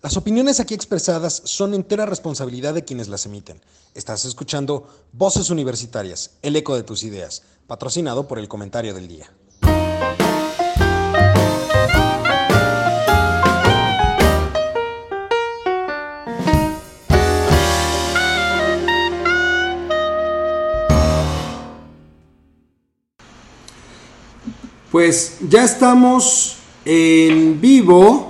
Las 0.00 0.16
opiniones 0.16 0.60
aquí 0.60 0.74
expresadas 0.74 1.42
son 1.44 1.74
entera 1.74 2.06
responsabilidad 2.06 2.72
de 2.72 2.84
quienes 2.84 3.08
las 3.08 3.26
emiten. 3.26 3.60
Estás 3.94 4.24
escuchando 4.24 4.88
Voces 5.12 5.50
Universitarias, 5.50 6.38
el 6.42 6.54
eco 6.54 6.76
de 6.76 6.84
tus 6.84 7.02
ideas, 7.02 7.42
patrocinado 7.66 8.28
por 8.28 8.38
el 8.38 8.46
comentario 8.46 8.94
del 8.94 9.08
día. 9.08 9.28
Pues 24.92 25.38
ya 25.40 25.64
estamos 25.64 26.56
en 26.84 27.60
vivo 27.60 28.27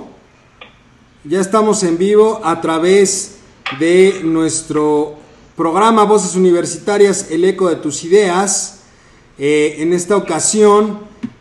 ya 1.25 1.41
estamos 1.41 1.83
en 1.83 1.97
vivo 1.97 2.39
a 2.43 2.61
través 2.61 3.35
de 3.77 4.21
nuestro 4.23 5.15
programa 5.57 6.05
Voces 6.05 6.35
Universitarias, 6.35 7.27
el 7.29 7.43
eco 7.43 7.67
de 7.67 7.75
tus 7.75 8.05
ideas. 8.05 8.79
Eh, 9.37 9.75
en 9.79 9.91
esta 9.91 10.15
ocasión, 10.15 10.99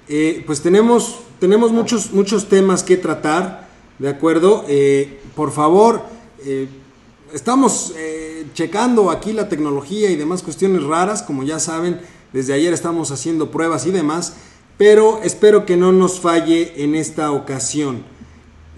eh, 0.09 0.43
pues 0.47 0.63
tenemos, 0.63 1.21
tenemos 1.39 1.71
muchos, 1.71 2.13
muchos 2.13 2.49
temas 2.49 2.83
que 2.83 2.97
tratar, 2.97 3.69
¿de 4.01 4.09
acuerdo? 4.09 4.65
Eh, 4.69 5.21
por 5.37 5.53
favor, 5.53 6.03
estamos 7.33 7.93
checando 8.55 9.11
aquí 9.11 9.33
la 9.33 9.49
tecnología 9.49 10.11
y 10.11 10.17
demás 10.17 10.43
cuestiones 10.43 10.83
raras, 10.83 11.23
como 11.23 11.45
ya 11.45 11.61
saben, 11.61 12.01
desde 12.33 12.53
ayer 12.53 12.73
estamos 12.73 13.11
haciendo 13.13 13.51
pruebas 13.51 13.87
y 13.87 13.91
demás, 13.93 14.35
pero 14.77 15.21
espero 15.23 15.67
que 15.67 15.77
no 15.77 15.93
nos 15.93 16.19
falle 16.19 16.83
en 16.83 16.97
esta 16.97 17.31
ocasión. 17.31 18.03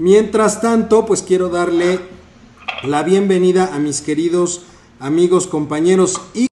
Mientras 0.01 0.63
tanto, 0.63 1.05
pues 1.05 1.23
quiero 1.23 1.51
darle 1.51 2.01
la 2.85 3.03
bienvenida 3.03 3.75
a 3.75 3.79
mis 3.79 4.01
queridos 4.01 4.63
amigos, 4.99 5.47
compañeros 5.47 6.23
y 6.33 6.47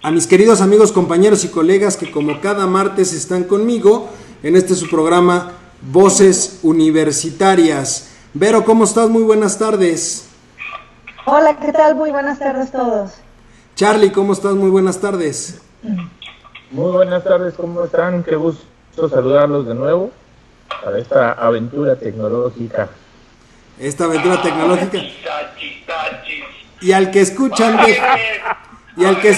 a 0.00 0.10
mis 0.12 0.28
queridos 0.28 0.60
amigos, 0.60 0.92
compañeros 0.92 1.44
y 1.44 1.48
colegas 1.48 1.96
que 1.96 2.08
como 2.12 2.40
cada 2.40 2.68
martes 2.68 3.12
están 3.12 3.42
conmigo 3.42 4.10
en 4.44 4.54
este 4.54 4.76
su 4.76 4.88
programa 4.88 5.50
Voces 5.90 6.60
Universitarias. 6.62 8.10
Vero, 8.32 8.64
¿cómo 8.64 8.84
estás? 8.84 9.10
Muy 9.10 9.24
buenas 9.24 9.58
tardes. 9.58 10.28
Hola, 11.26 11.58
¿qué 11.58 11.72
tal? 11.72 11.96
Muy 11.96 12.12
buenas 12.12 12.38
tardes 12.38 12.70
todos. 12.70 13.10
Charlie, 13.74 14.12
¿cómo 14.12 14.34
estás? 14.34 14.54
Muy 14.54 14.70
buenas 14.70 15.00
tardes. 15.00 15.60
Muy 16.72 16.90
buenas 16.90 17.22
tardes, 17.22 17.52
¿cómo 17.52 17.84
están? 17.84 18.24
Qué 18.24 18.34
gusto 18.34 19.06
saludarlos 19.06 19.66
de 19.66 19.74
nuevo 19.74 20.10
para 20.82 20.98
esta 20.98 21.32
aventura 21.32 21.96
tecnológica. 21.96 22.88
Esta 23.78 24.04
aventura 24.04 24.40
tecnológica. 24.40 24.98
Y 26.80 26.92
al 26.92 27.10
que 27.10 27.20
escuchan 27.20 27.76
de 27.76 28.00
y 28.96 29.04
al 29.04 29.20
que 29.20 29.36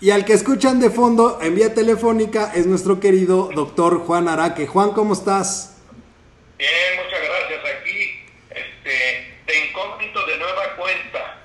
y 0.00 0.10
al 0.12 0.24
que 0.24 0.34
escuchan 0.34 0.78
de 0.78 0.88
fondo 0.88 1.40
en 1.42 1.56
vía 1.56 1.74
telefónica 1.74 2.52
es 2.54 2.68
nuestro 2.68 3.00
querido 3.00 3.50
doctor 3.52 4.04
Juan 4.06 4.28
Araque. 4.28 4.68
Juan, 4.68 4.92
¿cómo 4.92 5.14
estás? 5.14 5.78
Bien, 6.58 6.70
muchas 6.94 7.20
gracias. 7.20 7.60
Aquí, 7.80 8.20
este, 8.50 9.52
de 9.52 9.68
incógnito 9.68 10.26
de 10.26 10.38
nueva 10.38 10.62
cuenta. 10.78 11.42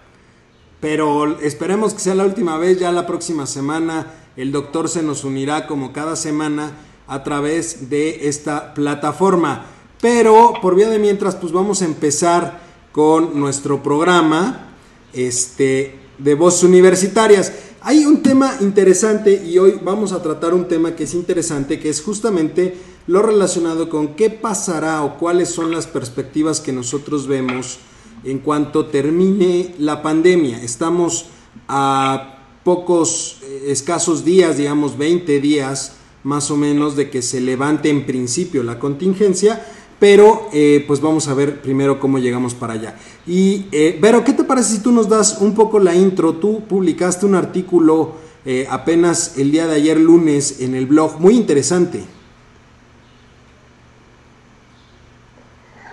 Pero 0.80 1.39
esperemos 1.39 1.95
que 1.95 2.02
sea 2.02 2.13
la 2.13 2.25
última 2.25 2.59
vez, 2.59 2.77
ya 2.80 2.91
la 2.91 3.08
próxima 3.08 3.47
semana 3.47 4.13
el 4.38 4.52
doctor 4.52 4.88
se 4.88 5.03
nos 5.03 5.23
unirá 5.23 5.67
como 5.67 5.91
cada 5.91 6.16
semana 6.16 6.71
a 7.07 7.23
través 7.23 7.89
de 7.89 8.27
esta 8.30 8.73
plataforma. 8.73 9.66
Pero 9.99 10.53
por 10.61 10.75
vía 10.75 10.89
de 10.89 10.99
mientras, 10.99 11.35
pues 11.35 11.52
vamos 11.52 11.81
a 11.81 11.85
empezar 11.85 12.61
con 12.91 13.39
nuestro 13.39 13.81
programa 13.81 14.69
este, 15.11 15.99
de 16.20 16.36
voces 16.36 16.64
universitarias. 16.64 17.52
Hay 17.81 18.05
un 18.05 18.21
tema 18.21 18.58
interesante 18.61 19.43
y 19.43 19.58
hoy 19.58 19.80
vamos 19.81 20.11
a 20.11 20.21
tratar 20.21 20.54
un 20.54 20.67
tema 20.67 20.95
que 20.95 21.05
es 21.05 21.14
interesante, 21.15 21.80
que 21.80 21.89
es 21.89 22.02
justamente 22.02 22.77
lo 23.08 23.21
relacionado 23.21 23.89
con 23.89 24.15
qué 24.15 24.30
pasará 24.30 25.04
o 25.04 25.17
cuáles 25.17 25.49
son 25.49 25.71
las 25.71 25.87
perspectivas 25.87 26.59
que 26.59 26.73
nosotros 26.73 27.27
vemos 27.27 27.80
en 28.23 28.39
cuanto 28.39 28.87
termine 28.87 29.73
la 29.80 30.04
pandemia. 30.04 30.61
Estamos 30.61 31.27
a 31.67 32.36
pocos 32.67 33.39
eh, 33.44 33.67
escasos 33.67 34.26
días, 34.26 34.58
digamos 34.58 34.98
20 34.98 35.39
días 35.39 35.94
más 36.23 36.52
o 36.52 36.58
menos 36.58 36.98
de 36.98 37.10
que 37.10 37.22
se 37.22 37.39
levante 37.39 37.89
en 37.89 38.05
principio 38.05 38.61
la 38.61 38.78
contingencia, 38.78 39.66
pero 40.02 40.50
eh, 40.52 40.83
pues 40.86 41.00
vamos 41.00 41.30
a 41.30 41.33
ver 41.33 41.61
primero 41.61 41.98
cómo 41.98 42.20
llegamos 42.20 42.54
para 42.54 42.73
allá. 42.73 42.98
Y 43.26 43.67
eh, 43.72 43.98
Vero, 44.02 44.26
¿qué 44.26 44.33
te 44.33 44.44
parece 44.44 44.73
si 44.73 44.80
tú 44.80 44.92
nos 44.92 45.08
das 45.08 45.38
un 45.39 45.55
poco 45.55 45.80
la 45.80 45.95
intro? 45.95 46.33
Tú 46.33 46.66
publicaste 46.67 47.26
un 47.26 47.36
artículo 47.36 48.28
apenas 48.70 49.38
el 49.38 49.52
día 49.52 49.67
de 49.67 49.76
ayer 49.76 49.98
lunes 49.98 50.60
en 50.60 50.76
el 50.76 50.86
blog, 50.88 51.22
muy 51.22 51.36
interesante. 51.36 52.04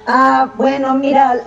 Ah, 0.09 0.53
bueno, 0.57 0.95
mira, 0.95 1.45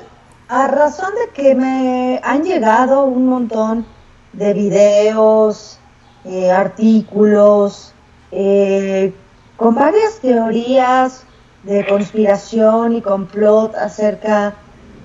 a 0.47 0.67
razón 0.67 1.11
de 1.15 1.33
que 1.33 1.55
me 1.55 2.19
han 2.23 2.43
llegado 2.43 3.05
un 3.05 3.27
montón 3.27 3.96
de 4.33 4.53
videos, 4.53 5.79
eh, 6.25 6.51
artículos, 6.51 7.93
eh, 8.31 9.13
con 9.55 9.75
varias 9.75 10.19
teorías 10.19 11.23
de 11.63 11.85
conspiración 11.85 12.93
y 12.93 13.01
complot 13.01 13.75
acerca 13.75 14.53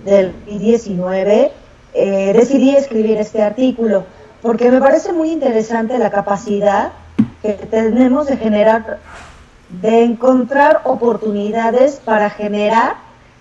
del 0.05 0.35
COVID-19, 0.47 1.51
eh, 1.95 2.33
decidí 2.35 2.75
escribir 2.75 3.19
este 3.19 3.43
artículo 3.43 4.05
porque 4.43 4.71
me 4.71 4.81
parece 4.81 5.13
muy 5.13 5.31
interesante 5.31 5.97
la 5.99 6.11
capacidad 6.11 6.93
que 7.41 7.53
tenemos 7.53 8.27
de 8.27 8.37
generar, 8.37 8.99
de 9.81 10.03
encontrar 10.03 10.81
oportunidades 10.85 12.01
para 12.05 12.29
generar 12.29 12.97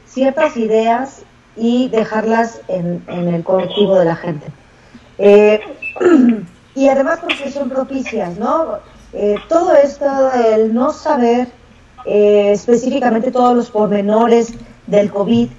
ciertas 0.06 0.56
ideas 0.58 1.24
y 1.56 1.90
dejarlas 1.90 2.62
en, 2.68 3.04
en 3.08 3.28
el 3.30 3.44
colectivo 3.44 3.98
de 3.98 4.06
la 4.06 4.16
gente. 4.16 4.48
Eh, 5.24 5.62
y 6.76 6.90
además 6.90 7.20
porque 7.22 7.52
son 7.52 7.70
propicias, 7.70 8.40
¿no? 8.40 8.80
Eh, 9.14 9.36
todo 9.48 9.76
esto, 9.76 10.06
el 10.34 10.74
no 10.74 10.92
saber 10.92 11.48
eh, 12.06 12.52
específicamente 12.54 13.32
todos 13.32 13.56
los 13.56 13.70
pormenores 13.70 14.54
del 14.88 15.12
COVID, 15.12 15.50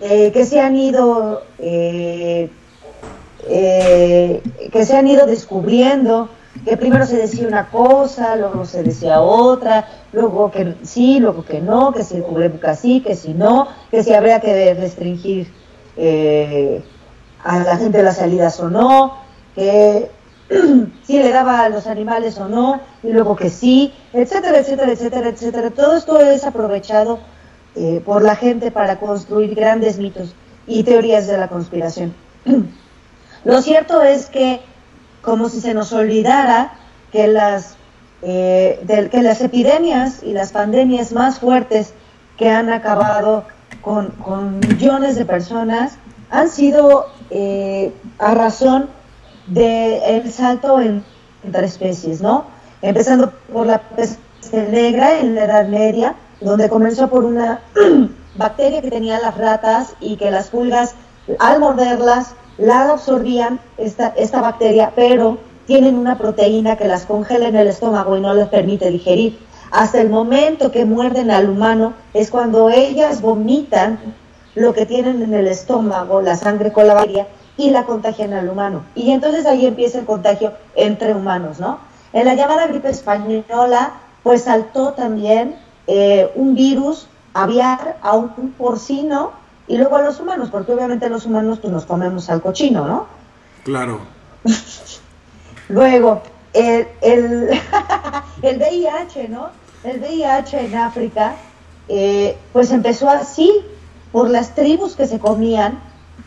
que 0.00 0.46
se 0.46 0.58
han 0.58 0.74
ido 0.74 1.42
que 1.58 2.48
se 4.86 4.96
han 4.96 5.06
ido 5.06 5.26
descubriendo, 5.26 6.30
que 6.64 6.78
primero 6.78 7.04
se 7.04 7.18
decía 7.18 7.46
una 7.46 7.68
cosa, 7.68 8.36
luego 8.36 8.64
se 8.64 8.82
decía 8.82 9.20
otra, 9.20 9.86
luego 10.12 10.50
que 10.50 10.76
sí, 10.82 11.20
luego 11.20 11.44
que 11.44 11.60
no, 11.60 11.92
que 11.92 12.02
si 12.04 12.16
el 12.16 12.22
cubrebocas 12.22 12.80
sí, 12.80 13.02
que 13.02 13.14
si 13.14 13.34
no, 13.34 13.68
que 13.90 14.02
si 14.02 14.14
habría 14.14 14.40
que 14.40 14.72
restringir 14.74 15.52
a 17.44 17.58
la 17.60 17.76
gente 17.76 18.02
las 18.02 18.16
salidas 18.16 18.58
o 18.60 18.70
no, 18.70 19.16
que 19.54 20.10
si 21.04 21.18
le 21.18 21.30
daba 21.30 21.60
a 21.64 21.68
los 21.68 21.86
animales 21.86 22.38
o 22.38 22.48
no, 22.48 22.80
y 23.02 23.12
luego 23.12 23.36
que 23.36 23.50
sí, 23.50 23.92
etcétera, 24.12 24.58
etcétera, 24.58 24.92
etcétera, 24.92 25.28
etcétera. 25.28 25.70
Todo 25.70 25.96
esto 25.96 26.20
es 26.20 26.44
aprovechado 26.44 27.18
eh, 27.74 28.02
por 28.04 28.22
la 28.22 28.36
gente 28.36 28.70
para 28.70 28.98
construir 28.98 29.54
grandes 29.54 29.98
mitos 29.98 30.34
y 30.66 30.82
teorías 30.82 31.26
de 31.26 31.38
la 31.38 31.48
conspiración. 31.48 32.14
Lo 33.44 33.60
cierto 33.62 34.02
es 34.02 34.26
que, 34.26 34.60
como 35.22 35.48
si 35.48 35.60
se 35.60 35.74
nos 35.74 35.92
olvidara 35.92 36.74
que 37.10 37.26
las, 37.26 37.76
eh, 38.22 38.84
que 39.10 39.22
las 39.22 39.40
epidemias 39.40 40.22
y 40.22 40.32
las 40.32 40.52
pandemias 40.52 41.12
más 41.12 41.40
fuertes 41.40 41.92
que 42.36 42.48
han 42.48 42.70
acabado 42.70 43.44
con, 43.80 44.08
con 44.10 44.60
millones 44.60 45.16
de 45.16 45.24
personas 45.24 45.94
han 46.30 46.48
sido 46.48 47.11
eh, 47.34 47.92
a 48.18 48.34
razón 48.34 48.90
del 49.46 50.30
salto 50.30 50.80
en, 50.80 51.02
entre 51.42 51.64
especies, 51.64 52.20
¿no? 52.20 52.44
Empezando 52.82 53.32
por 53.50 53.66
la 53.66 53.78
peste 53.80 54.68
negra 54.68 55.18
en 55.18 55.34
la 55.34 55.44
Edad 55.44 55.68
Media, 55.68 56.14
donde 56.42 56.68
comenzó 56.68 57.08
por 57.08 57.24
una 57.24 57.60
bacteria 58.36 58.82
que 58.82 58.90
tenía 58.90 59.18
las 59.18 59.38
ratas 59.38 59.94
y 59.98 60.16
que 60.16 60.30
las 60.30 60.50
pulgas, 60.50 60.94
al 61.38 61.58
morderlas, 61.58 62.34
la 62.58 62.90
absorbían, 62.90 63.60
esta, 63.78 64.08
esta 64.16 64.42
bacteria, 64.42 64.92
pero 64.94 65.38
tienen 65.66 65.96
una 65.96 66.18
proteína 66.18 66.76
que 66.76 66.86
las 66.86 67.06
congela 67.06 67.48
en 67.48 67.56
el 67.56 67.68
estómago 67.68 68.14
y 68.16 68.20
no 68.20 68.34
les 68.34 68.48
permite 68.48 68.90
digerir. 68.90 69.38
Hasta 69.70 70.02
el 70.02 70.10
momento 70.10 70.70
que 70.70 70.84
muerden 70.84 71.30
al 71.30 71.48
humano 71.48 71.94
es 72.12 72.30
cuando 72.30 72.68
ellas 72.68 73.22
vomitan 73.22 73.98
lo 74.54 74.72
que 74.72 74.86
tienen 74.86 75.22
en 75.22 75.34
el 75.34 75.48
estómago, 75.48 76.20
la 76.20 76.36
sangre 76.36 76.72
con 76.72 76.86
la 76.86 76.94
bacteria, 76.94 77.26
y 77.56 77.70
la 77.70 77.84
contagian 77.84 78.32
al 78.32 78.48
humano. 78.48 78.84
Y 78.94 79.10
entonces 79.12 79.46
ahí 79.46 79.66
empieza 79.66 79.98
el 79.98 80.06
contagio 80.06 80.52
entre 80.74 81.14
humanos, 81.14 81.60
¿no? 81.60 81.78
En 82.12 82.26
la 82.26 82.34
llamada 82.34 82.66
gripe 82.66 82.90
española 82.90 83.92
pues 84.22 84.42
saltó 84.42 84.92
también 84.92 85.56
eh, 85.86 86.30
un 86.34 86.54
virus 86.54 87.08
aviar 87.34 87.98
a 88.02 88.14
un 88.14 88.52
porcino 88.52 89.32
y 89.66 89.78
luego 89.78 89.96
a 89.96 90.02
los 90.02 90.20
humanos, 90.20 90.48
porque 90.50 90.72
obviamente 90.72 91.08
los 91.08 91.26
humanos 91.26 91.58
pues 91.60 91.72
nos 91.72 91.86
comemos 91.86 92.28
al 92.30 92.42
cochino, 92.42 92.86
¿no? 92.86 93.06
Claro. 93.64 94.00
luego, 95.68 96.22
el, 96.52 96.88
el, 97.00 97.50
el 98.42 98.58
VIH, 98.58 99.28
¿no? 99.28 99.50
El 99.84 100.00
VIH 100.00 100.66
en 100.66 100.74
África, 100.76 101.36
eh, 101.88 102.36
pues 102.52 102.70
empezó 102.70 103.08
así, 103.08 103.64
por 104.12 104.30
las 104.30 104.54
tribus 104.54 104.94
que 104.94 105.06
se 105.06 105.18
comían 105.18 105.80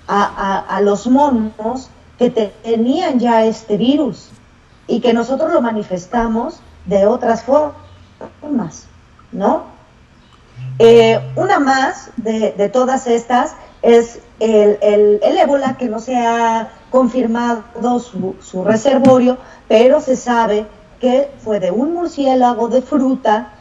a, 0.08 0.60
a, 0.68 0.82
los 0.82 1.08
monos 1.08 1.90
que 2.18 2.30
tenían 2.30 3.20
ya 3.20 3.46
este 3.46 3.78
virus 3.78 4.30
y 4.88 5.00
que 5.00 5.14
nosotros 5.14 5.54
lo 5.54 5.62
manifestamos 5.62 6.60
de 6.86 7.06
otras 7.06 7.44
formas, 7.44 8.88
¿no? 9.32 9.64
Eh, 10.80 11.20
una 11.36 11.60
más 11.60 12.12
de, 12.18 12.70
todas 12.72 13.08
estas 13.08 13.56
es 13.82 14.20
el, 14.40 14.78
el, 14.82 15.38
ébola, 15.38 15.78
que 15.78 15.88
no 15.88 16.00
se 16.00 16.16
ha 16.16 16.70
confirmado 16.92 17.64
su, 18.00 18.36
su, 18.42 18.64
reservorio, 18.64 19.38
pero 19.68 20.02
se 20.02 20.16
sabe 20.16 20.66
que 21.00 21.30
fue 21.44 21.60
de 21.60 21.72
un 21.72 21.94
murciélago 21.94 22.68
de 22.68 22.82
fruta 22.82 23.54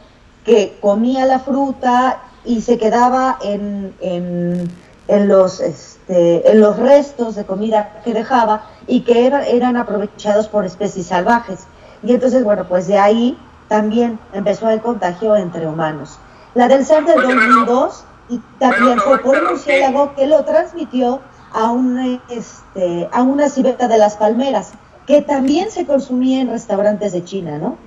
que 0.45 0.77
comía 0.81 1.25
la 1.25 1.39
fruta 1.39 2.19
y 2.45 2.61
se 2.61 2.77
quedaba 2.77 3.37
en, 3.43 3.93
en, 4.01 4.71
en 5.07 5.27
los, 5.27 5.59
este, 5.59 6.49
en 6.49 6.61
los 6.61 6.77
restos 6.77 7.35
de 7.35 7.45
comida 7.45 8.01
que 8.03 8.13
dejaba 8.13 8.65
y 8.87 9.01
que 9.01 9.27
eran 9.27 9.77
aprovechados 9.77 10.47
por 10.47 10.65
especies 10.65 11.07
salvajes. 11.07 11.67
Y 12.03 12.13
entonces, 12.13 12.43
bueno, 12.43 12.65
pues 12.67 12.87
de 12.87 12.97
ahí 12.97 13.37
también 13.67 14.19
empezó 14.33 14.69
el 14.69 14.81
contagio 14.81 15.35
entre 15.35 15.67
humanos. 15.67 16.19
La 16.53 16.67
del 16.67 16.85
SARS 16.85 17.07
del 17.07 17.21
2002 17.21 18.05
y 18.29 18.39
también 18.59 18.99
fue 18.99 19.19
por 19.19 19.37
un 19.37 19.45
murciélago 19.49 20.15
que 20.15 20.27
lo 20.27 20.43
transmitió 20.45 21.19
a 21.53 21.71
una, 21.71 22.19
este, 22.29 23.09
a 23.11 23.21
una 23.23 23.49
civeta 23.49 23.87
de 23.87 23.97
las 23.97 24.17
palmeras, 24.17 24.73
que 25.05 25.21
también 25.21 25.69
se 25.71 25.85
consumía 25.85 26.41
en 26.41 26.49
restaurantes 26.49 27.13
de 27.13 27.23
China, 27.23 27.57
¿no? 27.57 27.77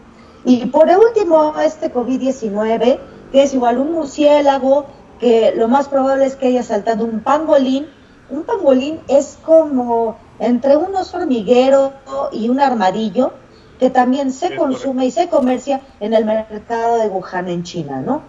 Y 0.44 0.66
por 0.66 0.88
último, 0.88 1.54
este 1.60 1.92
COVID-19, 1.92 2.98
que 3.32 3.42
es 3.42 3.54
igual 3.54 3.78
un 3.78 3.92
murciélago, 3.92 4.86
que 5.20 5.52
lo 5.56 5.68
más 5.68 5.88
probable 5.88 6.26
es 6.26 6.36
que 6.36 6.48
haya 6.48 6.62
saltado 6.62 7.04
un 7.04 7.20
pangolín. 7.20 7.86
Un 8.30 8.44
pangolín 8.44 9.00
es 9.08 9.38
como 9.44 10.16
entre 10.38 10.76
un 10.76 10.94
oso 10.94 11.18
hormiguero 11.18 11.92
y 12.32 12.48
un 12.48 12.60
armadillo, 12.60 13.32
que 13.78 13.90
también 13.90 14.32
se 14.32 14.56
consume 14.56 15.06
y 15.06 15.10
se 15.10 15.28
comercia 15.28 15.80
en 16.00 16.14
el 16.14 16.24
mercado 16.24 16.98
de 16.98 17.08
Wuhan 17.08 17.48
en 17.48 17.62
China, 17.62 18.00
¿no? 18.00 18.22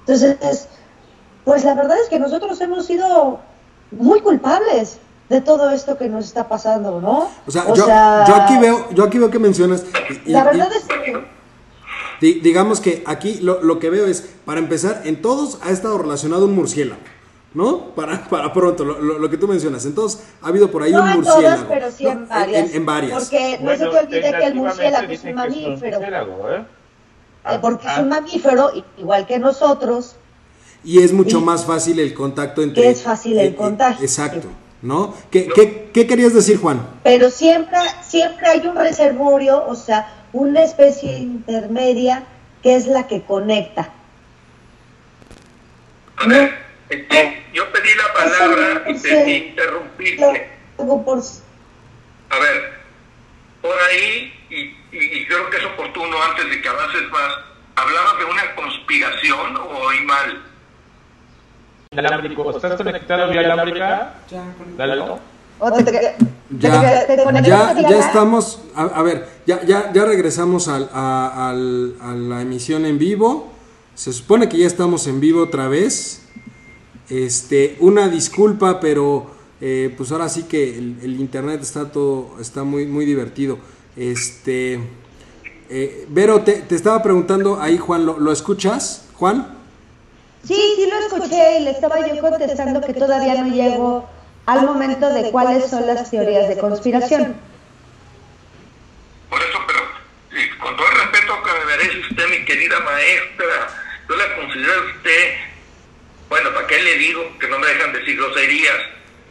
Entonces, 0.00 0.68
pues 1.44 1.64
la 1.64 1.74
verdad 1.74 1.96
es 2.02 2.08
que 2.08 2.18
nosotros 2.18 2.60
hemos 2.60 2.86
sido 2.86 3.40
muy 3.90 4.20
culpables 4.20 4.98
de 5.28 5.40
todo 5.40 5.70
esto 5.70 5.98
que 5.98 6.08
nos 6.08 6.26
está 6.26 6.48
pasando, 6.48 7.00
¿no? 7.00 7.28
O 7.46 7.50
sea, 7.50 7.64
yo, 8.26 8.34
aquí 8.34 8.58
veo, 8.58 8.90
yo 8.90 9.04
aquí 9.04 9.18
veo 9.18 9.30
que 9.30 9.38
mencionas. 9.38 9.84
la 10.26 10.44
verdad 10.44 10.68
es 10.72 10.84
que 10.84 11.26
digamos 12.20 12.80
que 12.80 13.02
aquí 13.06 13.38
lo, 13.40 13.62
lo, 13.62 13.78
que 13.78 13.90
veo 13.90 14.06
es, 14.06 14.28
para 14.44 14.58
empezar, 14.58 15.02
en 15.04 15.20
todos 15.20 15.58
ha 15.62 15.70
estado 15.70 15.98
relacionado 15.98 16.46
un 16.46 16.54
murciélago. 16.54 17.00
¿No? 17.54 17.94
Para, 17.94 18.28
para 18.28 18.52
pronto, 18.52 18.84
lo, 18.84 19.00
lo, 19.00 19.30
que 19.30 19.38
tú 19.38 19.48
mencionas. 19.48 19.86
Entonces, 19.86 20.24
ha 20.42 20.48
habido 20.48 20.70
por 20.70 20.82
ahí 20.82 20.92
un 20.92 21.08
murciélago. 21.08 21.38
En 21.38 21.44
todas, 21.44 21.64
pero 21.66 21.90
sí 21.90 22.06
en 22.06 22.28
varias. 22.28 22.74
En, 22.74 22.84
varias. 22.84 23.18
Porque 23.18 23.58
no 23.62 23.70
se 23.70 23.78
te 23.78 23.98
olvide 23.98 24.30
que 24.38 24.44
el 24.44 24.54
murciélago 24.54 25.10
es 25.10 25.24
un 25.24 25.34
mamífero. 25.34 26.00
¿eh? 26.50 26.64
Eh, 27.48 27.58
porque 27.62 27.86
es 27.86 27.98
un 27.98 28.12
ah. 28.12 28.20
mamífero, 28.20 28.70
igual 28.98 29.26
que 29.26 29.38
nosotros. 29.38 30.16
Y 30.84 31.02
es 31.02 31.14
mucho 31.14 31.40
más 31.40 31.64
fácil 31.64 31.98
el 31.98 32.12
contacto 32.12 32.62
entre. 32.62 32.82
Que 32.82 32.90
es 32.90 33.02
fácil 33.02 33.38
el 33.38 33.54
contacto. 33.54 34.02
Exacto. 34.02 34.48
¿No? 34.82 35.14
¿Qué, 35.30 35.48
qué, 35.48 35.90
qué 35.92 36.06
querías 36.06 36.34
decir, 36.34 36.58
Juan? 36.58 36.86
Pero 37.02 37.30
siempre, 37.30 37.78
siempre 38.06 38.46
hay 38.48 38.66
un 38.66 38.76
reservorio, 38.76 39.64
o 39.66 39.74
sea, 39.74 40.25
una 40.36 40.62
especie 40.62 41.18
intermedia 41.18 42.22
que 42.62 42.76
es 42.76 42.86
la 42.86 43.06
que 43.06 43.22
conecta. 43.22 43.90
A 46.16 46.26
ver, 46.26 46.54
yo 47.52 47.72
pedí 47.72 47.88
la 47.94 48.12
palabra 48.12 48.82
y 48.86 49.00
te 49.00 49.30
interrumpiste. 49.30 50.50
A 52.28 52.38
ver, 52.38 52.72
por 53.62 53.74
ahí, 53.90 54.32
y, 54.50 55.26
creo 55.26 55.50
que 55.50 55.56
es 55.56 55.64
oportuno 55.64 56.22
antes 56.22 56.50
de 56.50 56.60
que 56.60 56.68
avances 56.68 57.10
más, 57.10 57.34
¿hablabas 57.76 58.18
de 58.18 58.24
una 58.24 58.54
conspiración 58.54 59.56
o 59.56 59.78
oí 59.86 60.00
mal? 60.02 60.42
¿Estás 61.92 62.76
conectado 62.76 63.30
vía 63.30 63.40
alámbrica? 63.40 64.14
Dale, 65.58 66.36
ya, 66.50 67.74
ya, 67.80 67.98
estamos, 67.98 68.60
a, 68.74 69.02
ver, 69.02 69.26
ya, 69.46 69.64
ya, 69.64 69.92
ya 69.92 70.04
regresamos 70.04 70.68
al, 70.68 70.88
a, 70.92 71.54
la 71.54 72.42
emisión 72.42 72.84
en 72.84 72.98
vivo. 72.98 73.48
Se 73.94 74.12
supone 74.12 74.48
que 74.48 74.58
ya 74.58 74.66
estamos 74.66 75.06
en 75.06 75.20
vivo 75.20 75.42
otra 75.42 75.68
vez. 75.68 76.22
Este, 77.08 77.76
una 77.80 78.08
disculpa, 78.08 78.80
pero 78.80 79.30
eh, 79.60 79.94
pues 79.96 80.12
ahora 80.12 80.28
sí 80.28 80.42
que 80.42 80.76
el, 80.76 81.20
internet 81.20 81.62
está 81.62 81.90
todo, 81.90 82.36
está 82.40 82.62
muy, 82.62 82.86
muy 82.86 83.06
divertido. 83.06 83.58
Este, 83.96 84.78
eh, 85.70 86.06
Vero, 86.10 86.42
te, 86.42 86.52
te, 86.62 86.74
estaba 86.74 87.02
preguntando 87.02 87.60
ahí, 87.60 87.78
Juan, 87.78 88.04
¿lo, 88.04 88.18
¿lo 88.18 88.30
escuchas, 88.30 89.06
Juan? 89.14 89.56
Sí, 90.44 90.54
sí 90.76 90.86
lo 90.86 90.98
escuché 90.98 91.60
y 91.60 91.64
le 91.64 91.70
estaba 91.70 92.06
yo 92.06 92.20
contestando 92.20 92.80
que 92.82 92.92
todavía 92.92 93.42
no 93.42 93.48
llego 93.48 94.15
al 94.46 94.64
momento 94.64 95.12
de 95.12 95.30
cuáles 95.30 95.68
son 95.68 95.86
las 95.86 96.08
teorías 96.08 96.48
de 96.48 96.56
conspiración. 96.56 97.36
Por 99.28 99.42
eso, 99.42 99.58
pero 99.66 99.80
con 100.60 100.76
todo 100.76 100.88
el 100.88 100.98
respeto 100.98 101.42
que 101.42 101.52
me 101.52 101.64
merece 101.64 101.98
usted, 101.98 102.28
mi 102.28 102.44
querida 102.44 102.78
maestra, 102.80 103.68
yo 104.08 104.16
la 104.16 104.36
considero 104.36 104.86
usted, 104.96 105.34
bueno, 106.28 106.54
¿para 106.54 106.66
qué 106.68 106.80
le 106.80 106.94
digo 106.94 107.38
que 107.40 107.48
no 107.48 107.58
me 107.58 107.66
dejan 107.66 107.92
decir 107.92 108.16
groserías? 108.16 108.76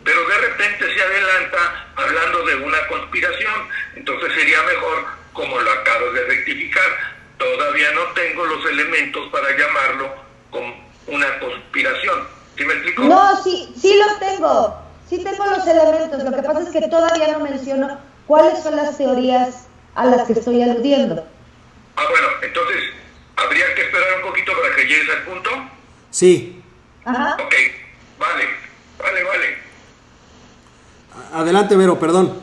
Pero 0.03 0.27
de 0.27 0.37
repente 0.37 0.93
se 0.93 1.01
adelanta 1.01 1.87
hablando 1.95 2.45
de 2.45 2.55
una 2.55 2.87
conspiración, 2.87 3.69
entonces 3.95 4.33
sería 4.33 4.61
mejor, 4.63 5.05
como 5.31 5.59
lo 5.59 5.71
acabo 5.71 6.11
de 6.11 6.25
rectificar, 6.25 7.15
todavía 7.37 7.89
no 7.91 8.03
tengo 8.13 8.45
los 8.45 8.65
elementos 8.69 9.29
para 9.31 9.49
llamarlo 9.57 10.13
como 10.51 10.75
una 11.07 11.39
conspiración. 11.39 12.27
¿Sí 12.57 12.65
me 12.65 12.73
explico? 12.73 13.03
No, 13.03 13.43
sí, 13.43 13.73
sí 13.79 13.97
lo 13.97 14.19
tengo 14.19 14.84
sí 15.09 15.23
tengo 15.23 15.45
los 15.45 15.65
elementos, 15.67 16.23
lo 16.23 16.31
que 16.31 16.43
pasa 16.43 16.61
es 16.61 16.69
que 16.69 16.87
todavía 16.87 17.31
no 17.33 17.39
menciono 17.39 17.97
cuáles 18.27 18.59
son 18.59 18.75
las 18.75 18.97
teorías 18.97 19.67
a 19.95 20.05
las 20.05 20.23
que 20.23 20.33
estoy 20.33 20.61
aludiendo. 20.61 21.25
Ah, 21.95 22.03
bueno, 22.09 22.27
entonces, 22.41 22.83
¿habría 23.35 23.73
que 23.75 23.81
esperar 23.81 24.07
un 24.17 24.29
poquito 24.29 24.51
para 24.61 24.75
que 24.75 24.83
llegues 24.83 25.09
al 25.09 25.23
punto? 25.23 25.49
Sí. 26.11 26.61
Ajá. 27.05 27.35
Ok, 27.35 27.53
vale, 28.19 28.45
vale, 28.99 29.23
vale. 29.23 29.45
Adelante, 31.33 31.75
Vero, 31.75 31.99
perdón. 31.99 32.39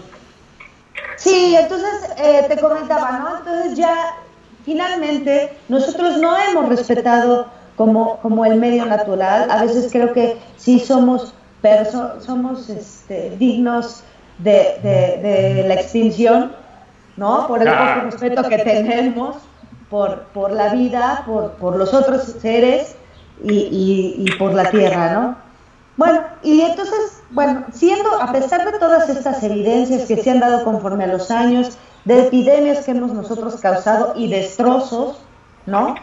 Sí, 1.17 1.55
entonces 1.57 2.11
eh, 2.19 2.47
te 2.49 2.59
comentaba, 2.59 3.19
¿no? 3.19 3.39
Entonces 3.39 3.77
ya 3.77 4.17
finalmente 4.65 5.57
nosotros 5.69 6.19
no 6.19 6.37
hemos 6.39 6.69
respetado 6.69 7.49
como, 7.77 8.19
como 8.21 8.45
el 8.45 8.57
medio 8.57 8.87
natural. 8.87 9.51
A 9.51 9.63
veces 9.63 9.91
creo 9.93 10.13
que 10.13 10.39
sí 10.57 10.81
somos 10.81 11.35
pero 11.63 12.21
somos 12.21 12.69
este, 12.69 13.37
dignos 13.39 14.03
de, 14.39 15.65
la 15.67 15.75
extinción, 15.75 16.53
¿no? 17.17 17.47
Por 17.47 17.63
el 17.63 17.69
poco 17.69 18.01
respeto 18.05 18.43
que 18.49 18.59
tenemos 18.59 19.37
por, 19.89 20.23
por 20.35 20.53
la 20.53 20.75
vida, 20.75 21.23
por, 21.27 21.53
por 21.53 21.77
los 21.77 21.95
otros 21.95 22.23
seres 22.41 22.97
y, 23.45 24.17
y, 24.19 24.39
por 24.39 24.55
la 24.55 24.71
tierra, 24.71 25.13
¿no? 25.13 25.37
Bueno, 25.97 26.23
y 26.43 26.63
entonces, 26.63 27.23
bueno, 27.31 27.65
siendo, 27.73 28.21
a 28.21 28.33
pesar 28.33 28.65
de 28.71 28.79
todas 28.79 29.09
estas 29.11 29.43
evidencias 29.43 30.07
que 30.09 30.17
se 30.17 30.31
han 30.31 30.41
dado 30.41 30.65
conforme 30.65 31.05
a 31.05 31.09
los 31.09 31.31
años, 31.31 31.77
de 32.05 32.27
epidemias 32.27 32.85
que 32.85 32.91
hemos 32.93 33.13
nosotros 33.13 33.57
causado 33.61 34.15
y 34.17 34.29
destrozos, 34.29 35.19
¿no? 35.67 35.95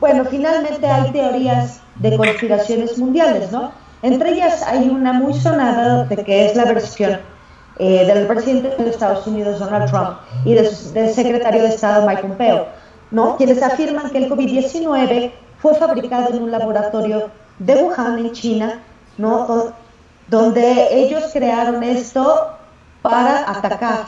Bueno, 0.00 0.24
finalmente 0.26 0.86
hay 0.86 1.10
teorías 1.12 1.80
de 1.94 2.16
conspiraciones 2.16 2.98
mundiales, 2.98 3.50
¿no? 3.52 3.70
Entre 4.02 4.32
ellas 4.32 4.62
hay 4.62 4.88
una 4.88 5.12
muy 5.12 5.34
sonada 5.34 6.04
de 6.04 6.16
que 6.24 6.46
es 6.46 6.56
la 6.56 6.64
versión 6.64 7.18
eh, 7.78 8.04
del 8.06 8.26
presidente 8.26 8.82
de 8.82 8.90
Estados 8.90 9.26
Unidos, 9.26 9.58
Donald 9.58 9.90
Trump, 9.90 10.18
y 10.44 10.54
del 10.54 11.12
secretario 11.12 11.62
de 11.62 11.68
Estado, 11.68 12.06
Mike 12.06 12.22
Pompeo, 12.22 12.66
¿no? 13.10 13.36
quienes 13.36 13.62
afirman 13.62 14.10
que 14.10 14.18
el 14.18 14.30
COVID-19 14.30 15.32
fue 15.58 15.74
fabricado 15.74 16.34
en 16.34 16.42
un 16.42 16.50
laboratorio 16.50 17.30
de 17.58 17.74
Wuhan, 17.74 18.18
en 18.18 18.32
China, 18.32 18.80
¿no? 19.18 19.72
donde 20.28 20.88
ellos 20.90 21.24
crearon 21.32 21.82
esto 21.82 22.48
para 23.02 23.50
atacar, 23.50 24.06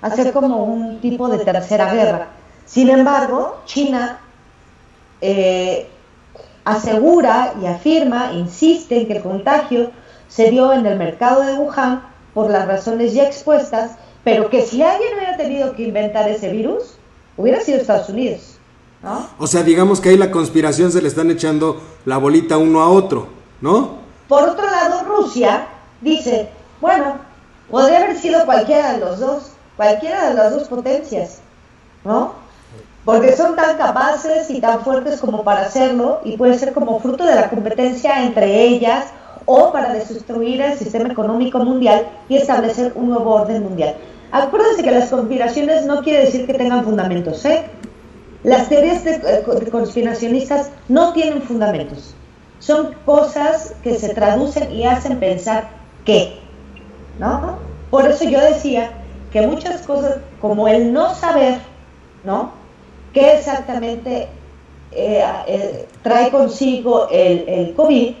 hacer 0.00 0.32
como 0.32 0.64
un 0.64 1.00
tipo 1.00 1.28
de 1.28 1.38
tercera 1.44 1.92
guerra. 1.92 2.28
Sin 2.64 2.90
embargo, 2.90 3.60
China 3.66 4.18
eh, 5.20 5.88
asegura 6.64 7.54
y 7.60 7.66
afirma, 7.66 8.32
insiste 8.32 9.00
en 9.00 9.06
que 9.06 9.16
el 9.16 9.22
contagio 9.22 9.90
se 10.28 10.50
dio 10.50 10.72
en 10.72 10.86
el 10.86 10.98
mercado 10.98 11.42
de 11.42 11.54
Wuhan 11.54 12.02
por 12.34 12.50
las 12.50 12.66
razones 12.66 13.12
ya 13.12 13.24
expuestas, 13.24 13.92
pero 14.24 14.48
que 14.48 14.62
si 14.62 14.82
alguien 14.82 15.14
hubiera 15.16 15.36
tenido 15.36 15.74
que 15.74 15.82
inventar 15.82 16.28
ese 16.28 16.50
virus, 16.50 16.96
hubiera 17.36 17.60
sido 17.60 17.78
Estados 17.78 18.08
Unidos. 18.08 18.58
¿no? 19.02 19.28
O 19.38 19.46
sea, 19.46 19.62
digamos 19.62 20.00
que 20.00 20.10
ahí 20.10 20.16
la 20.16 20.30
conspiración 20.30 20.92
se 20.92 21.02
le 21.02 21.08
están 21.08 21.30
echando 21.30 21.82
la 22.04 22.18
bolita 22.18 22.56
uno 22.56 22.82
a 22.82 22.88
otro, 22.88 23.26
¿no? 23.60 24.02
Por 24.28 24.48
otro 24.48 24.64
lado, 24.64 25.04
Rusia 25.04 25.66
dice, 26.00 26.48
bueno, 26.80 27.16
podría 27.70 27.98
haber 27.98 28.18
sido 28.18 28.44
cualquiera 28.46 28.92
de 28.92 29.00
los 29.00 29.18
dos, 29.18 29.50
cualquiera 29.76 30.28
de 30.28 30.34
las 30.34 30.52
dos 30.52 30.68
potencias, 30.68 31.40
¿no? 32.04 32.41
Porque 33.04 33.36
son 33.36 33.56
tan 33.56 33.76
capaces 33.76 34.48
y 34.50 34.60
tan 34.60 34.80
fuertes 34.80 35.20
como 35.20 35.42
para 35.42 35.62
hacerlo 35.62 36.20
y 36.24 36.36
puede 36.36 36.56
ser 36.58 36.72
como 36.72 37.00
fruto 37.00 37.24
de 37.24 37.34
la 37.34 37.50
competencia 37.50 38.22
entre 38.22 38.62
ellas 38.62 39.06
o 39.44 39.72
para 39.72 39.92
destruir 39.92 40.60
el 40.60 40.78
sistema 40.78 41.10
económico 41.10 41.58
mundial 41.58 42.06
y 42.28 42.36
establecer 42.36 42.92
un 42.94 43.10
nuevo 43.10 43.34
orden 43.34 43.64
mundial. 43.64 43.96
Acuérdense 44.30 44.84
que 44.84 44.92
las 44.92 45.10
conspiraciones 45.10 45.84
no 45.84 46.02
quiere 46.02 46.26
decir 46.26 46.46
que 46.46 46.54
tengan 46.54 46.84
fundamentos, 46.84 47.44
¿eh? 47.44 47.64
Las 48.44 48.68
teorías 48.68 49.04
de, 49.04 49.18
de 49.18 49.70
conspiracionistas 49.70 50.70
no 50.88 51.12
tienen 51.12 51.42
fundamentos. 51.42 52.14
Son 52.60 52.94
cosas 53.04 53.74
que 53.82 53.96
se 53.96 54.14
traducen 54.14 54.72
y 54.72 54.84
hacen 54.84 55.18
pensar 55.18 55.68
que, 56.04 56.38
¿no? 57.18 57.58
Por 57.90 58.06
eso 58.06 58.24
yo 58.24 58.40
decía 58.40 58.90
que 59.32 59.46
muchas 59.46 59.82
cosas, 59.82 60.18
como 60.40 60.68
el 60.68 60.92
no 60.92 61.14
saber, 61.14 61.58
¿no? 62.24 62.61
¿Qué 63.12 63.34
exactamente 63.34 64.28
eh, 64.92 65.24
eh, 65.46 65.88
trae 66.02 66.30
consigo 66.30 67.08
el, 67.10 67.74
COVID? 67.74 68.14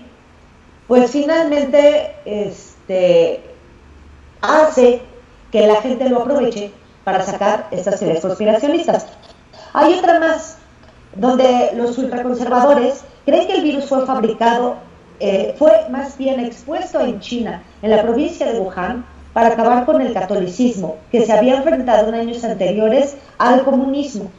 Pues 0.86 1.10
finalmente 1.10 2.14
este, 2.24 3.40
hace 4.42 5.00
que 5.50 5.66
la 5.66 5.76
gente 5.76 6.08
lo 6.08 6.20
aproveche 6.20 6.70
para 7.04 7.24
sacar 7.24 7.68
estas 7.70 7.98
teorías 7.98 8.20
conspiracionistas. 8.20 9.06
Hay 9.72 9.94
otra 9.94 10.20
más, 10.20 10.58
donde 11.16 11.70
los 11.74 11.96
ultraconservadores 11.98 13.04
creen 13.24 13.46
que 13.46 13.54
el 13.54 13.62
virus 13.62 13.86
fue 13.86 14.04
fabricado, 14.06 14.76
eh, 15.20 15.54
fue 15.58 15.86
más 15.90 16.18
bien 16.18 16.40
expuesto 16.40 17.00
en 17.00 17.20
China, 17.20 17.62
en 17.80 17.90
la 17.90 18.02
provincia 18.02 18.52
de 18.52 18.60
Wuhan, 18.60 19.04
para 19.32 19.48
acabar 19.48 19.86
con 19.86 20.02
el 20.02 20.12
catolicismo, 20.12 20.96
que 21.10 21.24
se 21.24 21.32
había 21.32 21.56
enfrentado 21.56 22.08
en 22.08 22.14
años 22.14 22.44
anteriores 22.44 23.16
al 23.38 23.64
comunismo. 23.64 24.30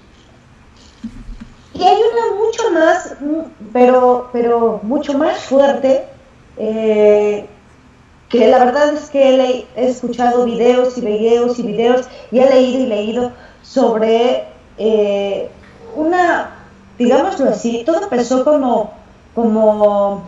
Y 1.73 1.83
hay 1.83 1.97
una 1.97 2.35
mucho 2.35 2.71
más, 2.71 3.15
pero, 3.71 4.29
pero 4.31 4.79
mucho 4.83 5.17
más 5.17 5.39
fuerte, 5.39 6.05
eh, 6.57 7.47
que 8.29 8.47
la 8.47 8.63
verdad 8.63 8.93
es 8.93 9.09
que 9.09 9.35
he, 9.35 9.67
he, 9.75 9.89
escuchado 9.89 10.45
videos 10.45 10.97
y 10.97 11.01
videos 11.01 11.59
y 11.59 11.63
videos 11.63 12.07
y 12.31 12.39
he 12.39 12.49
leído 12.49 12.83
y 12.83 12.85
leído 12.87 13.31
sobre 13.61 14.45
eh, 14.77 15.49
una, 15.95 16.55
digámoslo 16.97 17.49
así, 17.49 17.83
todo 17.85 18.03
empezó 18.03 18.43
como, 18.43 18.93
como, 19.35 20.27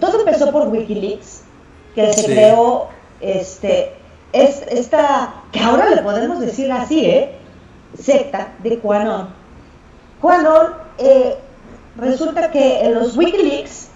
todo 0.00 0.20
empezó 0.20 0.50
por 0.52 0.68
Wikileaks, 0.68 1.42
que 1.94 2.12
se 2.12 2.22
sí. 2.22 2.26
creó, 2.26 2.88
este, 3.20 3.94
es, 4.32 4.62
esta, 4.68 5.34
que 5.52 5.60
ahora 5.60 5.90
le 5.90 6.02
podemos 6.02 6.40
decir 6.40 6.70
así, 6.70 7.06
¿eh? 7.06 7.32
secta 7.98 8.52
de 8.62 8.78
QAnon. 8.78 9.39
QAnon 10.20 10.74
eh, 10.98 11.36
resulta 11.96 12.50
que 12.50 12.80
en 12.80 12.94
los 12.94 13.16
Wikileaks 13.16 13.88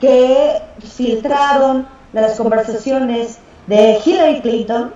que 0.00 0.62
filtraron 0.96 1.86
las 2.12 2.36
conversaciones 2.36 3.38
de 3.66 3.98
Hillary 4.04 4.40
Clinton 4.40 4.92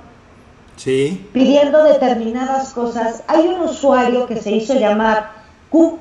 sí. 0.76 1.28
pidiendo 1.32 1.84
determinadas 1.84 2.72
cosas, 2.72 3.22
hay 3.26 3.46
un 3.46 3.60
usuario 3.60 4.26
que 4.26 4.40
se 4.40 4.50
hizo 4.50 4.74
llamar 4.74 5.30
Q 5.70 5.98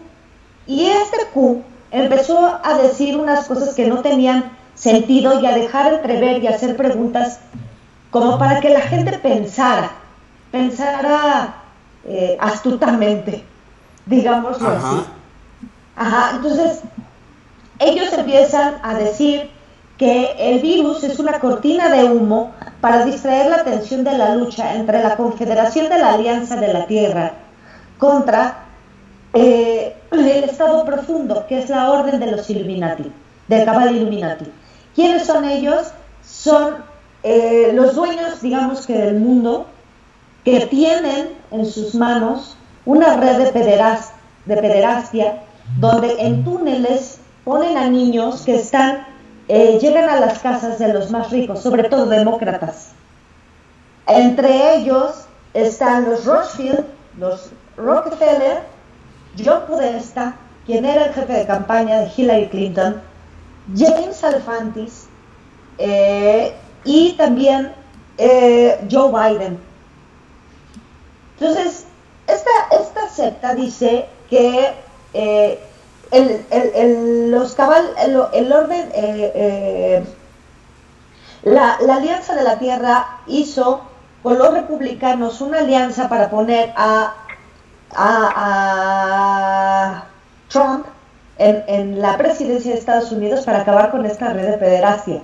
y 0.66 0.86
este 0.86 1.18
Q 1.34 1.62
empezó 1.92 2.60
a 2.64 2.78
decir 2.78 3.18
unas 3.18 3.48
cosas 3.48 3.76
que 3.76 3.86
no 3.86 4.02
tenían 4.02 4.52
sentido 4.76 5.40
y 5.40 5.46
a 5.46 5.56
dejar 5.56 5.94
entrever 5.94 6.42
y 6.42 6.48
hacer 6.48 6.76
preguntas 6.76 7.40
como 8.10 8.38
para 8.40 8.60
que 8.60 8.70
la 8.70 8.82
gente 8.82 9.18
pensara, 9.20 9.92
pensara 10.52 11.56
eh, 12.06 12.38
astutamente, 12.40 13.44
digámoslo 14.06 14.68
Ajá. 14.68 14.90
así. 14.90 15.06
Ajá, 15.96 16.32
entonces 16.36 16.82
ellos 17.80 18.14
empiezan 18.14 18.76
a 18.84 18.96
decir 18.96 19.50
que 19.98 20.36
el 20.38 20.60
virus 20.60 21.04
es 21.04 21.20
una 21.20 21.40
cortina 21.40 21.90
de 21.90 22.06
humo 22.06 22.52
para 22.82 23.06
distraer 23.06 23.50
la 23.50 23.58
atención 23.58 24.04
de 24.04 24.18
la 24.18 24.36
lucha 24.36 24.76
entre 24.76 25.04
la 25.04 25.16
Confederación 25.16 25.90
de 25.90 26.00
la 26.00 26.14
Alianza 26.14 26.56
de 26.56 26.74
la 26.74 26.88
Tierra 26.88 27.34
contra 27.98 28.66
eh, 29.34 29.96
el 30.12 30.44
Estado 30.44 30.84
Profundo, 30.86 31.46
que 31.48 31.60
es 31.60 31.70
la 31.70 31.92
orden 31.92 32.20
de 32.20 32.32
los 32.32 32.50
Illuminati, 32.50 33.12
del 33.48 33.66
Cabal 33.66 33.96
Illuminati. 33.96 34.46
¿Quiénes 34.96 35.26
son 35.26 35.46
ellos? 35.46 35.92
Son 36.26 36.76
eh, 37.24 37.72
los 37.74 37.96
dueños, 37.96 38.42
digamos 38.42 38.86
que 38.86 38.94
del 38.94 39.16
mundo, 39.16 39.68
que 40.44 40.66
tienen 40.68 41.30
en 41.52 41.66
sus 41.66 41.96
manos 41.96 42.58
una 42.86 43.18
red 43.18 43.38
de, 43.38 43.52
pederast 43.52 44.14
de 44.46 44.58
pederastia, 44.58 45.42
donde 45.80 46.16
en 46.20 46.44
túneles 46.44 47.20
ponen 47.44 47.78
a 47.78 47.90
niños 47.90 48.42
que 48.42 48.56
están 48.56 49.06
eh, 49.48 49.78
llegan 49.82 50.10
a 50.10 50.20
las 50.20 50.40
casas 50.40 50.80
de 50.80 50.94
los 50.94 51.12
más 51.12 51.30
ricos, 51.30 51.62
sobre 51.62 51.84
todo 51.84 52.06
demócratas. 52.06 52.92
Entre 54.08 54.76
ellos 54.76 55.26
están 55.54 56.06
los 56.06 56.26
Rothschild, 56.26 56.86
los 57.18 57.50
Rockefeller, 57.76 58.64
John 59.44 59.64
Podesta, 59.68 60.36
quien 60.66 60.86
era 60.86 61.06
el 61.06 61.14
jefe 61.14 61.34
de 61.34 61.46
campaña 61.46 62.00
de 62.00 62.12
Hillary 62.16 62.48
Clinton, 62.48 63.02
James 63.76 64.24
Alefantis 64.24 65.08
eh, 65.78 66.54
y 66.86 67.14
también 67.14 67.74
eh, 68.18 68.80
Joe 68.90 69.12
Biden. 69.12 69.60
Entonces, 71.40 71.86
esta, 72.28 72.52
esta 72.72 73.10
secta 73.10 73.54
dice 73.56 74.06
que 74.30 74.74
eh, 75.14 75.60
el, 76.12 76.46
el, 76.52 76.72
el, 76.76 77.32
los 77.32 77.56
cabal, 77.56 77.86
el, 77.98 78.52
orden, 78.52 78.90
eh, 78.94 79.32
eh, 79.36 80.04
la, 81.44 81.78
la, 81.82 81.96
Alianza 81.96 82.36
de 82.36 82.44
la 82.44 82.60
Tierra 82.60 83.20
hizo 83.28 83.82
con 84.22 84.38
los 84.38 84.54
republicanos 84.54 85.42
una 85.42 85.60
alianza 85.60 86.08
para 86.08 86.30
poner 86.30 86.72
a, 86.78 87.16
a, 87.96 88.44
Trump 90.50 90.86
en, 91.38 91.64
en, 91.68 92.02
la 92.02 92.18
presidencia 92.18 92.72
de 92.72 92.80
Estados 92.80 93.12
Unidos 93.12 93.44
para 93.46 93.62
acabar 93.62 93.92
con 93.92 94.06
esta 94.06 94.32
red 94.32 94.52
de 94.52 94.58
pederastia. 94.58 95.22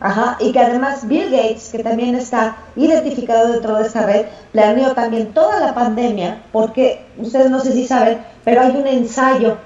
Ajá, 0.00 0.36
y 0.40 0.52
que 0.52 0.60
además 0.60 1.06
Bill 1.06 1.30
Gates, 1.30 1.70
que 1.70 1.82
también 1.82 2.14
está 2.14 2.56
identificado 2.76 3.52
dentro 3.52 3.76
de 3.76 3.86
esta 3.86 4.04
red, 4.04 4.26
planeó 4.52 4.92
también 4.92 5.32
toda 5.32 5.60
la 5.60 5.74
pandemia, 5.74 6.42
porque 6.52 7.06
ustedes 7.16 7.50
no 7.50 7.60
sé 7.60 7.72
si 7.72 7.86
saben, 7.86 8.18
pero 8.44 8.60
hay 8.60 8.76
un 8.76 8.86
ensayo 8.86 9.56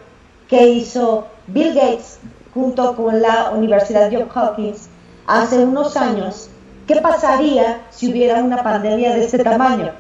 que 0.49 0.69
hizo 0.69 1.27
Bill 1.49 1.75
Gates 1.75 2.21
junto 2.55 2.95
con 2.95 3.21
la 3.21 3.51
Universidad 3.51 4.11
Johns 4.13 4.37
Hopkins 4.37 4.89
hace 5.27 5.59
unos 5.59 5.97
años, 5.97 6.51
¿qué 6.87 6.97
pasaría 6.97 7.83
si 7.91 8.11
hubiera 8.11 8.43
una 8.43 8.63
pandemia 8.63 9.15
de 9.15 9.25
este 9.25 9.39
tamaño? 9.39 9.93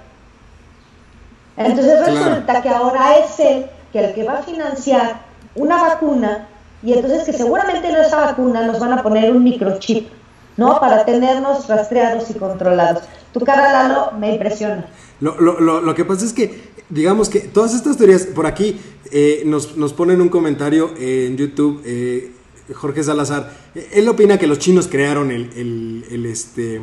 Entonces 1.56 2.06
resulta 2.06 2.44
claro. 2.44 2.62
que 2.62 2.68
ahora 2.68 3.18
es 3.18 3.40
él 3.40 3.66
que 3.92 4.04
el 4.04 4.14
que 4.14 4.24
va 4.24 4.38
a 4.38 4.42
financiar 4.42 5.20
una 5.54 5.82
vacuna 5.82 6.46
y 6.82 6.92
entonces 6.92 7.24
que 7.24 7.32
seguramente 7.32 7.88
en 7.88 7.96
esa 7.96 8.16
vacuna 8.20 8.66
nos 8.66 8.78
van 8.78 8.92
a 8.92 9.02
poner 9.02 9.32
un 9.32 9.42
microchip, 9.42 10.08
¿no? 10.56 10.78
Para 10.80 11.04
tenernos 11.04 11.66
rastreados 11.68 12.30
y 12.30 12.34
controlados. 12.34 13.04
Tu 13.32 13.40
cara, 13.40 13.72
Lalo, 13.72 14.12
me 14.18 14.32
impresiona. 14.32 14.86
Lo, 15.20 15.40
lo, 15.40 15.60
lo, 15.60 15.80
lo 15.80 15.94
que 15.94 16.04
pasa 16.04 16.24
es 16.24 16.32
que, 16.32 16.68
digamos 16.88 17.28
que 17.28 17.40
todas 17.40 17.74
estas 17.74 17.96
teorías, 17.96 18.26
por 18.26 18.46
aquí 18.46 18.80
eh, 19.10 19.42
nos, 19.44 19.76
nos 19.76 19.92
ponen 19.92 20.20
un 20.20 20.28
comentario 20.28 20.94
en 20.98 21.36
YouTube, 21.36 21.82
eh, 21.84 22.32
Jorge 22.72 23.02
Salazar, 23.02 23.50
él 23.92 24.08
opina 24.08 24.38
que 24.38 24.46
los 24.46 24.58
chinos 24.58 24.88
crearon 24.88 25.30
el, 25.30 25.50
el, 25.56 26.04
el 26.10 26.26
este, 26.26 26.76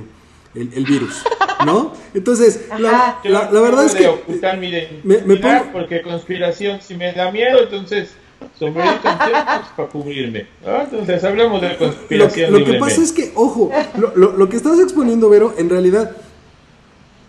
el, 0.56 0.74
el, 0.74 0.86
virus, 0.86 1.24
¿no? 1.66 1.94
Entonces, 2.14 2.66
la, 2.80 3.20
la, 3.24 3.52
la, 3.52 3.62
verdad 3.62 3.86
es 3.86 3.94
que... 3.96 4.08
Ocultar 4.08 4.58
mi 4.58 4.72
me, 5.04 5.20
me 5.20 5.36
pongo... 5.38 5.72
Porque 5.72 6.02
conspiración, 6.02 6.82
si 6.82 6.96
me 6.96 7.14
da 7.14 7.32
miedo, 7.32 7.60
entonces 7.64 8.10
sombrerito 8.58 9.02
para 9.04 9.90
cubrirme. 9.90 10.48
¿no? 10.66 10.82
Entonces 10.82 11.24
hablamos 11.24 11.62
de 11.62 11.78
conspiración. 11.78 12.52
Lo, 12.52 12.60
lo 12.60 12.66
que 12.66 12.74
pasa 12.76 13.02
es 13.02 13.12
que, 13.12 13.32
ojo, 13.36 13.72
lo, 13.98 14.16
lo, 14.16 14.32
lo, 14.34 14.50
que 14.50 14.58
estás 14.58 14.80
exponiendo, 14.80 15.30
Vero, 15.30 15.54
en 15.58 15.70
realidad, 15.70 16.16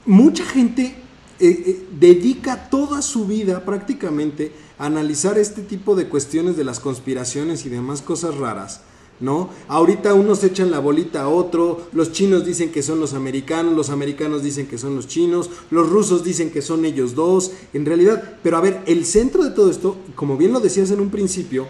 mucha 0.05 0.45
gente 0.45 0.95
eh, 1.39 1.65
eh, 1.67 1.87
dedica 1.91 2.71
toda 2.71 3.03
su 3.03 3.27
vida 3.27 3.65
prácticamente 3.65 4.53
a 4.79 4.87
analizar 4.87 5.39
este 5.39 5.63
tipo 5.63 5.95
de 5.95 6.09
cuestiones 6.09 6.57
de 6.57 6.65
las 6.65 6.81
conspiraciones 6.81 7.67
y 7.67 7.69
demás 7.69 8.01
cosas 8.01 8.37
raras. 8.37 8.83
¿No? 9.19 9.49
Ahorita 9.69 10.13
unos 10.13 10.45
echan 10.45 10.71
la 10.71 10.79
bolita 10.79 11.23
a 11.23 11.29
otro, 11.29 11.89
los 11.93 12.13
chinos 12.13 12.45
dicen 12.45 12.71
que 12.71 12.83
son 12.83 13.01
los 13.01 13.15
americanos, 13.15 13.75
los 13.75 13.89
americanos 13.89 14.43
dicen 14.43 14.67
que 14.67 14.77
son 14.77 14.95
los 14.95 15.09
chinos, 15.09 15.49
los 15.71 15.89
rusos 15.89 16.23
dicen 16.23 16.51
que 16.51 16.61
son 16.61 16.85
ellos 16.85 17.15
dos, 17.15 17.53
en 17.73 17.87
realidad, 17.87 18.39
pero 18.43 18.59
a 18.59 18.61
ver, 18.61 18.83
el 18.85 19.07
centro 19.07 19.43
de 19.43 19.53
todo 19.53 19.71
esto, 19.71 19.97
como 20.15 20.37
bien 20.37 20.53
lo 20.53 20.61
decías 20.61 20.91
en 20.91 21.01
un 21.01 21.09
principio, 21.09 21.67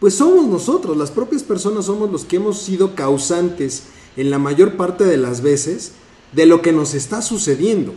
pues 0.00 0.14
somos 0.14 0.46
nosotros, 0.46 0.96
las 0.96 1.10
propias 1.10 1.42
personas 1.42 1.84
somos 1.84 2.10
los 2.10 2.24
que 2.24 2.36
hemos 2.36 2.58
sido 2.58 2.94
causantes 2.94 3.84
en 4.16 4.30
la 4.30 4.38
mayor 4.38 4.78
parte 4.78 5.04
de 5.04 5.18
las 5.18 5.42
veces 5.42 5.92
de 6.32 6.46
lo 6.46 6.62
que 6.62 6.72
nos 6.72 6.94
está 6.94 7.20
sucediendo, 7.20 7.92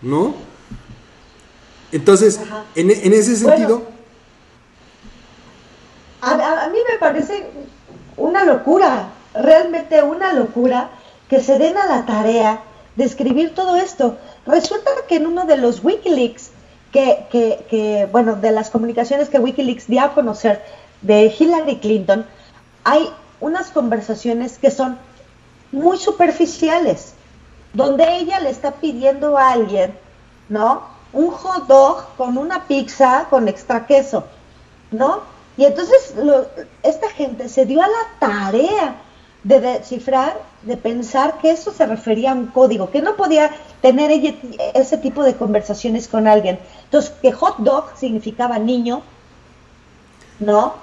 ¿no? 0.00 0.34
Entonces, 1.90 2.38
en, 2.74 2.90
ese 2.90 3.34
sentido... 3.34 3.82
a, 6.20 6.68
mí 6.70 6.78
me 6.88 6.98
parece 6.98 7.46
una 8.18 8.44
locura, 8.44 9.08
realmente 9.34 10.02
una 10.02 10.32
locura 10.32 10.90
que 11.28 11.40
se 11.40 11.58
den 11.58 11.76
a 11.76 11.86
la 11.86 12.06
tarea 12.06 12.60
de 12.96 13.04
escribir 13.04 13.54
todo 13.54 13.76
esto. 13.76 14.16
Resulta 14.46 14.90
que 15.08 15.16
en 15.16 15.26
uno 15.26 15.44
de 15.46 15.56
los 15.56 15.82
Wikileaks, 15.84 16.50
que, 16.92 17.26
que, 17.30 17.64
que, 17.70 18.08
bueno, 18.10 18.36
de 18.36 18.50
las 18.50 18.70
comunicaciones 18.70 19.28
que 19.28 19.38
Wikileaks 19.38 19.86
dio 19.86 20.02
a 20.02 20.14
conocer 20.14 20.62
de 21.02 21.32
Hillary 21.38 21.76
Clinton, 21.76 22.26
hay 22.84 23.08
unas 23.40 23.70
conversaciones 23.70 24.58
que 24.58 24.70
son 24.70 24.98
muy 25.70 25.98
superficiales, 25.98 27.14
donde 27.74 28.16
ella 28.16 28.40
le 28.40 28.50
está 28.50 28.72
pidiendo 28.72 29.36
a 29.36 29.52
alguien, 29.52 29.94
¿no? 30.48 30.82
Un 31.12 31.30
hot 31.30 31.66
dog 31.66 32.04
con 32.16 32.36
una 32.38 32.64
pizza 32.64 33.26
con 33.30 33.48
extra 33.48 33.86
queso, 33.86 34.24
¿no? 34.90 35.20
Y 35.58 35.64
entonces 35.64 36.14
esta 36.84 37.10
gente 37.10 37.48
se 37.48 37.66
dio 37.66 37.82
a 37.82 37.88
la 37.88 38.18
tarea 38.20 38.94
de 39.42 39.60
descifrar, 39.60 40.40
de 40.62 40.76
pensar 40.76 41.38
que 41.38 41.50
eso 41.50 41.72
se 41.72 41.84
refería 41.84 42.30
a 42.30 42.34
un 42.34 42.46
código, 42.46 42.90
que 42.90 43.02
no 43.02 43.16
podía 43.16 43.50
tener 43.82 44.10
ese 44.74 44.98
tipo 44.98 45.24
de 45.24 45.34
conversaciones 45.34 46.06
con 46.06 46.28
alguien. 46.28 46.60
Entonces, 46.84 47.12
que 47.20 47.32
hot 47.32 47.56
dog 47.58 47.90
significaba 47.96 48.58
niño, 48.60 49.02
¿no? 50.38 50.74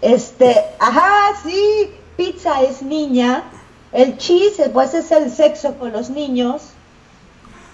Este, 0.00 0.64
ajá, 0.78 1.36
sí, 1.44 1.90
pizza 2.16 2.62
es 2.62 2.82
niña, 2.82 3.44
el 3.92 4.16
cheese, 4.16 4.70
pues 4.72 4.94
es 4.94 5.12
el 5.12 5.30
sexo 5.30 5.74
con 5.74 5.92
los 5.92 6.08
niños. 6.08 6.70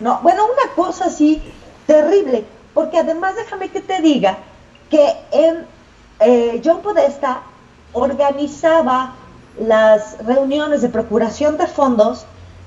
No, 0.01 0.19
bueno, 0.23 0.45
una 0.45 0.75
cosa 0.75 1.07
así 1.07 1.41
terrible, 1.87 2.45
porque 2.75 2.99
además 2.99 3.37
déjame 3.37 3.69
que 3.69 3.81
te 3.81 4.01
diga 4.01 4.39
que 4.91 5.15
en, 5.31 5.78
eh, 6.21 6.61
John 6.65 6.83
Podesta 6.83 7.43
organizaba 7.93 9.15
las 9.61 10.19
reuniones 10.25 10.83
de 10.83 10.89
procuración 10.89 11.57
de 11.57 11.67
fondos 11.67 12.27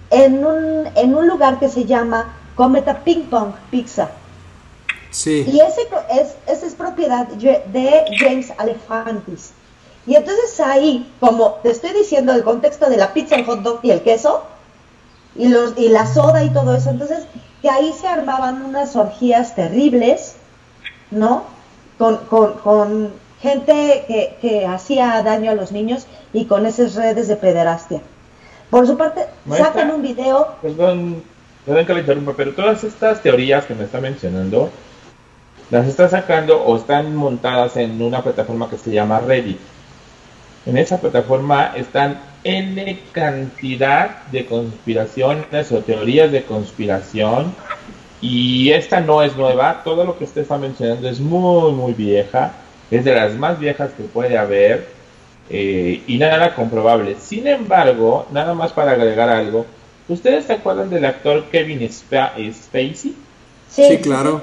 en 0.09 0.45
un, 0.45 0.89
en 0.95 1.15
un 1.15 1.27
lugar 1.27 1.59
que 1.59 1.69
se 1.69 1.85
llama 1.85 2.33
Cometa 2.55 2.99
Ping 3.03 3.23
Pong 3.29 3.53
Pizza. 3.69 4.09
Y 5.47 5.59
ese 5.59 5.81
es, 6.09 6.35
esa 6.47 6.65
es 6.65 6.73
propiedad 6.75 7.27
de 7.27 8.05
James 8.17 8.53
Alefantis. 8.57 9.51
Y 10.07 10.15
entonces 10.15 10.59
ahí, 10.59 11.11
como 11.19 11.59
te 11.63 11.69
estoy 11.69 11.91
diciendo 11.91 12.33
el 12.33 12.43
contexto 12.43 12.89
de 12.89 12.97
la 12.97 13.13
pizza, 13.13 13.35
el 13.35 13.45
hot 13.45 13.61
dog 13.61 13.79
y 13.83 13.91
el 13.91 14.01
queso, 14.01 14.43
y, 15.35 15.47
los, 15.47 15.77
y 15.77 15.89
la 15.89 16.05
soda 16.07 16.43
y 16.43 16.49
todo 16.49 16.75
eso, 16.75 16.89
entonces 16.89 17.25
que 17.61 17.69
ahí 17.69 17.93
se 17.93 18.07
armaban 18.07 18.63
unas 18.63 18.95
orgías 18.95 19.55
terribles, 19.55 20.35
¿no? 21.11 21.43
Con, 21.97 22.17
con, 22.63 23.13
gente 23.41 24.03
que, 24.07 24.35
que, 24.41 24.65
hacía 24.65 25.21
daño 25.23 25.51
a 25.51 25.55
los 25.55 25.71
niños 25.71 26.05
y 26.33 26.45
con 26.45 26.65
esas 26.65 26.95
redes 26.95 27.27
de 27.27 27.35
pederastia. 27.35 28.01
Por 28.69 28.87
su 28.87 28.97
parte, 28.97 29.25
sacan 29.49 29.91
un 29.91 30.01
video. 30.01 30.55
Perdón, 30.61 31.23
perdón 31.65 31.85
que 31.85 31.93
le 31.93 31.99
interrumpa, 32.01 32.33
pero 32.37 32.53
todas 32.53 32.83
estas 32.83 33.21
teorías 33.21 33.65
que 33.65 33.75
me 33.75 33.83
está 33.83 33.99
mencionando, 33.99 34.69
las 35.69 35.87
está 35.87 36.07
sacando 36.07 36.61
o 36.63 36.77
están 36.77 37.15
montadas 37.15 37.77
en 37.77 38.01
una 38.01 38.21
plataforma 38.21 38.69
que 38.69 38.77
se 38.77 38.91
llama 38.91 39.19
Reddit. 39.19 39.59
En 40.65 40.77
esa 40.77 40.99
plataforma 40.99 41.73
están 41.75 42.19
N 42.43 42.99
cantidad 43.11 44.23
de 44.31 44.45
conspiraciones 44.45 45.71
o 45.71 45.79
teorías 45.79 46.31
de 46.31 46.43
conspiración 46.43 47.53
y 48.19 48.71
esta 48.71 48.99
no 49.01 49.23
es 49.23 49.35
nueva, 49.35 49.81
todo 49.83 50.03
lo 50.05 50.17
que 50.17 50.25
usted 50.25 50.41
está 50.41 50.57
mencionando 50.57 51.09
es 51.09 51.19
muy 51.19 51.71
muy 51.71 51.93
vieja, 51.93 52.51
es 52.91 53.05
de 53.05 53.15
las 53.15 53.33
más 53.35 53.59
viejas 53.59 53.91
que 53.95 54.03
puede 54.03 54.37
haber 54.37 54.85
eh, 55.49 56.03
y 56.05 56.17
nada 56.17 56.53
comprobable. 56.53 57.15
Sin 57.19 57.47
embargo, 57.47 58.27
nada 58.31 58.53
más 58.53 58.73
para 58.73 58.91
agregar 58.91 59.29
algo, 59.29 59.65
¿ustedes 60.07 60.45
se 60.45 60.53
acuerdan 60.53 60.89
del 60.89 61.05
actor 61.05 61.45
Kevin 61.51 61.89
Spacey? 61.89 63.15
Sí, 63.69 63.97
claro. 64.01 64.41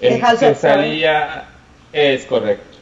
El 0.00 0.20
que 0.38 0.54
salía, 0.54 1.48
es 1.92 2.24
correcto. 2.24 2.78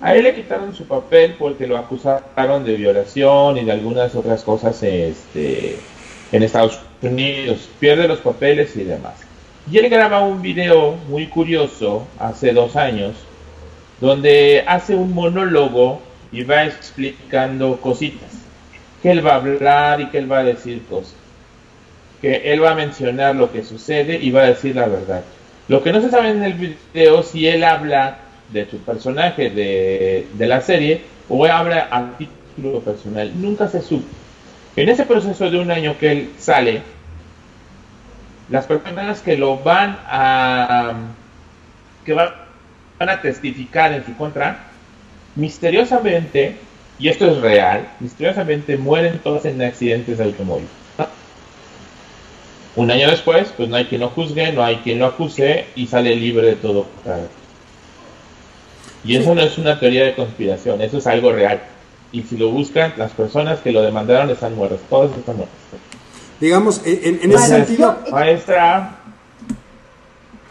A 0.00 0.14
él 0.14 0.24
le 0.24 0.34
quitaron 0.34 0.74
su 0.74 0.86
papel 0.86 1.34
porque 1.38 1.66
lo 1.66 1.78
acusaron 1.78 2.64
de 2.64 2.76
violación 2.76 3.56
y 3.56 3.64
de 3.64 3.72
algunas 3.72 4.14
otras 4.14 4.42
cosas 4.42 4.82
este, 4.82 5.78
en 6.30 6.42
Estados 6.42 6.80
Unidos. 7.00 7.68
Pierde 7.80 8.06
los 8.06 8.18
papeles 8.18 8.76
y 8.76 8.84
demás. 8.84 9.14
Y 9.70 9.78
él 9.78 9.88
graba 9.88 10.20
un 10.20 10.42
video 10.42 10.96
muy 11.08 11.26
curioso 11.28 12.06
hace 12.18 12.52
dos 12.52 12.76
años 12.76 13.14
donde 14.00 14.64
hace 14.66 14.94
un 14.94 15.12
monólogo 15.14 16.02
y 16.32 16.42
va 16.42 16.64
explicando 16.64 17.80
cositas. 17.80 18.30
Que 19.02 19.10
él 19.10 19.26
va 19.26 19.32
a 19.32 19.36
hablar 19.36 20.00
y 20.00 20.06
que 20.06 20.18
él 20.18 20.30
va 20.30 20.38
a 20.38 20.44
decir 20.44 20.82
cosas. 20.88 21.14
Que 22.20 22.52
él 22.52 22.62
va 22.62 22.72
a 22.72 22.74
mencionar 22.74 23.36
lo 23.36 23.52
que 23.52 23.62
sucede 23.62 24.18
y 24.20 24.30
va 24.30 24.42
a 24.42 24.46
decir 24.46 24.76
la 24.76 24.86
verdad. 24.86 25.22
Lo 25.68 25.82
que 25.82 25.92
no 25.92 26.00
se 26.00 26.10
sabe 26.10 26.30
en 26.30 26.42
el 26.42 26.54
video 26.54 27.22
si 27.22 27.46
él 27.46 27.64
habla 27.64 28.18
de 28.52 28.68
su 28.68 28.78
personaje 28.78 29.50
de, 29.50 30.26
la 30.38 30.60
serie 30.60 31.02
o 31.28 31.44
habla 31.46 31.88
a 31.90 32.16
título 32.18 32.80
personal. 32.80 33.30
Nunca 33.40 33.68
se 33.68 33.82
supo. 33.82 34.06
En 34.76 34.88
ese 34.88 35.04
proceso 35.04 35.50
de 35.50 35.58
un 35.58 35.70
año 35.70 35.96
que 35.98 36.12
él 36.12 36.30
sale, 36.38 36.82
las 38.50 38.66
personas 38.66 39.20
que 39.20 39.36
lo 39.36 39.58
van 39.58 39.98
a 40.06 40.94
que 42.04 42.12
van 42.12 42.43
a 42.98 43.20
testificar 43.20 43.92
en 43.92 44.04
su 44.04 44.16
contra, 44.16 44.64
misteriosamente, 45.34 46.56
y 46.98 47.08
esto 47.08 47.26
es 47.28 47.40
real, 47.40 47.88
misteriosamente 48.00 48.76
mueren 48.76 49.18
todos 49.18 49.44
en 49.44 49.60
accidentes 49.62 50.18
de 50.18 50.24
automóvil. 50.24 50.68
Un 52.76 52.90
año 52.90 53.08
después, 53.08 53.52
pues 53.56 53.68
no 53.68 53.76
hay 53.76 53.84
quien 53.84 54.00
lo 54.00 54.10
juzgue, 54.10 54.52
no 54.52 54.64
hay 54.64 54.76
quien 54.76 54.98
lo 54.98 55.06
acuse 55.06 55.66
y 55.76 55.86
sale 55.86 56.16
libre 56.16 56.48
de 56.48 56.56
todo. 56.56 56.86
Y 59.04 59.16
eso 59.16 59.34
no 59.34 59.42
es 59.42 59.58
una 59.58 59.78
teoría 59.78 60.04
de 60.04 60.14
conspiración, 60.14 60.80
eso 60.80 60.98
es 60.98 61.06
algo 61.06 61.32
real. 61.32 61.60
Y 62.10 62.22
si 62.22 62.36
lo 62.36 62.50
buscan, 62.50 62.94
las 62.96 63.12
personas 63.12 63.60
que 63.60 63.70
lo 63.70 63.82
demandaron 63.82 64.30
están 64.30 64.56
muertas, 64.56 64.80
todas 64.88 65.16
están 65.16 65.36
muertas. 65.36 65.56
Digamos, 66.40 66.80
en, 66.84 67.32
ese 67.32 67.46
sentido... 67.46 67.96
Maestra... 68.10 68.98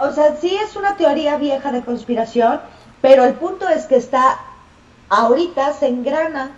O 0.03 0.11
sea, 0.11 0.35
sí 0.39 0.53
es 0.55 0.75
una 0.75 0.97
teoría 0.97 1.37
vieja 1.37 1.71
de 1.71 1.81
conspiración, 1.81 2.59
pero 3.01 3.23
el 3.23 3.33
punto 3.35 3.69
es 3.69 3.85
que 3.85 3.95
está, 3.95 4.37
ahorita 5.09 5.73
se 5.73 5.87
engrana 5.87 6.51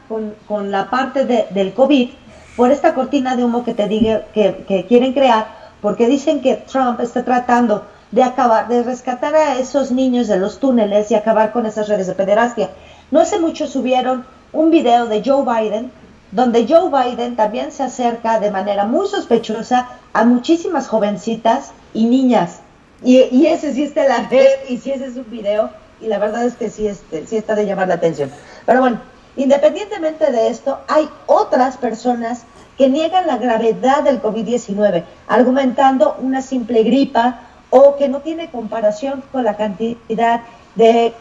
con, 0.47 0.71
la 0.71 0.89
parte 0.89 1.25
del 1.25 1.73
COVID 1.73 2.10
por 2.58 2.71
esta 2.71 2.95
cortina 2.95 3.36
de 3.36 3.43
humo 3.43 3.63
que 3.63 3.73
te 3.73 3.88
diga 3.88 4.23
que, 4.34 4.65
que 4.67 4.86
quieren 4.88 5.13
crear, 5.13 5.47
porque 5.81 6.08
dicen 6.08 6.41
que 6.41 6.55
Trump 6.55 6.99
está 7.01 7.23
tratando 7.23 7.84
de 8.12 8.23
acabar, 8.23 8.67
de 8.67 8.81
rescatar 8.81 9.36
a 9.36 9.58
esos 9.60 9.91
niños 9.91 10.27
de 10.27 10.38
los 10.38 10.60
túneles 10.60 11.12
y 11.12 11.15
acabar 11.15 11.51
con 11.51 11.65
esas 11.65 11.88
redes 11.88 12.08
de 12.08 12.13
pederastia. 12.13 12.71
No 13.12 13.19
hace 13.19 13.39
mucho 13.39 13.67
subieron 13.67 14.25
un 14.53 14.71
video 14.71 15.05
de 15.05 15.21
Joe 15.23 15.43
Biden, 15.43 15.91
donde 16.31 16.65
Joe 16.67 16.89
Biden 16.89 17.36
también 17.36 17.71
se 17.71 17.84
acerca 17.84 18.39
de 18.39 18.49
manera 18.49 18.86
muy 18.86 19.08
sospechosa 19.08 19.88
a 20.13 20.23
muchísimas 20.23 20.88
jovencitas 20.88 21.71
y 21.93 22.05
niñas. 22.05 22.62
Y, 23.06 23.46
ese 23.46 23.72
sí 23.74 23.84
está 23.84 24.02
en 24.02 24.10
la 24.10 24.28
red 24.30 24.68
y 24.68 24.78
sí 24.80 24.91
ese 24.91 25.06
es 25.06 25.15
un 25.15 25.30
video 25.30 25.70
y 26.02 26.08
la 26.08 26.18
verdad 26.18 26.44
es 26.44 26.56
que 26.56 26.72
sí, 26.72 26.88
este, 26.88 27.28
sí 27.28 27.38
está 27.38 27.54
de 27.54 27.68
llamar 27.68 27.88
la 27.88 27.94
atención. 27.94 28.32
Pero 28.65 28.82
bueno, 28.82 29.00
independientemente 29.38 30.32
de 30.32 30.48
esto, 30.48 30.80
hay 30.88 31.08
otras 31.28 31.78
personas 31.78 32.46
que 32.80 32.89
niegan 32.89 33.28
la 33.28 33.38
gravedad 33.38 34.02
del 34.04 34.22
COVID-19, 34.22 35.04
argumentando 35.28 36.18
una 36.20 36.41
simple 36.41 36.84
gripa 36.84 37.41
o 37.70 37.96
que 37.96 38.08
no 38.08 38.22
tiene 38.22 38.50
comparación 38.50 39.24
con 39.32 39.44
la 39.44 39.56
cantidad 39.56 40.41
de, 40.76 41.13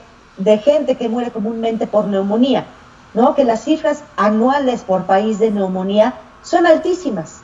gente 0.64 0.97
que 0.97 1.11
muere 1.11 1.33
comúnmente 1.33 1.87
por 1.87 2.07
neumonía, 2.07 2.64
¿no? 3.12 3.35
Que 3.35 3.44
las 3.44 3.62
cifras 3.62 4.03
anuales 4.16 4.83
por 4.83 5.05
país 5.05 5.38
de 5.38 5.51
neumonía 5.51 6.14
son 6.42 6.66
altísimas. 6.66 7.42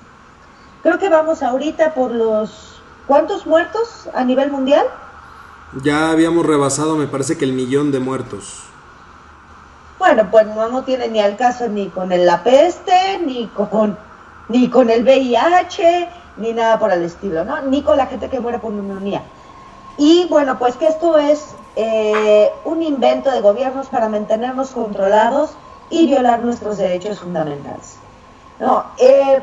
Creo 0.83 0.99
que 0.99 1.11
vamos 1.11 1.43
ahorita 1.43 1.93
por 1.93 2.11
los 2.11 2.70
¿Cuántos 3.11 3.45
muertos 3.45 4.09
a 4.15 4.23
nivel 4.23 4.53
mundial? 4.53 4.87
Ya 5.83 6.13
habíamos 6.13 6.47
rebasado, 6.47 6.95
me 6.95 7.09
parece 7.09 7.37
que 7.37 7.45
el 7.45 7.53
millón 7.53 7.91
de 7.91 7.99
muertos. 7.99 8.63
Bueno, 9.99 10.29
pues 10.31 10.47
no, 10.47 10.69
no 10.69 10.85
tiene 10.85 11.09
ni 11.09 11.19
al 11.19 11.37
caso 11.37 11.69
ni 11.69 11.89
con 11.89 12.11
la 12.11 12.45
peste, 12.45 13.19
ni 13.27 13.49
con, 13.49 13.99
ni 14.49 14.71
con 14.71 14.91
el 14.91 15.03
VIH, 15.03 16.09
ni 16.37 16.53
nada 16.53 16.79
por 16.79 16.93
el 16.93 17.03
estilo, 17.03 17.45
¿no? 17.45 17.61
Ni 17.63 17.83
con 17.83 17.97
la 17.97 18.07
gente 18.07 18.31
que 18.31 18.39
muere 18.39 18.61
por 18.61 18.73
neumonía. 18.73 19.23
Y 19.99 20.29
bueno, 20.29 20.57
pues 20.61 20.77
que 20.77 20.87
esto 20.87 21.19
es 21.19 21.47
eh, 21.75 22.49
un 22.65 22.81
invento 22.81 23.33
de 23.33 23.41
gobiernos 23.41 23.89
para 23.89 24.09
mantenernos 24.09 24.71
controlados 24.71 25.51
y 25.91 26.07
violar 26.07 26.45
nuestros 26.45 26.79
derechos 26.79 27.19
fundamentales. 27.19 27.97
No, 28.61 28.85
eh, 28.99 29.43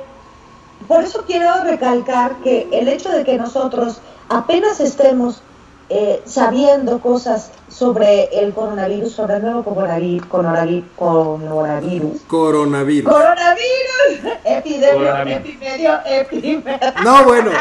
por 0.88 1.04
eso 1.04 1.24
quiero 1.26 1.64
recalcar 1.64 2.36
que 2.38 2.68
el 2.72 2.88
hecho 2.88 3.10
de 3.10 3.24
que 3.24 3.38
nosotros 3.38 4.00
apenas 4.30 4.80
estemos 4.80 5.42
eh, 5.90 6.22
sabiendo 6.26 7.00
cosas 7.00 7.52
sobre 7.70 8.26
el 8.38 8.54
coronavirus, 8.54 9.14
sobre 9.14 9.38
el 9.38 9.42
nuevo 9.44 9.64
coronavirus, 9.64 10.26
coronavirus, 10.28 10.86
coronavirus. 10.98 12.22
Coronavirus. 12.28 13.14
Coronavirus. 13.14 14.38
Epidemia, 14.44 15.22
epidemia, 15.24 16.04
epidemia. 16.06 16.94
No, 17.04 17.24
bueno. 17.24 17.52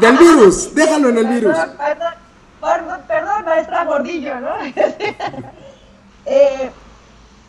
Del 0.00 0.16
virus, 0.16 0.74
déjalo 0.74 1.10
en 1.10 1.18
el 1.18 1.26
virus. 1.26 1.56
Perdón, 1.56 2.14
perdón, 2.60 3.00
perdón 3.06 3.44
maestra 3.44 3.84
Gordillo, 3.84 4.40
¿no? 4.40 4.54
eh, 6.26 6.70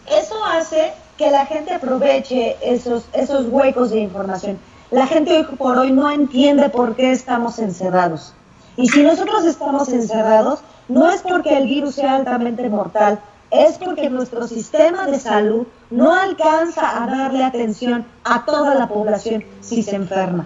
eso 0.07 0.45
hace 0.45 0.93
que 1.17 1.31
la 1.31 1.45
gente 1.45 1.73
aproveche 1.73 2.57
esos, 2.61 3.05
esos 3.13 3.45
huecos 3.47 3.91
de 3.91 3.99
información. 3.99 4.59
La 4.93 5.07
gente 5.07 5.35
hoy 5.35 5.43
por 5.57 5.75
hoy 5.75 5.91
no 5.91 6.11
entiende 6.11 6.69
por 6.69 6.95
qué 6.95 7.11
estamos 7.11 7.57
encerrados. 7.57 8.31
Y 8.77 8.87
si 8.89 9.01
nosotros 9.01 9.43
estamos 9.43 9.89
encerrados, 9.89 10.59
no 10.87 11.09
es 11.09 11.23
porque 11.23 11.57
el 11.57 11.65
virus 11.65 11.95
sea 11.95 12.17
altamente 12.17 12.69
mortal, 12.69 13.19
es 13.49 13.79
porque 13.79 14.07
nuestro 14.11 14.47
sistema 14.47 15.07
de 15.07 15.19
salud 15.19 15.65
no 15.89 16.13
alcanza 16.13 17.03
a 17.03 17.07
darle 17.07 17.43
atención 17.43 18.05
a 18.23 18.45
toda 18.45 18.75
la 18.75 18.87
población 18.87 19.43
si 19.61 19.81
se 19.81 19.95
enferma. 19.95 20.45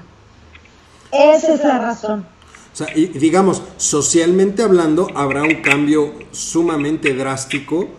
Esa 1.11 1.53
es 1.53 1.63
la 1.65 1.79
razón. 1.79 2.25
O 2.71 2.75
sea, 2.77 2.87
digamos, 2.95 3.61
socialmente 3.75 4.63
hablando, 4.63 5.09
habrá 5.13 5.43
un 5.43 5.61
cambio 5.61 6.13
sumamente 6.31 7.13
drástico 7.13 7.89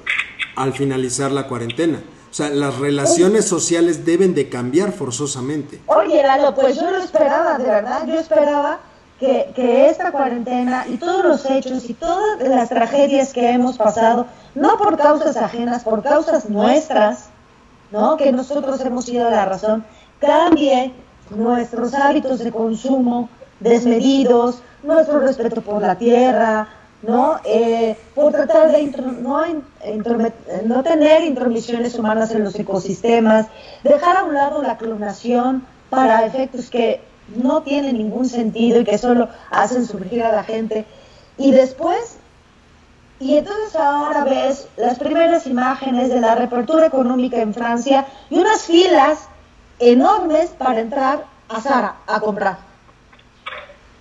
al 0.57 0.73
finalizar 0.73 1.31
la 1.31 1.47
cuarentena. 1.47 2.01
O 2.31 2.35
sea, 2.35 2.51
las 2.51 2.79
relaciones 2.79 3.47
sociales 3.47 4.05
deben 4.05 4.35
de 4.35 4.49
cambiar 4.49 4.93
forzosamente. 4.93 5.81
Oye, 5.87 6.23
Lalo, 6.23 6.55
pues 6.55 6.77
yo 6.77 6.91
lo 6.91 6.99
esperaba, 6.99 7.59
de 7.59 7.65
verdad, 7.65 8.07
yo 8.07 8.15
esperaba 8.15 8.81
que, 9.19 9.51
que, 9.55 9.89
esta 9.89 10.13
cuarentena 10.13 10.87
y 10.89 10.97
todos 10.97 11.25
los 11.25 11.51
hechos 11.51 11.89
y 11.89 11.95
todas 11.95 12.41
las 12.47 12.69
tragedias 12.69 13.33
que 13.33 13.51
hemos 13.51 13.79
pasado, 13.79 14.27
no 14.55 14.77
por 14.77 14.97
causas 14.97 15.37
ajenas, 15.37 15.83
por 15.83 16.03
causas 16.03 16.49
nuestras, 16.49 17.31
¿no? 17.91 18.17
Que 18.17 18.31
nosotros 18.31 18.81
hemos 18.83 19.07
sido 19.07 19.31
la 19.31 19.45
razón, 19.45 19.85
cambie 20.21 20.93
nuestros 21.31 21.95
hábitos 21.95 22.41
de 22.41 22.53
consumo 22.53 23.29
desmedidos, 23.61 24.63
nuestro 24.83 25.21
respeto 25.21 25.61
por 25.63 25.83
la 25.83 25.97
tierra, 25.97 26.69
¿no? 27.03 27.39
Eh, 27.45 27.97
por 28.15 28.33
tratar 28.33 28.73
de 28.73 28.93
no, 30.65 30.83
tener 30.83 31.23
intromisiones 31.23 31.99
humanas 31.99 32.31
en 32.33 32.45
los 32.45 32.59
ecosistemas, 32.59 33.47
dejar 33.85 34.17
a 34.17 34.25
un 34.25 34.35
lado 34.35 34.63
la 34.63 34.77
clonación 34.77 35.65
para 35.91 36.27
efectos 36.27 36.71
que 36.71 37.01
no 37.37 37.63
tiene 37.63 37.93
ningún 37.93 38.29
sentido 38.29 38.81
y 38.81 38.85
que 38.85 38.99
solo 38.99 39.29
hacen 39.51 39.87
surgir 39.87 40.23
a 40.23 40.33
la 40.33 40.45
gente. 40.45 40.87
Y 41.37 41.53
después, 41.53 42.17
y 43.21 43.37
entonces 43.37 43.77
ahora 43.77 44.25
ves 44.25 44.69
las 44.77 44.99
primeras 44.99 45.47
imágenes 45.47 46.09
de 46.09 46.21
la 46.21 46.35
reapertura 46.35 46.87
económica 46.87 47.41
en 47.41 47.55
Francia 47.55 48.07
y 48.31 48.39
unas 48.39 48.63
filas 48.63 49.29
enormes 49.79 50.51
para 50.51 50.81
entrar 50.81 51.25
a 51.49 51.61
Sara 51.61 51.97
a 52.07 52.21
comprar. 52.21 52.68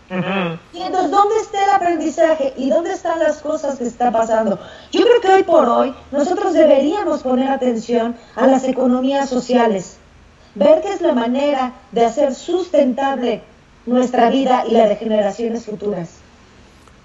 Y 0.09 0.81
entonces, 0.81 1.11
¿dónde 1.11 1.35
está 1.41 1.63
el 1.65 1.69
aprendizaje? 1.71 2.53
¿Y 2.55 2.69
dónde 2.69 2.93
están 2.93 3.19
las 3.19 3.41
cosas 3.41 3.77
que 3.77 3.85
están 3.85 4.13
pasando? 4.13 4.57
Yo 4.91 5.01
creo 5.03 5.21
que 5.21 5.27
hoy 5.27 5.43
por 5.43 5.67
hoy 5.67 5.93
nosotros 6.11 6.53
deberíamos 6.53 7.23
poner 7.23 7.49
atención 7.49 8.15
a 8.35 8.47
las 8.47 8.63
economías 8.63 9.29
sociales 9.29 9.97
ver 10.57 10.81
qué 10.81 10.93
es 10.93 11.01
la 11.01 11.13
manera 11.13 11.73
de 11.91 12.05
hacer 12.05 12.33
sustentable 12.33 13.41
nuestra 13.85 14.29
vida 14.29 14.63
y 14.67 14.71
la 14.71 14.87
de 14.87 14.95
generaciones 14.95 15.65
futuras. 15.65 16.09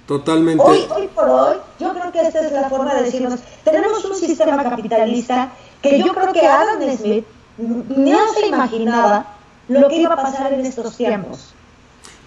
Totalmente. 0.06 0.62
Hoy, 0.62 0.84
hoy 0.94 1.08
por 1.08 1.28
hoy, 1.28 1.56
yo 1.78 1.92
creo 1.92 2.10
que 2.10 2.20
esta 2.20 2.40
es 2.40 2.52
la 2.52 2.68
forma 2.68 2.94
de 2.94 3.04
decirnos, 3.04 3.40
tenemos 3.62 4.04
un 4.04 4.16
sistema 4.16 4.62
capitalista 4.62 5.52
que 5.80 6.02
yo 6.02 6.12
creo 6.12 6.32
que 6.32 6.46
Adam 6.46 6.80
Smith 6.96 7.24
no 7.58 8.32
se 8.32 8.46
imaginaba 8.46 9.26
lo 9.68 9.88
que 9.88 9.96
iba 9.96 10.14
a 10.14 10.22
pasar 10.22 10.52
en 10.52 10.66
estos 10.66 10.96
tiempos. 10.96 11.54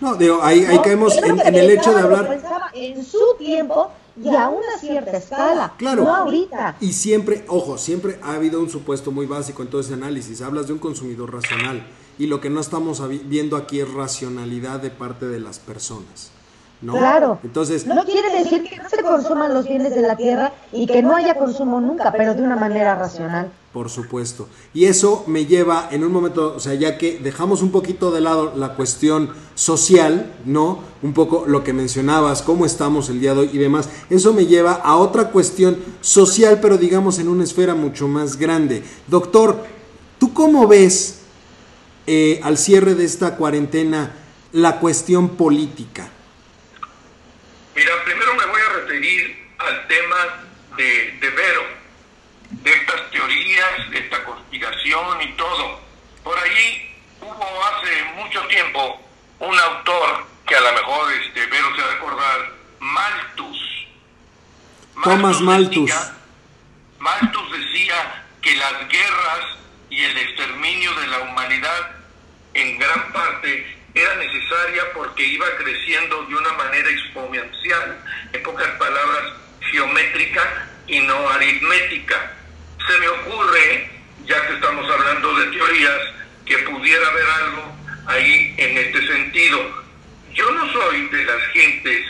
No, 0.02 0.16
digo, 0.16 0.40
ahí, 0.42 0.66
ahí 0.66 0.80
caemos 0.80 1.16
en, 1.18 1.40
en 1.40 1.56
el 1.56 1.70
hecho 1.70 1.94
de 1.94 2.02
hablar. 2.02 2.72
En 2.74 3.04
su 3.04 3.36
tiempo 3.38 3.92
y 4.22 4.30
a 4.30 4.50
una 4.50 4.78
cierta 4.80 5.18
escala, 5.18 5.74
claro, 5.78 6.04
no 6.04 6.16
ahorita. 6.16 6.78
Y 6.80 6.94
siempre, 6.94 7.44
ojo, 7.48 7.78
siempre 7.78 8.20
ha 8.24 8.34
habido 8.34 8.60
un 8.60 8.70
supuesto 8.70 9.12
muy 9.12 9.26
básico 9.26 9.62
en 9.62 9.70
todo 9.70 9.82
ese 9.82 9.94
análisis. 9.94 10.42
Hablas 10.42 10.68
de 10.68 10.74
un 10.74 10.80
consumidor 10.80 11.34
racional 11.34 11.86
y 12.18 12.28
lo 12.28 12.40
que 12.40 12.50
no 12.50 12.62
estamos 12.62 13.02
viendo 13.28 13.58
aquí 13.58 13.80
es 13.80 13.94
racionalidad 13.94 14.80
de 14.80 14.90
parte 14.90 15.28
de 15.28 15.40
las 15.40 15.60
personas. 15.60 16.32
¿No? 16.82 16.94
Claro. 16.94 17.40
Entonces, 17.44 17.86
no 17.86 18.04
quiere 18.04 18.30
decir 18.38 18.64
que 18.64 18.78
no 18.78 18.90
se 18.90 19.02
consuman 19.02 19.54
los 19.54 19.68
bienes 19.68 19.96
de 19.96 20.02
la 20.02 20.16
tierra 20.16 20.52
y 20.72 20.88
que 20.88 21.02
no 21.02 21.16
haya 21.16 21.36
consumo 21.36 21.80
nunca, 21.80 22.12
pero 22.12 22.34
de 22.34 22.42
una 22.42 22.56
manera 22.56 22.96
racional. 22.96 23.52
Por 23.76 23.90
supuesto. 23.90 24.48
Y 24.74 24.86
eso 24.86 25.26
me 25.28 25.46
lleva 25.46 25.90
en 25.92 26.06
un 26.06 26.12
momento, 26.12 26.54
o 26.56 26.60
sea, 26.62 26.76
ya 26.76 26.98
que 26.98 27.20
dejamos 27.20 27.62
un 27.62 27.72
poquito 27.72 28.10
de 28.12 28.22
lado 28.22 28.54
la 28.56 28.74
cuestión 28.74 29.32
social, 29.54 30.32
¿no? 30.46 30.80
Un 31.04 31.14
poco 31.14 31.44
lo 31.46 31.64
que 31.64 31.74
mencionabas, 31.74 32.42
cómo 32.42 32.66
estamos 32.66 33.10
el 33.10 33.20
día 33.20 33.34
de 33.34 33.42
hoy 33.42 33.50
y 33.52 33.58
demás, 33.58 33.90
eso 34.10 34.34
me 34.34 34.46
lleva 34.46 34.76
a 34.76 34.96
otra 34.96 35.30
cuestión 35.32 35.78
social, 36.00 36.60
pero 36.62 36.78
digamos 36.78 37.20
en 37.20 37.28
una 37.28 37.44
esfera 37.44 37.76
mucho 37.76 38.08
más 38.08 38.38
grande. 38.38 38.82
Doctor, 39.08 39.66
¿tú 40.20 40.34
cómo 40.34 40.68
ves 40.68 41.20
eh, 42.08 42.40
al 42.44 42.58
cierre 42.58 42.96
de 42.96 43.04
esta 43.04 43.36
cuarentena 43.36 44.14
la 44.54 44.80
cuestión 44.80 45.30
política? 45.30 46.12
Mira, 47.76 48.04
primero 48.06 48.34
me 48.36 48.46
voy 48.46 48.62
a 48.62 48.74
referir 48.74 49.50
al 49.58 49.88
tema 49.88 50.16
de, 50.78 51.12
de 51.20 51.30
Vero, 51.30 51.66
de 52.50 52.72
estas 52.72 53.12
teorías, 53.12 53.90
de 53.92 54.00
esta 54.00 54.24
conspiración 54.24 55.22
y 55.22 55.34
todo. 55.34 55.82
Por 56.24 56.40
ahí 56.40 56.96
hubo 57.20 57.66
hace 57.66 58.04
mucho 58.16 58.42
tiempo 58.48 59.02
un 59.40 59.60
autor 59.60 60.26
que 60.48 60.56
a 60.56 60.62
lo 60.62 60.74
mejor 60.74 61.14
este, 61.14 61.46
Vero 61.48 61.76
se 61.76 61.82
va 61.82 61.88
a 61.88 61.92
recordar, 61.92 62.52
Malthus. 62.80 63.88
Thomas 65.04 65.42
Malthus. 65.42 65.92
Malthus 67.00 67.52
decía 67.52 68.26
que 68.42 68.56
las 68.56 68.88
guerras 68.88 69.58
y 69.90 70.02
el 70.02 70.18
exterminio 70.18 70.94
de 70.96 71.08
la 71.08 71.20
humanidad 71.20 71.92
en 72.54 72.80
gran 72.80 73.12
parte 73.12 73.75
era 73.96 74.16
necesaria 74.18 74.92
porque 74.94 75.24
iba 75.24 75.46
creciendo 75.58 76.24
de 76.26 76.36
una 76.36 76.52
manera 76.54 76.90
exponencial, 76.90 77.98
en 78.34 78.44
pocas 78.44 78.68
palabras, 78.78 79.34
geométrica 79.72 80.68
y 80.88 81.00
no 81.00 81.30
aritmética. 81.30 82.34
Se 82.86 83.00
me 83.00 83.08
ocurre, 83.08 83.90
ya 84.26 84.48
que 84.48 84.54
estamos 84.56 84.90
hablando 84.92 85.34
de 85.40 85.46
teorías, 85.48 86.02
que 86.46 86.58
pudiera 86.60 87.08
haber 87.08 87.26
algo 87.26 87.76
ahí 88.08 88.54
en 88.58 88.78
este 88.78 89.08
sentido. 89.08 89.86
Yo 90.34 90.52
no 90.52 90.72
soy 90.74 91.08
de 91.08 91.24
las 91.24 91.42
gentes 91.54 92.06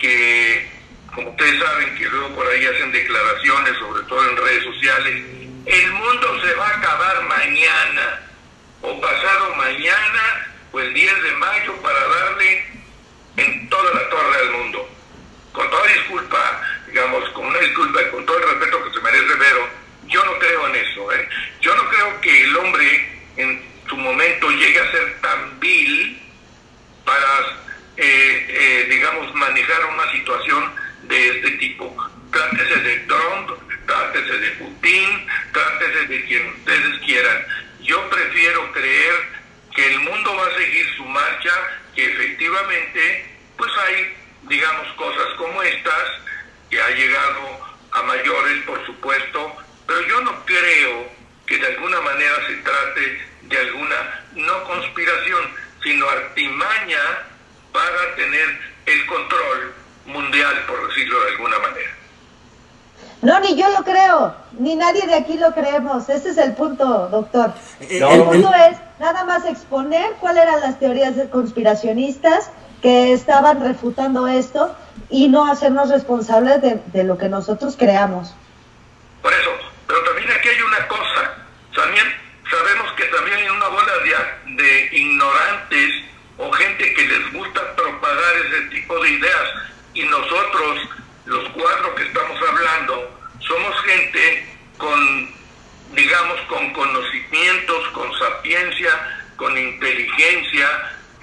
que, 0.00 0.68
como 1.14 1.30
ustedes 1.30 1.60
saben, 1.60 1.94
que 1.96 2.08
luego 2.08 2.34
por 2.34 2.46
ahí 2.48 2.66
hacen 2.66 2.90
declaraciones, 2.90 3.78
sobre 3.78 4.02
todo 4.02 4.28
en 4.28 4.36
redes 4.36 4.64
sociales, 4.64 5.24
el 5.64 5.92
mundo 5.92 6.40
se 6.44 6.54
va 6.54 6.66
a 6.66 6.76
acabar 6.76 7.22
mañana 7.22 8.20
o 8.82 9.00
pasado 9.00 9.54
mañana 9.54 10.49
o 10.72 10.80
el 10.80 10.94
10 10.94 11.22
de 11.22 11.32
mayo 11.32 11.76
para 11.82 12.06
darle 12.06 12.64
en 13.36 13.68
toda 13.68 13.94
la 13.94 14.08
torre 14.08 14.38
al 14.40 14.50
mundo. 14.50 14.88
Con 15.52 15.68
toda 15.70 15.86
disculpa, 15.92 16.62
digamos, 16.86 17.28
con 17.30 17.46
una 17.46 17.58
disculpa 17.58 18.02
y 18.02 18.10
con 18.10 18.24
todo 18.26 18.38
el 18.38 18.50
respeto 18.50 18.84
que 18.84 18.92
se 18.92 19.00
merece 19.00 19.34
Vero, 19.34 19.68
yo 20.06 20.24
no 20.24 20.38
creo 20.38 20.66
en 20.68 20.76
eso. 20.76 21.12
¿eh? 21.12 21.28
Yo 21.60 21.74
no 21.74 21.88
creo 21.88 22.20
que 22.20 22.44
el 22.44 22.56
hombre 22.56 23.08
en 23.36 23.62
su 23.88 23.96
momento 23.96 24.50
llegue 24.50 24.80
a 24.80 24.90
ser 24.90 25.20
tan 25.20 25.58
vil 25.60 26.20
para, 27.04 27.40
eh, 27.96 28.46
eh, 28.48 28.86
digamos, 28.90 29.34
manejar 29.34 29.84
una 29.86 30.10
situación 30.12 30.72
de 31.02 31.28
este 31.28 31.50
tipo. 31.52 31.96
Trátese 32.30 32.76
de 32.76 32.96
Trump, 33.00 33.50
trátese 33.86 34.38
de 34.38 34.50
Putin, 34.52 35.26
trátese 35.52 36.06
de 36.06 36.24
quien 36.26 36.48
ustedes 36.48 37.00
quieran. 37.04 37.44
Yo 37.80 38.08
prefiero 38.08 38.70
creer 38.72 39.39
que 39.74 39.86
el 39.86 40.00
mundo 40.00 40.36
va 40.36 40.46
a 40.46 40.56
seguir 40.56 40.86
su 40.96 41.04
marcha, 41.04 41.52
que 41.94 42.04
efectivamente 42.04 43.26
pues 43.56 43.70
hay, 43.86 44.16
digamos, 44.42 44.88
cosas 44.94 45.26
como 45.36 45.62
estas, 45.62 46.08
que 46.70 46.80
ha 46.80 46.90
llegado 46.90 47.60
a 47.92 48.02
mayores, 48.02 48.62
por 48.64 48.84
supuesto, 48.86 49.56
pero 49.86 50.00
yo 50.06 50.20
no 50.22 50.44
creo 50.46 51.10
que 51.46 51.58
de 51.58 51.66
alguna 51.66 52.00
manera 52.00 52.46
se 52.46 52.54
trate 52.56 53.28
de 53.42 53.58
alguna, 53.58 54.24
no 54.34 54.64
conspiración, 54.64 55.50
sino 55.82 56.08
artimaña 56.08 57.00
para 57.72 58.14
tener 58.16 58.60
el 58.86 59.06
control 59.06 59.74
mundial, 60.06 60.64
por 60.66 60.88
decirlo 60.88 61.20
de 61.20 61.30
alguna 61.32 61.58
manera. 61.58 61.99
No, 63.22 63.38
ni 63.40 63.54
yo 63.54 63.68
lo 63.68 63.84
creo, 63.84 64.34
ni 64.52 64.76
nadie 64.76 65.06
de 65.06 65.14
aquí 65.14 65.36
lo 65.36 65.52
creemos. 65.52 66.08
Ese 66.08 66.30
es 66.30 66.38
el 66.38 66.54
punto, 66.54 67.08
doctor. 67.08 67.52
Eh, 67.80 68.00
el 68.00 68.22
punto 68.22 68.50
es 68.54 68.78
nada 68.98 69.24
más 69.24 69.44
exponer 69.44 70.12
cuáles 70.20 70.44
eran 70.44 70.60
las 70.60 70.78
teorías 70.78 71.14
conspiracionistas 71.30 72.50
que 72.80 73.12
estaban 73.12 73.60
refutando 73.62 74.26
esto 74.26 74.74
y 75.10 75.28
no 75.28 75.46
hacernos 75.46 75.90
responsables 75.90 76.62
de, 76.62 77.04
lo 77.04 77.18
que 77.18 77.28
nosotros 77.28 77.76
creamos. 77.78 78.34
Por 79.20 79.32
eso, 79.34 79.50
pero 79.86 80.02
también 80.04 80.30
aquí 80.30 80.48
hay 80.48 80.62
una 80.62 80.88
cosa. 80.88 81.34
También 81.74 82.06
sabemos 82.50 82.90
que 82.96 83.04
también 83.04 83.36
hay 83.36 83.48
una 83.48 83.68
bola 83.68 83.92
de, 84.46 84.62
de 84.62 84.96
ignorantes 84.96 86.04
o 86.38 86.50
gente 86.52 86.94
que 86.94 87.04
les 87.04 87.32
gusta 87.34 87.60
propagar 87.76 88.34
ese 88.46 88.62
tipo 88.70 88.98
de 89.02 89.10
ideas 89.10 89.48
y 89.92 90.04
nosotros 90.04 90.88
los 91.30 91.48
cuatro 91.50 91.94
que 91.94 92.02
estamos 92.02 92.36
hablando, 92.42 93.18
somos 93.38 93.82
gente 93.82 94.46
con, 94.76 95.34
digamos, 95.94 96.40
con 96.48 96.72
conocimientos, 96.72 97.88
con 97.90 98.12
sapiencia, 98.18 98.90
con 99.36 99.56
inteligencia, 99.56 100.66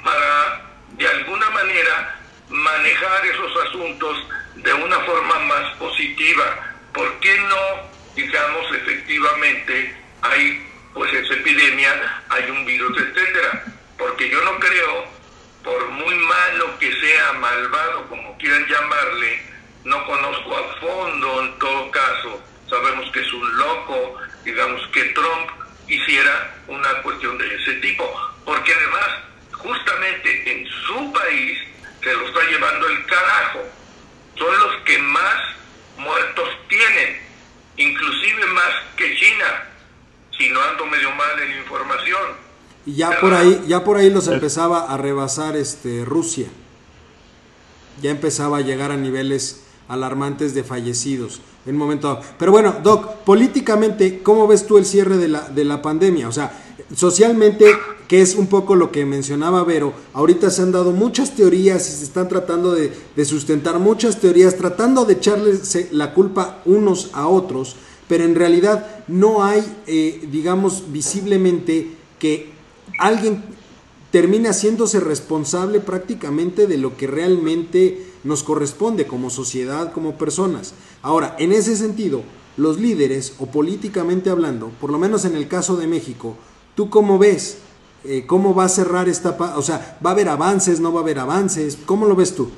para 0.03 0.61
de 0.91 1.07
alguna 1.07 1.49
manera 1.49 2.15
manejar 2.47 3.25
esos 3.25 3.67
asuntos 3.67 4.27
de 4.55 4.73
una 4.73 4.97
forma 5.01 5.39
más 5.39 5.75
positiva. 5.75 6.73
¿Por 6.93 7.19
qué 7.19 7.37
no, 7.39 7.89
digamos, 8.15 8.65
efectivamente 8.75 9.93
hay 10.21 10.65
pues 10.93 11.13
esa 11.13 11.33
epidemia, 11.33 12.23
hay 12.29 12.49
un 12.49 12.65
virus, 12.65 12.97
etcétera? 12.97 13.65
Porque 13.97 14.29
yo 14.29 14.41
no 14.41 14.57
creo, 14.57 15.05
por 15.65 15.85
muy 15.89 16.15
malo 16.15 16.79
que 16.79 16.95
sea, 16.95 17.33
malvado, 17.33 18.07
como 18.07 18.37
quieran 18.37 18.65
llamarle, 18.67 19.56
no 19.87 20.05
conozco 20.05 20.53
a 20.53 20.79
fondo 20.81 21.43
en 21.43 21.59
todo 21.59 21.89
caso, 21.91 22.41
sabemos 22.69 23.09
que 23.11 23.21
es 23.21 23.31
un 23.31 23.57
loco, 23.57 24.15
digamos 24.43 24.81
que 24.91 25.01
Trump 25.05 25.49
hiciera 25.87 26.55
una 26.67 27.01
cuestión 27.03 27.37
de 27.37 27.55
ese 27.55 27.73
tipo, 27.75 28.03
porque 28.43 28.73
además 28.73 29.07
justamente 29.53 30.51
en 30.51 30.67
su 30.67 31.13
país 31.13 31.57
se 32.03 32.13
lo 32.13 32.27
está 32.27 32.39
llevando 32.49 32.89
el 32.89 33.05
carajo, 33.05 33.59
son 34.35 34.59
los 34.59 34.75
que 34.83 34.97
más 34.99 35.55
muertos 35.97 36.49
tienen, 36.67 37.21
inclusive 37.77 38.45
más 38.47 38.71
que 38.97 39.15
China, 39.15 39.69
si 40.37 40.49
no 40.49 40.61
ando 40.63 40.85
medio 40.87 41.11
mal 41.11 41.39
en 41.41 41.59
información. 41.59 42.47
Y 42.85 42.95
ya 42.95 43.21
por 43.21 43.33
ahí, 43.33 43.63
ya 43.67 43.85
por 43.85 43.95
ahí 43.95 44.09
los 44.09 44.27
empezaba 44.27 44.93
a 44.93 44.97
rebasar 44.97 45.55
este 45.55 46.03
Rusia. 46.03 46.47
Ya 48.01 48.11
empezaba 48.11 48.57
a 48.57 48.61
llegar 48.61 48.91
a 48.91 48.97
niveles 48.97 49.66
alarmantes 49.87 50.53
de 50.53 50.63
fallecidos 50.63 51.41
en 51.67 51.75
un 51.75 51.79
momento 51.79 52.19
Pero 52.39 52.51
bueno, 52.51 52.75
Doc, 52.81 53.17
políticamente, 53.25 54.21
¿cómo 54.23 54.47
ves 54.47 54.65
tú 54.65 54.77
el 54.77 54.85
cierre 54.85 55.17
de 55.17 55.27
la, 55.27 55.49
de 55.49 55.65
la 55.65 55.81
pandemia? 55.81 56.29
O 56.29 56.31
sea, 56.31 56.63
socialmente, 56.95 57.65
que 58.07 58.21
es 58.21 58.35
un 58.35 58.47
poco 58.47 58.75
lo 58.75 58.91
que 58.91 59.05
mencionaba 59.05 59.63
Vero, 59.63 59.93
ahorita 60.13 60.49
se 60.49 60.61
han 60.61 60.71
dado 60.71 60.91
muchas 60.91 61.35
teorías 61.35 61.87
y 61.89 61.97
se 61.97 62.03
están 62.05 62.29
tratando 62.29 62.73
de, 62.73 62.93
sustentar 63.25 63.79
muchas 63.79 64.19
teorías, 64.19 64.55
tratando 64.55 65.05
de 65.05 65.13
echarles 65.13 65.91
la 65.91 66.13
culpa 66.13 66.61
unos 66.65 67.09
a 67.13 67.27
otros, 67.27 67.75
pero 68.07 68.23
en 68.23 68.35
realidad 68.35 69.03
no 69.07 69.43
hay, 69.43 69.61
eh, 69.87 70.25
digamos, 70.31 70.85
visiblemente 70.91 71.91
que 72.19 72.51
alguien 72.99 73.43
termine 74.11 74.47
haciéndose 74.47 75.01
responsable 75.01 75.81
prácticamente 75.81 76.65
de 76.65 76.77
lo 76.77 76.95
que 76.95 77.07
realmente 77.07 78.05
nos 78.27 78.43
corresponde 78.43 79.07
como 79.07 79.29
sociedad, 79.29 79.93
como 79.93 80.17
personas. 80.17 80.75
Ahora, 81.01 81.35
en 81.39 81.53
ese 81.53 81.75
sentido, 81.75 82.23
los 82.57 82.77
líderes, 82.77 83.35
o 83.39 83.49
políticamente 83.49 84.29
hablando, 84.29 84.69
por 84.81 84.91
lo 84.91 84.99
menos 84.99 85.25
en 85.25 85.35
el 85.35 85.47
caso 85.47 85.77
de 85.77 85.87
México, 85.87 86.37
¿tú 86.75 86.89
cómo 86.89 87.17
ves? 87.17 87.59
Eh, 88.03 88.25
¿Cómo 88.27 88.53
va 88.53 88.65
a 88.65 88.69
cerrar 88.69 89.07
esta... 89.07 89.31
O 89.55 89.61
sea, 89.61 89.97
¿va 90.05 90.11
a 90.11 90.13
haber 90.13 90.29
avances, 90.29 90.79
no 90.79 90.93
va 90.93 90.99
a 90.99 91.03
haber 91.03 91.19
avances? 91.19 91.77
¿Cómo 91.85 92.05
lo 92.05 92.15
ves 92.15 92.35
tú? 92.35 92.51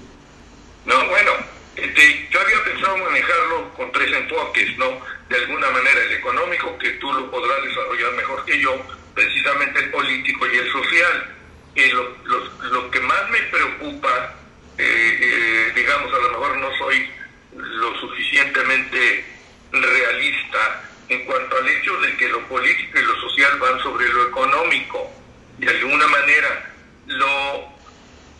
No, 0.86 0.96
bueno, 1.08 1.32
este, 1.76 2.28
yo 2.32 2.40
había 2.42 2.64
pensado 2.64 2.98
manejarlo 2.98 3.74
con 3.76 3.92
tres 3.92 4.12
enfoques, 4.12 4.78
¿no? 4.78 4.86
De 5.30 5.36
alguna 5.36 5.70
manera 5.70 6.02
el 6.02 6.14
económico, 6.14 6.78
que 6.80 6.90
tú 6.94 7.12
lo 7.14 7.30
podrás 7.30 7.64
desarrollar 7.64 8.14
mejor 8.18 8.44
que 8.46 8.60
yo, 8.60 8.76
precisamente 9.14 9.80
el 9.80 9.92
político 9.92 10.48
y 10.48 10.58
el 10.58 10.72
social. 10.72 11.36
Y 11.76 11.88
lo, 11.92 12.72
lo 12.72 12.92
que 12.92 13.00
más 13.02 13.30
me 13.30 13.40
preocupa 13.52 14.36
eh, 14.80 15.18
eh, 15.22 15.72
digamos, 15.76 16.14
a 16.14 16.18
lo 16.18 16.30
mejor 16.30 16.58
no 16.58 16.78
soy 16.78 17.10
lo 17.54 18.00
suficientemente 18.00 19.26
realista 19.72 20.84
en 21.10 21.26
cuanto 21.26 21.58
al 21.58 21.68
hecho 21.68 22.00
de 22.00 22.16
que 22.16 22.30
lo 22.30 22.48
político 22.48 22.98
y 22.98 23.04
lo 23.04 23.16
social 23.20 23.60
van 23.60 23.80
sobre 23.82 24.08
lo 24.08 24.28
económico. 24.28 25.12
De 25.58 25.70
alguna 25.70 26.08
manera, 26.08 26.72
lo, 27.08 27.74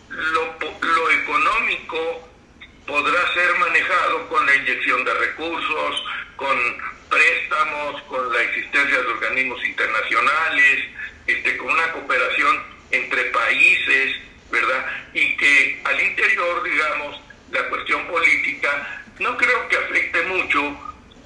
lo, 0.08 0.58
lo 0.80 1.10
económico 1.10 2.28
podrá 2.86 3.34
ser 3.34 3.54
manejado 3.58 4.26
con 4.28 4.46
la 4.46 4.54
inyección 4.54 5.04
de 5.04 5.14
recursos, 5.14 6.04
con 6.36 6.58
préstamos, 7.10 8.00
con 8.04 8.32
la 8.32 8.42
existencia 8.42 8.98
de 8.98 9.08
organismos 9.08 9.62
internacionales, 9.66 10.84
este, 11.26 11.56
con 11.58 11.70
una 11.70 11.92
cooperación 11.92 12.62
entre 12.92 13.24
países, 13.24 14.16
¿verdad? 14.50 14.86
Y 15.14 15.36
que 15.36 15.80
al 15.84 16.00
interior, 16.00 16.62
digamos, 16.62 17.20
la 17.52 17.68
cuestión 17.68 18.06
política 18.06 19.02
no 19.18 19.36
creo 19.36 19.68
que 19.68 19.76
afecte 19.76 20.22
mucho, 20.22 20.76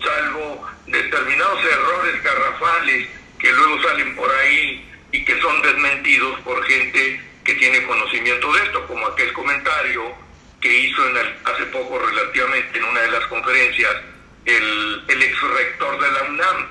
salvo 0.03 0.67
determinados 0.87 1.65
errores 1.65 2.23
garrafales 2.23 3.09
que 3.39 3.53
luego 3.53 3.83
salen 3.83 4.17
por 4.17 4.31
ahí 4.31 4.91
y 5.13 5.25
que 5.25 5.41
son 5.41 5.63
desmentidos 5.63 6.41
por 6.41 6.65
gente 6.67 7.21
que 7.45 7.55
tiene 7.55 7.85
conocimiento 7.85 8.53
de 8.53 8.63
esto, 8.63 8.87
como 8.87 9.07
aquel 9.07 9.33
comentario 9.33 10.15
que 10.61 10.75
hizo 10.75 11.09
en 11.09 11.17
el, 11.17 11.35
hace 11.45 11.65
poco 11.67 11.99
relativamente 11.99 12.79
en 12.79 12.85
una 12.85 13.01
de 13.01 13.11
las 13.11 13.27
conferencias 13.27 13.97
el, 14.47 15.05
el 15.09 15.23
ex 15.23 15.41
rector 15.41 16.01
de 16.01 16.13
la 16.13 16.23
UNAM, 16.23 16.69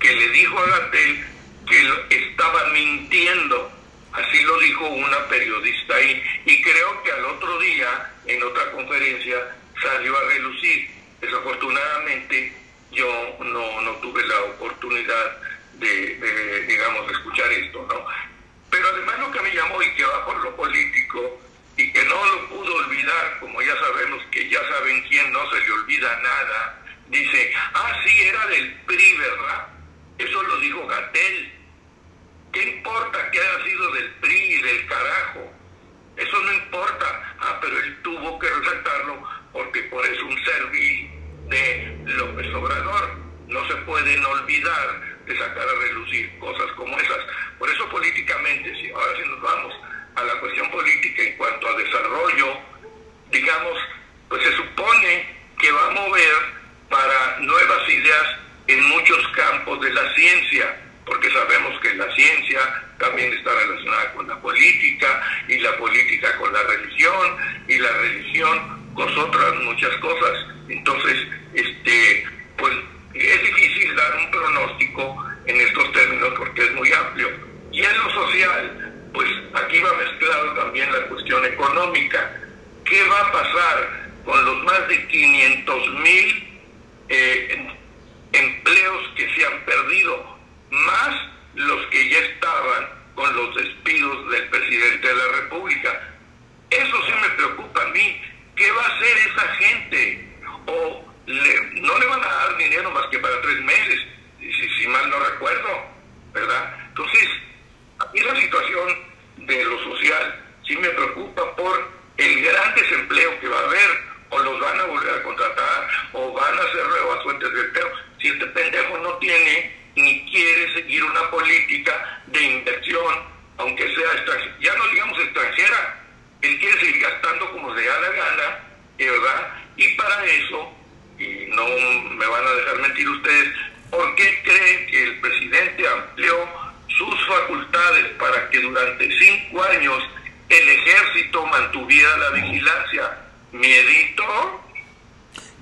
que 0.00 0.12
le 0.12 0.28
dijo 0.30 0.58
a 0.58 0.66
Gatel 0.66 1.24
que 1.66 2.16
estaba 2.16 2.64
mintiendo 2.72 3.75
Así 4.16 4.42
lo 4.42 4.58
dijo 4.58 4.86
una 4.88 5.28
periodista 5.28 5.94
ahí. 5.94 6.22
Y 6.46 6.62
creo 6.62 7.02
que 7.02 7.12
al 7.12 7.24
otro 7.26 7.58
día, 7.58 8.12
en 8.26 8.42
otra 8.42 8.70
conferencia, 8.72 9.36
salió 9.80 10.16
a 10.16 10.24
relucir. 10.28 10.90
Desafortunadamente, 11.20 12.52
yo 12.92 13.36
no, 13.40 13.80
no 13.82 13.92
tuve 13.96 14.26
la 14.26 14.40
oportunidad 14.42 15.38
de, 15.74 16.64
digamos, 16.66 17.06
de 17.06 17.12
escuchar 17.12 17.52
esto, 17.52 17.86
¿no? 17.88 18.06
Pero 18.70 18.88
además 18.88 19.18
lo 19.20 19.30
que 19.32 19.40
me 19.40 19.54
llamó 19.54 19.82
y 19.82 19.94
que 19.94 20.04
va 20.04 20.24
por 20.24 20.40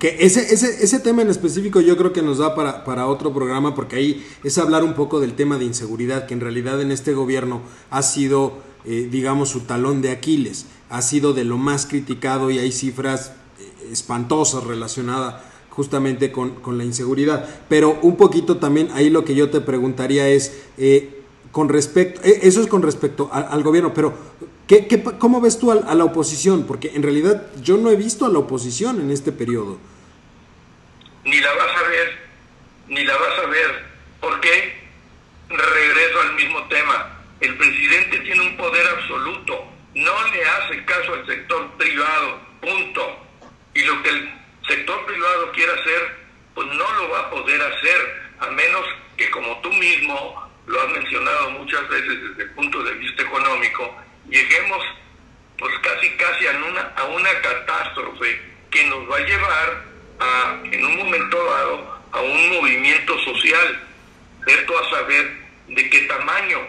que 0.05 0.23
ese, 0.23 0.53
ese, 0.53 0.83
ese 0.83 0.99
tema 0.99 1.23
en 1.23 1.31
específico 1.31 1.81
yo 1.81 1.97
creo 1.97 2.13
que 2.13 2.21
nos 2.21 2.37
da 2.37 2.53
para, 2.53 2.83
para 2.83 3.07
otro 3.07 3.33
programa 3.33 3.73
porque 3.73 3.95
ahí 3.95 4.25
es 4.43 4.59
hablar 4.59 4.83
un 4.83 4.93
poco 4.93 5.19
del 5.19 5.33
tema 5.33 5.57
de 5.57 5.65
inseguridad 5.65 6.27
que 6.27 6.35
en 6.35 6.41
realidad 6.41 6.79
en 6.79 6.91
este 6.91 7.15
gobierno 7.15 7.61
ha 7.89 8.03
sido, 8.03 8.53
eh, 8.85 9.07
digamos, 9.09 9.49
su 9.49 9.61
talón 9.61 10.03
de 10.03 10.11
Aquiles, 10.11 10.67
ha 10.91 11.01
sido 11.01 11.33
de 11.33 11.43
lo 11.43 11.57
más 11.57 11.87
criticado 11.87 12.51
y 12.51 12.59
hay 12.59 12.71
cifras 12.71 13.31
eh, 13.59 13.89
espantosas 13.91 14.63
relacionadas 14.65 15.41
justamente 15.71 16.31
con, 16.31 16.51
con, 16.51 16.77
la 16.77 16.85
inseguridad. 16.85 17.49
Pero 17.67 17.97
un 18.03 18.15
poquito 18.15 18.57
también 18.57 18.89
ahí 18.93 19.09
lo 19.09 19.25
que 19.25 19.33
yo 19.33 19.49
te 19.49 19.59
preguntaría 19.59 20.29
es, 20.29 20.55
eh, 20.77 21.23
con 21.51 21.67
respecto, 21.67 22.21
eso 22.23 22.61
es 22.61 22.67
con 22.67 22.83
respecto 22.83 23.31
al 23.31 23.63
gobierno, 23.63 23.91
pero 23.91 24.13
¿Qué, 24.67 24.87
qué, 24.87 25.03
cómo 25.03 25.41
ves 25.41 25.59
tú 25.59 25.71
a, 25.71 25.75
a, 25.75 25.93
la 25.93 26.05
oposición? 26.05 26.63
Porque 26.63 26.93
en 26.95 27.03
realidad 27.03 27.45
yo 27.61 27.77
no 27.77 27.91
he 27.91 27.95
visto 27.95 28.25
a 28.25 28.29
la 28.29 28.39
oposición 28.39 28.99
en 28.99 29.11
este 29.11 29.31
periodo. 29.31 29.77
Ni 31.25 31.39
la 31.39 31.53
vas 31.53 31.75
a 31.75 31.87
ver, 31.87 32.17
ni 32.87 33.03
la 33.03 33.17
vas 33.17 33.39
a 33.39 33.45
ver. 33.47 33.83
¿Por 34.21 34.39
qué? 34.41 34.85
Regreso 35.49 36.21
al 36.21 36.33
mismo 36.35 36.63
tema. 36.67 37.19
El 37.41 37.57
presidente 37.57 38.19
tiene 38.19 38.41
un 38.41 38.57
poder 38.57 38.87
absoluto. 38.87 39.67
No 39.95 40.27
le 40.27 40.45
hace 40.45 40.85
caso 40.85 41.13
al 41.15 41.25
sector 41.25 41.71
privado. 41.77 42.39
Punto. 42.61 43.27
Y 43.73 43.81
lo 43.83 44.03
que 44.03 44.09
el 44.09 44.33
sector 44.67 45.05
privado 45.05 45.51
quiera 45.51 45.73
hacer, 45.73 46.15
pues 46.53 46.67
no 46.67 46.93
lo 46.93 47.09
va 47.09 47.19
a 47.21 47.29
poder 47.31 47.61
hacer, 47.61 48.21
a 48.39 48.47
menos 48.51 48.85
que 49.17 49.29
como 49.31 49.59
tú 49.61 49.71
mismo 49.73 50.51
lo 50.67 50.81
has 50.81 50.89
mencionado 50.89 51.51
muchas 51.51 51.87
veces 51.89 52.21
desde 52.21 52.43
el 52.43 52.51
punto 52.51 52.83
de 52.83 52.93
vista 52.93 53.23
económico, 53.23 53.95
lleguemos 54.29 54.83
pues 55.57 55.73
casi 55.79 56.09
casi 56.17 56.47
a 56.47 56.51
una, 56.51 56.81
a 56.95 57.03
una 57.05 57.41
catástrofe 57.41 58.41
que 58.71 58.83
nos 58.87 59.09
va 59.09 59.17
a 59.17 59.25
llevar 59.25 59.94
a, 60.19 60.59
en 60.63 60.85
un 60.85 60.97
momento 60.97 61.43
dado 61.43 62.01
a 62.11 62.21
un 62.21 62.49
movimiento 62.49 63.17
social, 63.19 63.83
ver 64.45 64.65
a 64.67 64.89
saber 64.89 65.37
de 65.67 65.89
qué 65.89 66.01
tamaño, 66.01 66.59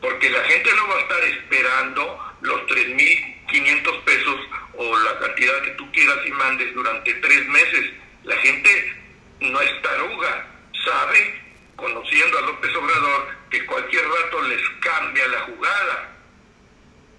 porque 0.00 0.30
la 0.30 0.42
gente 0.44 0.70
no 0.74 0.88
va 0.88 0.96
a 0.96 1.00
estar 1.00 1.24
esperando 1.24 2.34
los 2.42 2.60
3.500 2.62 4.04
pesos 4.04 4.40
o 4.74 4.98
la 4.98 5.18
cantidad 5.18 5.62
que 5.62 5.70
tú 5.72 5.90
quieras 5.92 6.18
y 6.26 6.30
mandes 6.30 6.74
durante 6.74 7.14
tres 7.14 7.46
meses. 7.48 7.90
La 8.24 8.36
gente 8.36 8.96
no 9.40 9.60
es 9.60 9.82
taruga, 9.82 10.46
sabe, 10.84 11.40
conociendo 11.76 12.38
a 12.38 12.42
López 12.42 12.74
Obrador, 12.74 13.28
que 13.50 13.64
cualquier 13.66 14.04
rato 14.06 14.42
les 14.42 14.60
cambia 14.80 15.26
la 15.28 15.40
jugada 15.40 16.10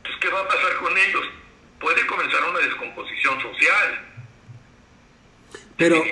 entonces, 0.01 0.19
¿qué 0.19 0.29
va 0.29 0.41
a 0.41 0.47
pasar 0.47 0.75
con 0.77 0.97
ellos? 0.97 1.25
Puede 1.79 2.05
comenzar 2.07 2.43
una 2.45 2.59
descomposición 2.59 3.41
social. 3.41 4.10
Pero. 5.81 6.03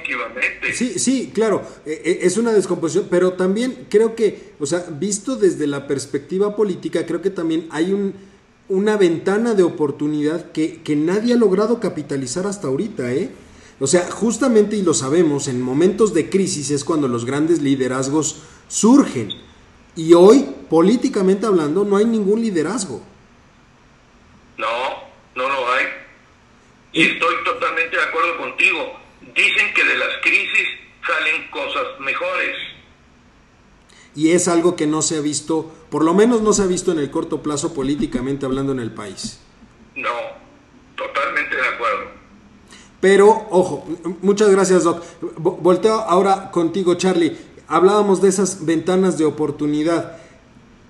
Sí, 0.74 0.98
sí, 0.98 1.32
claro, 1.34 1.62
e, 1.86 1.92
e, 1.92 2.26
es 2.26 2.38
una 2.38 2.52
descomposición, 2.52 3.08
pero 3.10 3.34
también 3.34 3.86
creo 3.88 4.16
que, 4.16 4.54
o 4.60 4.66
sea, 4.66 4.84
visto 4.90 5.36
desde 5.36 5.68
la 5.68 5.86
perspectiva 5.86 6.56
política, 6.56 7.06
creo 7.06 7.22
que 7.22 7.30
también 7.30 7.68
hay 7.70 7.94
un, 7.94 8.16
una 8.68 8.98
ventana 8.98 9.54
de 9.54 9.62
oportunidad 9.62 10.52
que, 10.52 10.82
que 10.82 10.96
nadie 10.96 11.34
ha 11.34 11.38
logrado 11.38 11.80
capitalizar 11.80 12.48
hasta 12.48 12.68
ahorita, 12.68 13.14
¿eh? 13.14 13.30
O 13.80 13.86
sea, 13.86 14.10
justamente, 14.10 14.76
y 14.76 14.82
lo 14.82 14.96
sabemos, 14.96 15.48
en 15.48 15.62
momentos 15.62 16.14
de 16.14 16.30
crisis 16.30 16.72
es 16.72 16.84
cuando 16.84 17.08
los 17.08 17.26
grandes 17.26 17.62
liderazgos 17.62 18.42
surgen. 18.68 19.30
Y 19.96 20.14
hoy, 20.14 20.48
políticamente 20.70 21.46
hablando, 21.46 21.86
no 21.86 21.96
hay 21.96 22.06
ningún 22.06 22.42
liderazgo. 22.42 23.02
No, 24.58 24.68
no 25.36 25.48
lo 25.48 25.72
hay. 25.72 25.86
Y 26.92 27.04
estoy 27.04 27.36
totalmente 27.46 27.96
de 27.96 28.04
acuerdo 28.04 28.38
contigo. 28.38 29.00
Dicen 29.36 29.74
que 29.74 29.84
de 29.84 29.98
las 29.98 30.10
crisis 30.22 30.68
salen 31.06 31.50
cosas 31.52 32.00
mejores. 32.00 32.56
Y 34.16 34.32
es 34.32 34.48
algo 34.48 34.76
que 34.76 34.88
no 34.88 35.02
se 35.02 35.18
ha 35.18 35.22
visto, 35.22 35.72
por 35.90 36.04
lo 36.04 36.14
menos 36.14 36.42
no 36.42 36.54
se 36.54 36.64
ha 36.64 36.66
visto 36.66 36.92
en 36.92 37.00
el 37.00 37.12
corto 37.12 37.42
plazo 37.42 37.74
políticamente 37.74 38.46
hablando 38.46 38.72
en 38.72 38.80
el 38.80 38.92
país. 38.92 39.40
No, 39.96 40.10
totalmente 40.96 41.56
de 41.56 41.68
acuerdo. 41.68 42.20
Pero, 43.00 43.48
ojo, 43.50 43.86
muchas 44.22 44.50
gracias, 44.50 44.84
Doc. 44.84 45.04
Volteo 45.38 45.96
ahora 45.96 46.52
contigo, 46.52 46.96
Charlie. 46.96 47.38
Hablábamos 47.68 48.22
de 48.22 48.30
esas 48.30 48.66
ventanas 48.66 49.18
de 49.18 49.26
oportunidad. 49.26 50.18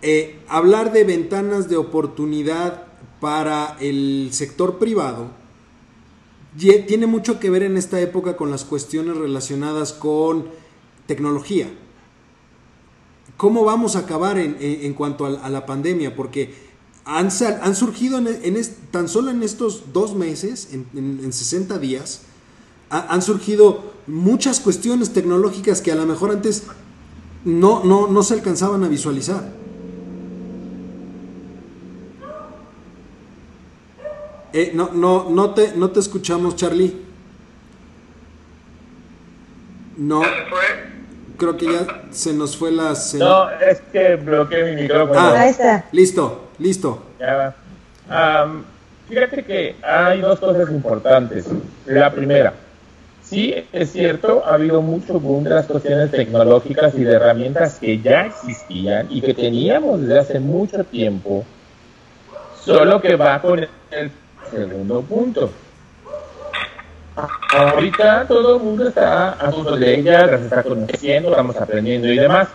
Eh, 0.02 0.40
hablar 0.48 0.92
de 0.92 1.04
ventanas 1.04 1.70
de 1.70 1.78
oportunidad 1.78 2.88
para 3.20 3.76
el 3.80 4.30
sector 4.32 4.80
privado 4.80 5.39
tiene 6.58 7.08
mucho 7.08 7.40
que 7.40 7.50
ver 7.50 7.64
en 7.64 7.78
esta 7.78 8.00
época 8.00 8.36
con 8.36 8.52
las 8.52 8.66
cuestiones 8.66 9.18
relacionadas 9.18 9.94
con 9.94 10.48
tecnología. 11.06 11.70
¿Cómo 13.38 13.64
vamos 13.64 13.96
a 13.96 14.00
acabar 14.00 14.38
en, 14.38 14.94
cuanto 14.94 15.26
a, 15.26 15.50
la 15.50 15.66
pandemia? 15.66 16.16
Porque 16.16 16.54
han, 17.06 17.30
han 17.62 17.76
surgido 17.76 18.18
en, 18.18 18.58
tan 18.92 19.08
solo 19.08 19.32
en 19.32 19.44
estos 19.44 19.94
dos 19.94 20.16
meses, 20.16 20.70
en, 20.74 21.32
60 21.32 21.80
días, 21.80 22.24
han 22.90 23.22
surgido 23.22 23.94
muchas 24.08 24.60
cuestiones 24.60 25.14
tecnológicas 25.14 25.82
que 25.82 25.92
a 25.92 25.96
lo 25.96 26.06
mejor 26.06 26.32
antes 26.32 26.64
no, 27.46 27.84
no, 27.84 28.08
no 28.08 28.24
se 28.24 28.34
alcanzaban 28.34 28.84
a 28.84 28.88
visualizar. 28.88 29.59
Eh, 34.54 34.72
no, 34.74 34.90
no, 34.94 35.30
no, 35.30 35.54
te, 35.54 35.74
no 35.76 35.92
te 35.92 36.00
escuchamos, 36.00 36.56
Charlie. 36.56 36.96
No. 39.98 40.22
Creo 41.38 41.56
que 41.56 41.72
ya 41.72 42.04
se 42.10 42.34
nos 42.34 42.58
fue 42.58 42.72
la 42.72 42.94
No, 43.18 43.50
es 43.50 43.82
que 43.92 44.16
bloqueé 44.16 44.76
mi 44.76 44.82
micrófono. 44.82 45.20
Ah, 45.20 45.42
Ahí 45.42 45.52
está. 45.52 45.86
Listo, 45.92 46.50
listo. 46.58 47.04
Ya 47.20 47.54
va. 48.10 48.52
fíjate 49.08 49.44
que 49.44 49.76
hay 49.84 50.22
dos 50.22 50.40
cosas 50.40 50.70
importantes. 50.70 51.46
La 51.86 52.12
primera, 52.12 52.54
sí 53.24 53.54
es 53.72 53.92
cierto, 53.92 54.44
ha 54.46 54.56
habido 54.56 54.82
mucho 54.82 55.20
boom 55.20 55.44
de 55.44 55.52
las 55.52 55.66
cuestiones 55.66 56.12
tecnológicas 56.12 56.94
y 56.96 57.04
de 57.04 57.14
herramientas 57.14 57.80
que 57.80 58.00
ya 58.00 58.26
existían 58.26 59.08
y 59.10 59.22
que 59.22 59.34
teníamos 59.34 60.02
desde 60.02 60.20
hace 60.20 60.40
mucho 60.40 60.84
tiempo, 60.84 61.46
solo 62.64 63.02
que 63.02 63.16
va 63.16 63.42
con 63.42 63.60
el 63.60 64.12
Segundo 64.52 65.02
punto. 65.02 65.52
Ahorita 67.52 68.26
todo 68.28 68.58
el 68.58 68.64
mundo 68.64 68.88
está 68.88 69.32
a 69.32 69.52
punto 69.52 69.76
de 69.76 70.00
ella, 70.00 70.26
las 70.26 70.42
está 70.42 70.64
conociendo, 70.64 71.32
estamos 71.32 71.58
aprendiendo 71.58 72.08
y 72.08 72.18
demás. 72.18 72.48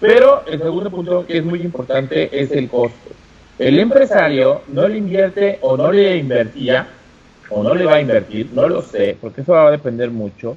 Pero 0.00 0.44
el 0.46 0.60
segundo 0.60 0.90
punto 0.90 1.26
que 1.26 1.38
es 1.38 1.44
muy 1.44 1.60
importante 1.60 2.28
es 2.32 2.50
el 2.52 2.68
costo. 2.68 3.10
El 3.58 3.78
empresario 3.78 4.62
no 4.68 4.88
le 4.88 4.98
invierte 4.98 5.58
o 5.60 5.76
no 5.76 5.92
le 5.92 6.16
invertía 6.16 6.88
o 7.50 7.62
no 7.62 7.74
le 7.74 7.84
va 7.84 7.96
a 7.96 8.00
invertir, 8.00 8.48
no 8.52 8.68
lo 8.68 8.80
sé, 8.80 9.16
porque 9.20 9.42
eso 9.42 9.52
va 9.52 9.66
a 9.66 9.70
depender 9.70 10.10
mucho 10.10 10.56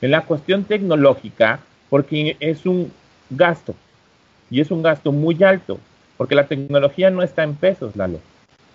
en 0.00 0.10
la 0.10 0.22
cuestión 0.22 0.64
tecnológica, 0.64 1.60
porque 1.88 2.36
es 2.40 2.66
un 2.66 2.92
gasto 3.30 3.74
y 4.50 4.60
es 4.60 4.70
un 4.70 4.82
gasto 4.82 5.12
muy 5.12 5.42
alto, 5.42 5.78
porque 6.16 6.34
la 6.34 6.46
tecnología 6.46 7.10
no 7.10 7.22
está 7.22 7.42
en 7.42 7.54
pesos, 7.54 7.96
Lalo 7.96 8.20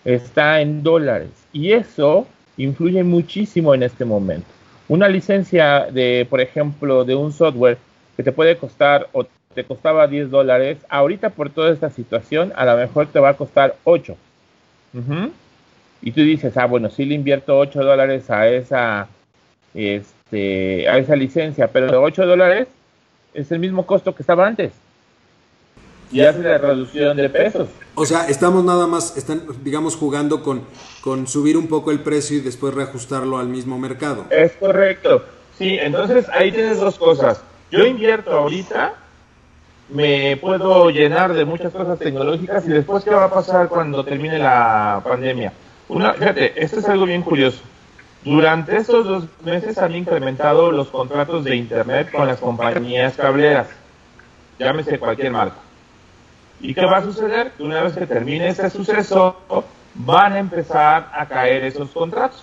está 0.06 0.62
en 0.62 0.84
dólares 0.84 1.30
y 1.52 1.72
eso 1.72 2.28
influye 2.58 3.04
muchísimo 3.04 3.74
en 3.74 3.84
este 3.84 4.06
momento. 4.06 4.48
Una 4.88 5.08
licencia 5.08 5.88
de, 5.92 6.28
por 6.30 6.42
ejemplo, 6.42 7.06
de 7.06 7.16
un 7.16 7.32
software 7.32 7.78
que 8.16 8.24
te 8.24 8.32
puede 8.32 8.58
costar 8.58 9.08
o 9.14 9.26
te 9.56 9.64
costaba 9.64 10.08
10 10.08 10.30
dólares, 10.30 10.78
ahorita 10.90 11.30
por 11.30 11.50
toda 11.50 11.72
esta 11.72 11.90
situación 11.90 12.52
a 12.56 12.66
lo 12.66 12.76
mejor 12.76 13.08
te 13.08 13.20
va 13.20 13.30
a 13.30 13.38
costar 13.38 13.76
8. 13.84 14.16
Y 16.02 16.12
tú 16.12 16.22
dices, 16.22 16.58
ah, 16.58 16.66
bueno, 16.66 16.90
sí 16.90 17.06
le 17.06 17.16
invierto 17.16 17.58
8 17.58 17.84
dólares 17.84 18.30
a 18.30 18.48
esa, 18.48 19.08
este, 19.74 20.88
a 20.88 20.98
esa 20.98 21.16
licencia, 21.16 21.68
pero 21.68 21.88
de 21.88 21.96
8 21.96 22.26
dólares 22.26 22.68
es 23.34 23.52
el 23.52 23.60
mismo 23.60 23.86
costo 23.86 24.14
que 24.14 24.22
estaba 24.22 24.46
antes 24.46 24.74
y 26.14 26.22
hace 26.22 26.40
la 26.40 26.60
reducción 26.60 27.18
de 27.18 27.28
pesos. 27.28 27.68
O 27.96 28.06
sea, 28.06 28.28
estamos 28.28 28.64
nada 28.64 28.86
más, 28.86 29.18
están, 29.18 29.42
digamos, 29.64 29.96
jugando 29.96 30.44
con, 30.44 30.62
con 31.02 31.28
subir 31.28 31.58
un 31.58 31.68
poco 31.68 31.92
el 31.92 32.00
precio 32.00 32.38
y 32.38 32.42
después 32.42 32.74
reajustarlo 32.74 33.40
al 33.40 33.48
mismo 33.48 33.80
mercado. 33.80 34.26
Es 34.30 34.52
correcto. 34.54 35.24
Sí, 35.58 35.78
entonces 35.80 36.28
ahí 36.30 36.52
tienes 36.52 36.80
dos 36.80 36.98
cosas. 36.98 37.42
yo 37.72 37.86
invierto 37.86 38.32
ahorita, 38.32 38.94
me 39.90 40.38
puedo 40.38 40.90
llenar 40.92 41.34
de 41.34 41.46
muchas 41.46 41.74
cosas 41.74 41.98
tecnológicas 42.00 42.66
y 42.68 42.70
después 42.70 43.04
qué 43.04 43.12
va 43.12 43.26
a 43.26 43.34
pasar 43.34 43.68
cuando 43.68 44.06
termine 44.06 44.38
la 44.38 45.02
pandemia. 45.04 45.52
Una, 45.90 46.14
fíjate, 46.14 46.64
esto 46.64 46.80
es 46.80 46.88
algo 46.88 47.06
bien 47.06 47.24
curioso. 47.24 47.60
Durante 48.24 48.78
estos 48.78 49.06
dos 49.06 49.26
meses 49.44 49.78
han 49.80 49.96
incrementado 49.96 50.72
los 50.72 50.88
contratos 50.88 51.44
de 51.44 51.56
Internet 51.56 52.12
con 52.12 52.28
las 52.28 52.40
compañías 52.40 53.16
cableras, 53.16 53.68
llámese 54.58 54.98
cualquier 54.98 55.32
marca. 55.32 55.58
¿Y 56.64 56.74
qué 56.74 56.86
va 56.86 57.00
a 57.00 57.04
suceder? 57.04 57.52
Que 57.52 57.64
una 57.64 57.84
vez 57.84 57.94
que 57.94 58.08
termine 58.08 58.48
este 58.48 58.70
suceso, 58.70 59.36
van 59.96 60.32
a 60.32 60.40
empezar 60.40 61.12
a 61.14 61.26
caer 61.28 61.66
esos 61.66 61.90
contratos. 61.92 62.42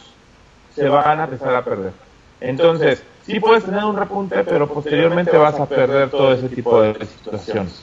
Se 0.74 0.86
van 0.88 1.20
a 1.20 1.24
empezar 1.24 1.54
a 1.56 1.64
perder. 1.64 1.92
Entonces, 2.38 3.02
sí 3.24 3.40
puedes 3.40 3.64
tener 3.64 3.82
un 3.82 3.96
repunte, 3.96 4.44
pero 4.44 4.68
posteriormente 4.68 5.36
vas 5.38 5.58
a 5.58 5.66
perder 5.66 6.10
todo 6.10 6.34
ese 6.34 6.50
tipo 6.50 6.82
de 6.82 7.06
situaciones. 7.06 7.82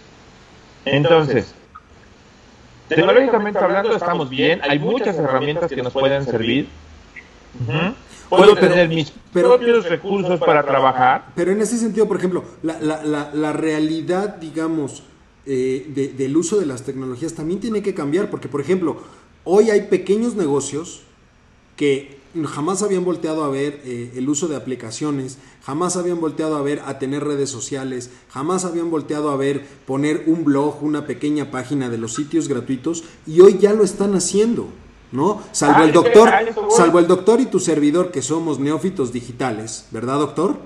Entonces, 0.85 1.55
tecnológicamente 2.87 3.59
hablando 3.59 3.95
estamos 3.95 4.29
bien, 4.29 4.61
hay 4.63 4.77
muchas 4.77 5.17
herramientas 5.17 5.71
que 5.71 5.81
nos 5.81 5.91
pueden 5.91 6.23
servir. 6.23 6.69
Puedo 8.29 8.55
tener 8.55 8.89
mis 8.89 9.11
propios 9.33 9.89
recursos 9.89 10.39
para 10.39 10.61
trabajar. 10.61 11.25
Pero 11.33 11.51
en 11.51 11.61
ese 11.61 11.77
sentido, 11.77 12.07
por 12.07 12.17
ejemplo, 12.17 12.43
la, 12.61 12.77
la, 12.79 13.31
la, 13.33 13.53
realidad, 13.53 14.35
digamos, 14.35 15.03
eh, 15.47 16.13
del 16.17 16.35
uso 16.35 16.59
de 16.59 16.65
las 16.65 16.83
tecnologías 16.83 17.33
también 17.33 17.59
tiene 17.59 17.81
que 17.81 17.93
cambiar, 17.93 18.29
porque, 18.29 18.49
por 18.49 18.59
ejemplo, 18.59 18.97
hoy 19.45 19.69
hay 19.69 19.83
pequeños 19.83 20.35
negocios 20.35 21.03
que 21.77 22.17
jamás 22.45 22.83
habían 22.83 23.05
volteado 23.05 23.43
a 23.43 23.49
ver 23.49 23.81
eh, 23.85 24.11
el 24.15 24.27
uso 24.29 24.47
de 24.47 24.55
aplicaciones, 24.55 25.39
jamás 25.63 25.95
habían 25.95 26.19
volteado 26.19 26.57
a 26.57 26.61
ver 26.61 26.81
a 26.85 26.99
tener 26.99 27.23
redes 27.23 27.49
sociales, 27.49 28.09
jamás 28.29 28.65
habían 28.65 28.91
volteado 28.91 29.29
a 29.29 29.37
ver 29.37 29.65
poner 29.85 30.23
un 30.27 30.43
blog, 30.43 30.83
una 30.83 31.07
pequeña 31.07 31.49
página 31.49 31.89
de 31.89 31.97
los 31.97 32.13
sitios 32.13 32.47
gratuitos 32.47 33.05
y 33.25 33.39
hoy 33.41 33.57
ya 33.57 33.73
lo 33.73 33.83
están 33.83 34.15
haciendo. 34.15 34.67
¿No? 35.09 35.41
Salvo 35.53 35.85
el 35.85 35.93
doctor, 35.93 36.29
salvo 36.69 36.99
el 36.99 37.07
doctor 37.07 37.39
y 37.39 37.45
tu 37.45 37.61
servidor 37.61 38.11
que 38.11 38.21
somos 38.21 38.59
neófitos 38.59 39.13
digitales, 39.13 39.85
¿verdad, 39.91 40.19
doctor? 40.19 40.57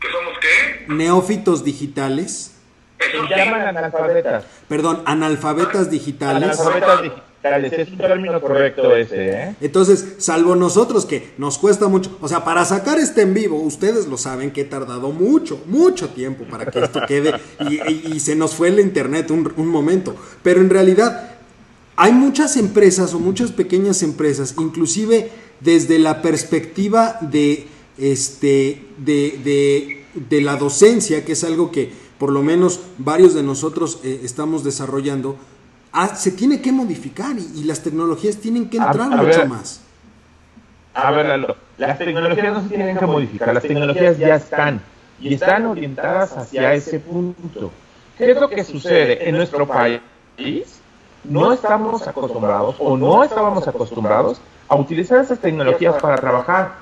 ¿Que 0.00 0.08
somos 0.08 0.32
qué? 0.40 0.92
Neófitos 0.92 1.62
digitales. 1.62 2.56
Se 3.00 3.34
llaman 3.34 3.62
analfabetas. 3.76 4.44
Perdón, 4.68 5.02
analfabetas 5.06 5.90
digitales. 5.90 6.60
Analfabetas 6.60 7.02
digitales 7.02 7.30
es 7.42 7.88
un 7.88 7.98
término 7.98 8.40
correcto 8.40 8.94
ese, 8.94 9.30
¿eh? 9.30 9.54
Entonces, 9.62 10.16
salvo 10.18 10.54
nosotros 10.54 11.06
que 11.06 11.30
nos 11.38 11.58
cuesta 11.58 11.88
mucho, 11.88 12.18
o 12.20 12.28
sea, 12.28 12.44
para 12.44 12.64
sacar 12.66 12.98
este 12.98 13.22
en 13.22 13.32
vivo, 13.32 13.56
ustedes 13.56 14.06
lo 14.06 14.18
saben 14.18 14.50
que 14.50 14.62
he 14.62 14.64
tardado 14.64 15.10
mucho, 15.12 15.62
mucho 15.66 16.10
tiempo 16.10 16.44
para 16.44 16.66
que 16.66 16.80
esto 16.80 17.00
quede 17.08 17.34
y, 17.70 18.20
se 18.20 18.36
nos 18.36 18.54
fue 18.54 18.68
el 18.68 18.80
internet 18.80 19.30
un, 19.30 19.50
un, 19.56 19.68
momento, 19.68 20.14
pero 20.42 20.60
en 20.60 20.68
realidad 20.68 21.30
hay 21.96 22.12
muchas 22.12 22.58
empresas 22.58 23.14
o 23.14 23.18
muchas 23.18 23.52
pequeñas 23.52 24.02
empresas, 24.02 24.54
inclusive 24.58 25.30
desde 25.60 25.98
la 25.98 26.20
perspectiva 26.20 27.16
de, 27.22 27.66
este, 27.96 28.82
de, 28.98 29.40
de, 29.42 30.04
de 30.28 30.40
la 30.42 30.56
docencia, 30.56 31.24
que 31.24 31.32
es 31.32 31.44
algo 31.44 31.70
que 31.70 32.09
por 32.20 32.30
lo 32.30 32.44
menos 32.44 32.80
varios 32.98 33.34
de 33.34 33.42
nosotros 33.42 33.98
eh, 34.04 34.20
estamos 34.22 34.62
desarrollando, 34.62 35.36
Ah, 35.92 36.14
se 36.14 36.30
tiene 36.30 36.60
que 36.62 36.70
modificar 36.70 37.34
y, 37.36 37.64
las 37.64 37.82
tecnologías 37.82 38.36
tienen 38.36 38.70
que 38.70 38.76
entrar 38.76 39.10
mucho 39.10 39.46
más. 39.46 39.82
A 40.94 41.10
ver, 41.10 41.56
las 41.78 41.98
tecnologías 41.98 42.52
no 42.52 42.62
se 42.62 42.68
tienen 42.68 42.96
que 42.96 43.06
modificar, 43.06 43.54
las 43.54 43.62
tecnologías 43.62 44.18
ya 44.18 44.36
están 44.36 44.80
y 45.20 45.34
están 45.34 45.66
orientadas 45.66 46.36
hacia 46.36 46.74
ese 46.74 47.00
punto. 47.00 47.72
¿Qué 48.16 48.30
es 48.30 48.40
lo 48.40 48.48
que 48.48 48.62
sucede 48.64 49.28
en 49.28 49.36
nuestro 49.36 49.66
país? 49.66 50.00
No 51.24 51.52
estamos 51.52 52.06
acostumbrados 52.06 52.76
o 52.78 52.96
no 52.96 53.24
estábamos 53.24 53.66
acostumbrados 53.66 54.40
a 54.68 54.76
utilizar 54.76 55.20
esas 55.20 55.40
tecnologías 55.40 56.00
para 56.00 56.16
trabajar. 56.16 56.74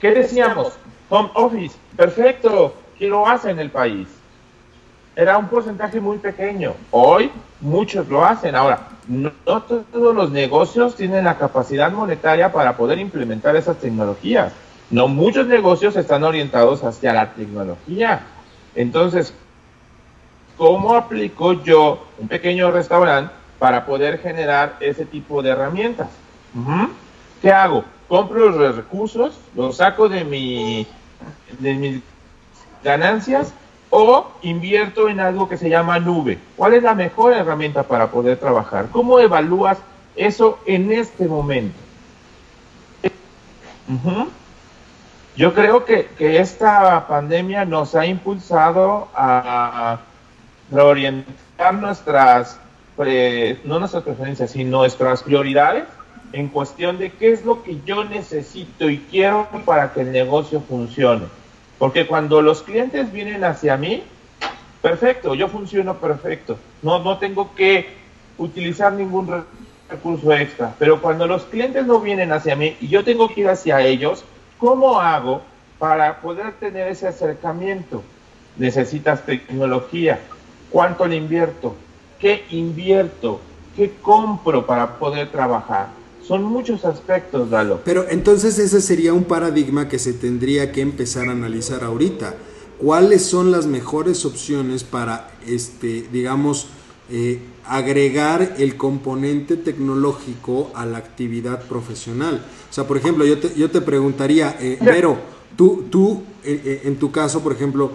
¿Qué 0.00 0.10
decíamos? 0.10 0.72
Home 1.08 1.30
office, 1.34 1.76
perfecto, 1.96 2.74
¿quién 2.98 3.10
lo 3.10 3.28
hace 3.28 3.50
en 3.50 3.58
el 3.58 3.70
país? 3.70 4.08
Era 5.16 5.38
un 5.38 5.48
porcentaje 5.48 5.98
muy 5.98 6.18
pequeño. 6.18 6.74
Hoy 6.90 7.32
muchos 7.60 8.06
lo 8.08 8.24
hacen. 8.24 8.54
Ahora, 8.54 8.88
no, 9.08 9.32
todos 9.42 10.14
los 10.14 10.30
negocios 10.30 10.94
tienen 10.94 11.24
la 11.24 11.38
capacidad 11.38 11.90
monetaria 11.90 12.52
para 12.52 12.76
poder 12.76 12.98
implementar 12.98 13.56
esas 13.56 13.78
tecnologías. 13.78 14.52
No 14.90 15.08
muchos 15.08 15.46
negocios 15.46 15.96
están 15.96 16.22
orientados 16.22 16.84
hacia 16.84 17.14
la 17.14 17.32
tecnología. 17.32 18.20
Entonces, 18.74 19.32
¿cómo 20.58 20.94
aplico 20.94 21.54
yo 21.64 22.06
un 22.18 22.28
pequeño 22.28 22.70
restaurante 22.70 23.32
para 23.58 23.86
poder 23.86 24.18
generar 24.18 24.76
ese 24.80 25.06
tipo 25.06 25.42
de 25.42 25.50
herramientas? 25.50 26.08
¿Qué 27.40 27.50
hago? 27.50 27.84
Compro 28.06 28.50
los 28.50 28.76
recursos, 28.76 29.38
los 29.54 29.78
saco 29.78 30.10
de, 30.10 30.24
mi, 30.24 30.86
de 31.58 31.74
mis 31.74 32.02
ganancias 32.84 33.52
o 33.90 34.32
invierto 34.42 35.08
en 35.08 35.20
algo 35.20 35.48
que 35.48 35.56
se 35.56 35.68
llama 35.68 35.98
nube. 35.98 36.38
¿Cuál 36.56 36.74
es 36.74 36.82
la 36.82 36.94
mejor 36.94 37.32
herramienta 37.32 37.82
para 37.84 38.10
poder 38.10 38.38
trabajar? 38.38 38.88
¿Cómo 38.90 39.18
evalúas 39.20 39.78
eso 40.16 40.58
en 40.66 40.92
este 40.92 41.26
momento? 41.26 41.78
Yo 45.36 45.54
creo 45.54 45.84
que, 45.84 46.08
esta 46.18 47.06
pandemia 47.06 47.64
nos 47.64 47.94
ha 47.94 48.06
impulsado 48.06 49.08
a, 49.14 50.00
reorientar 50.70 51.74
nuestras, 51.74 52.58
no 53.64 53.78
nuestras 53.78 54.02
preferencias, 54.02 54.50
sino 54.50 54.78
nuestras 54.78 55.22
prioridades 55.22 55.84
en 56.32 56.48
cuestión 56.48 56.98
de 56.98 57.12
qué 57.12 57.32
es 57.32 57.44
lo 57.44 57.62
que 57.62 57.80
yo 57.86 58.04
necesito 58.04 58.90
y 58.90 58.98
quiero 58.98 59.46
para 59.64 59.92
que 59.92 60.00
el 60.00 60.10
negocio 60.10 60.60
funcione. 60.60 61.26
Porque 61.78 62.06
cuando 62.06 62.40
los 62.42 62.62
clientes 62.62 63.12
vienen 63.12 63.44
hacia 63.44 63.76
mí, 63.76 64.02
perfecto, 64.80 65.34
yo 65.34 65.48
funciono 65.48 65.98
perfecto. 65.98 66.58
No, 66.82 66.98
no 67.00 67.18
tengo 67.18 67.54
que 67.54 67.88
utilizar 68.38 68.92
ningún 68.92 69.44
recurso 69.88 70.32
extra. 70.32 70.74
Pero 70.78 71.00
cuando 71.00 71.26
los 71.26 71.44
clientes 71.44 71.86
no 71.86 72.00
vienen 72.00 72.32
hacia 72.32 72.56
mí 72.56 72.76
y 72.80 72.88
yo 72.88 73.04
tengo 73.04 73.28
que 73.28 73.42
ir 73.42 73.48
hacia 73.48 73.80
ellos, 73.82 74.24
¿cómo 74.58 75.00
hago 75.00 75.42
para 75.78 76.20
poder 76.20 76.54
tener 76.54 76.88
ese 76.88 77.08
acercamiento? 77.08 78.02
Necesitas 78.56 79.24
tecnología. 79.26 80.20
¿Cuánto 80.70 81.06
le 81.06 81.16
invierto? 81.16 81.74
¿Qué 82.18 82.44
invierto? 82.50 83.40
¿Qué 83.76 83.92
compro 84.00 84.64
para 84.64 84.98
poder 84.98 85.28
trabajar? 85.30 85.88
Son 86.26 86.42
muchos 86.42 86.84
aspectos, 86.84 87.50
Dalo. 87.50 87.80
Pero 87.84 88.06
entonces 88.08 88.58
ese 88.58 88.80
sería 88.80 89.12
un 89.12 89.24
paradigma 89.24 89.88
que 89.88 89.98
se 89.98 90.12
tendría 90.12 90.72
que 90.72 90.80
empezar 90.80 91.28
a 91.28 91.32
analizar 91.32 91.84
ahorita. 91.84 92.34
¿Cuáles 92.78 93.24
son 93.24 93.52
las 93.52 93.66
mejores 93.66 94.24
opciones 94.24 94.82
para, 94.82 95.30
este, 95.46 96.06
digamos, 96.12 96.66
eh, 97.10 97.40
agregar 97.64 98.56
el 98.58 98.76
componente 98.76 99.56
tecnológico 99.56 100.72
a 100.74 100.84
la 100.84 100.98
actividad 100.98 101.62
profesional? 101.62 102.44
O 102.70 102.72
sea, 102.72 102.88
por 102.88 102.96
ejemplo, 102.96 103.24
yo 103.24 103.38
te, 103.38 103.54
yo 103.54 103.70
te 103.70 103.80
preguntaría, 103.80 104.56
eh, 104.60 104.78
Vero, 104.80 105.16
tú, 105.56 105.84
tú 105.90 106.24
eh, 106.44 106.82
en 106.84 106.96
tu 106.96 107.12
caso, 107.12 107.40
por 107.40 107.52
ejemplo, 107.52 107.92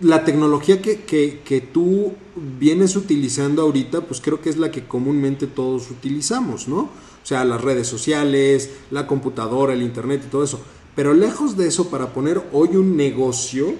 la 0.00 0.24
tecnología 0.24 0.82
que, 0.82 1.00
que, 1.00 1.60
tú 1.60 2.12
vienes 2.58 2.96
utilizando 2.96 3.62
ahorita, 3.62 4.02
pues 4.02 4.20
creo 4.20 4.40
que 4.40 4.50
es 4.50 4.58
la 4.58 4.70
que 4.70 4.84
comúnmente 4.86 5.46
todos 5.46 5.90
utilizamos, 5.90 6.68
¿no? 6.68 6.78
O 6.80 7.28
sea, 7.28 7.44
las 7.44 7.60
redes 7.60 7.86
sociales, 7.88 8.70
la 8.90 9.06
computadora, 9.06 9.72
el 9.72 9.82
internet 9.82 10.22
y 10.26 10.30
todo 10.30 10.44
eso. 10.44 10.60
Pero 10.94 11.14
lejos 11.14 11.56
de 11.56 11.66
eso, 11.66 11.90
para 11.90 12.12
poner 12.12 12.42
hoy 12.52 12.76
un 12.76 12.96
negocio, 12.96 13.74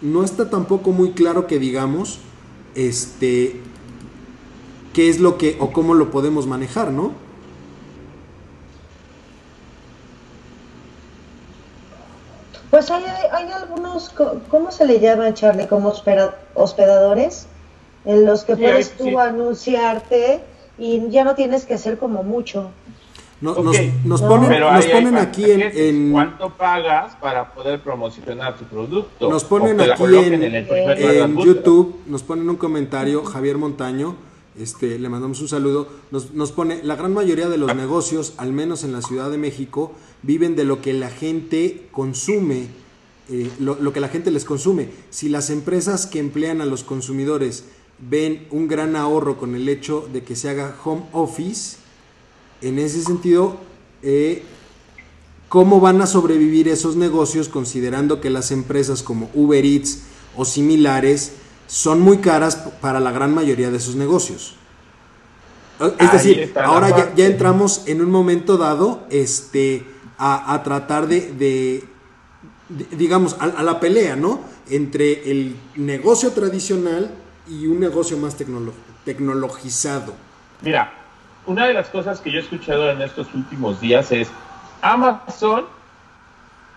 no 0.00 0.24
está 0.24 0.50
tampoco 0.50 0.92
muy 0.92 1.10
claro 1.10 1.46
que 1.46 1.58
digamos, 1.58 2.20
este, 2.74 3.60
qué 4.92 5.08
es 5.08 5.20
lo 5.20 5.36
que 5.36 5.56
o 5.58 5.72
cómo 5.72 5.94
lo 5.94 6.10
podemos 6.10 6.46
manejar, 6.46 6.92
¿no? 6.92 7.12
Pues 12.70 12.90
hay, 12.90 13.04
hay 13.32 13.50
algunos, 13.50 14.14
¿cómo 14.50 14.70
se 14.70 14.84
le 14.84 15.00
llama, 15.00 15.32
Charlie? 15.32 15.66
Como 15.66 15.92
hospedadores, 16.54 17.46
en 18.04 18.26
los 18.26 18.44
que 18.44 18.56
puedes 18.56 18.96
tú 18.96 19.18
anunciarte 19.18 20.40
y 20.78 21.08
ya 21.10 21.24
no 21.24 21.34
tienes 21.34 21.64
que 21.64 21.74
hacer 21.74 21.98
como 21.98 22.22
mucho. 22.22 22.70
nos, 23.40 23.56
ponen, 23.56 24.60
nos 24.60 24.86
ponen 24.86 25.16
aquí 25.16 25.44
en, 25.50 26.12
¿Cuánto 26.12 26.50
pagas 26.50 27.16
para 27.16 27.52
poder 27.54 27.80
promocionar 27.80 28.56
tu 28.56 28.64
producto? 28.64 29.30
Nos 29.30 29.44
ponen 29.44 29.80
aquí 29.80 30.04
en, 30.04 31.36
YouTube, 31.38 32.00
nos 32.06 32.22
ponen 32.22 32.48
un 32.50 32.56
comentario, 32.56 33.24
Javier 33.24 33.56
Montaño, 33.56 34.16
este, 34.58 34.98
le 34.98 35.08
mandamos 35.08 35.40
un 35.40 35.48
saludo, 35.48 35.88
nos, 36.10 36.32
nos 36.34 36.52
pone, 36.52 36.82
la 36.82 36.96
gran 36.96 37.14
mayoría 37.14 37.48
de 37.48 37.58
los 37.58 37.74
negocios, 37.74 38.34
al 38.38 38.52
menos 38.52 38.84
en 38.84 38.92
la 38.92 39.02
Ciudad 39.02 39.30
de 39.30 39.38
México, 39.38 39.92
viven 40.22 40.56
de 40.56 40.64
lo 40.64 40.80
que 40.82 40.92
la 40.92 41.10
gente 41.10 41.88
consume 41.90 42.68
eh, 43.30 43.50
lo, 43.58 43.92
que 43.92 44.00
la 44.00 44.08
gente 44.08 44.30
les 44.30 44.46
consume. 44.46 44.88
Si 45.10 45.28
las 45.28 45.50
empresas 45.50 46.06
que 46.06 46.18
emplean 46.18 46.62
a 46.62 46.64
los 46.64 46.82
consumidores 46.82 47.64
ven 47.98 48.46
un 48.50 48.68
gran 48.68 48.96
ahorro 48.96 49.36
con 49.36 49.54
el 49.54 49.68
hecho 49.68 50.08
de 50.12 50.22
que 50.22 50.34
se 50.34 50.48
haga 50.48 50.74
home 50.82 51.02
office, 51.12 51.76
en 52.62 52.78
ese 52.78 53.02
sentido, 53.02 53.58
eh, 54.02 54.42
¿cómo 55.50 55.78
van 55.80 56.00
a 56.00 56.06
sobrevivir 56.06 56.68
esos 56.68 56.96
negocios 56.96 57.50
considerando 57.50 58.22
que 58.22 58.30
las 58.30 58.50
empresas 58.50 59.02
como 59.02 59.30
Uber 59.34 59.64
Eats 59.64 60.04
o 60.34 60.46
similares 60.46 61.32
son 61.66 62.00
muy 62.00 62.18
caras 62.18 62.56
para 62.56 62.98
la 62.98 63.12
gran 63.12 63.34
mayoría 63.34 63.70
de 63.70 63.76
esos 63.76 63.94
negocios? 63.94 64.54
Es 65.98 66.12
decir, 66.12 66.52
ahora 66.56 67.14
ya, 67.14 67.26
entramos 67.26 67.82
en 67.86 68.00
un 68.00 68.10
momento 68.10 68.56
dado 68.56 69.06
este, 69.10 69.84
a, 70.18 70.60
tratar 70.64 71.06
de 71.06 71.82
digamos, 72.68 73.36
a, 73.40 73.62
la 73.62 73.80
pelea, 73.80 74.16
¿no? 74.16 74.40
Entre 74.68 75.30
el 75.30 75.56
negocio 75.76 76.32
tradicional 76.32 77.10
y 77.48 77.66
un 77.66 77.80
negocio 77.80 78.18
más 78.18 78.36
tecnologizado. 79.04 80.14
Mira, 80.62 80.92
una 81.46 81.66
de 81.66 81.74
las 81.74 81.88
cosas 81.88 82.20
que 82.20 82.30
yo 82.30 82.38
he 82.38 82.42
escuchado 82.42 82.90
en 82.90 83.00
estos 83.00 83.32
últimos 83.34 83.80
días 83.80 84.12
es 84.12 84.28
Amazon 84.82 85.64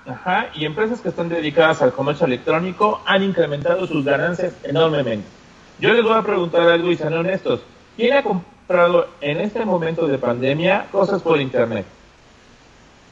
ajá, 0.08 0.48
y 0.56 0.66
empresas 0.66 1.02
que 1.02 1.10
están 1.10 1.28
dedicadas 1.28 1.82
al 1.82 1.92
comercio 1.92 2.26
electrónico 2.26 3.02
han 3.06 3.24
incrementado 3.24 3.86
sus 3.86 4.06
ganancias 4.06 4.54
enormemente. 4.64 5.28
Yo 5.80 5.92
les 5.94 6.04
voy 6.04 6.14
a 6.14 6.22
preguntar 6.22 6.70
algo 6.70 6.90
y 6.92 6.96
sean 6.96 7.14
honestos. 7.14 7.62
¿Quién 7.98 8.14
ha 8.14 8.24
comprado 8.24 9.10
en 9.20 9.42
este 9.42 9.66
momento 9.66 10.08
de 10.08 10.18
pandemia 10.18 10.88
cosas 10.92 11.22
por 11.22 11.42
internet? 11.42 11.86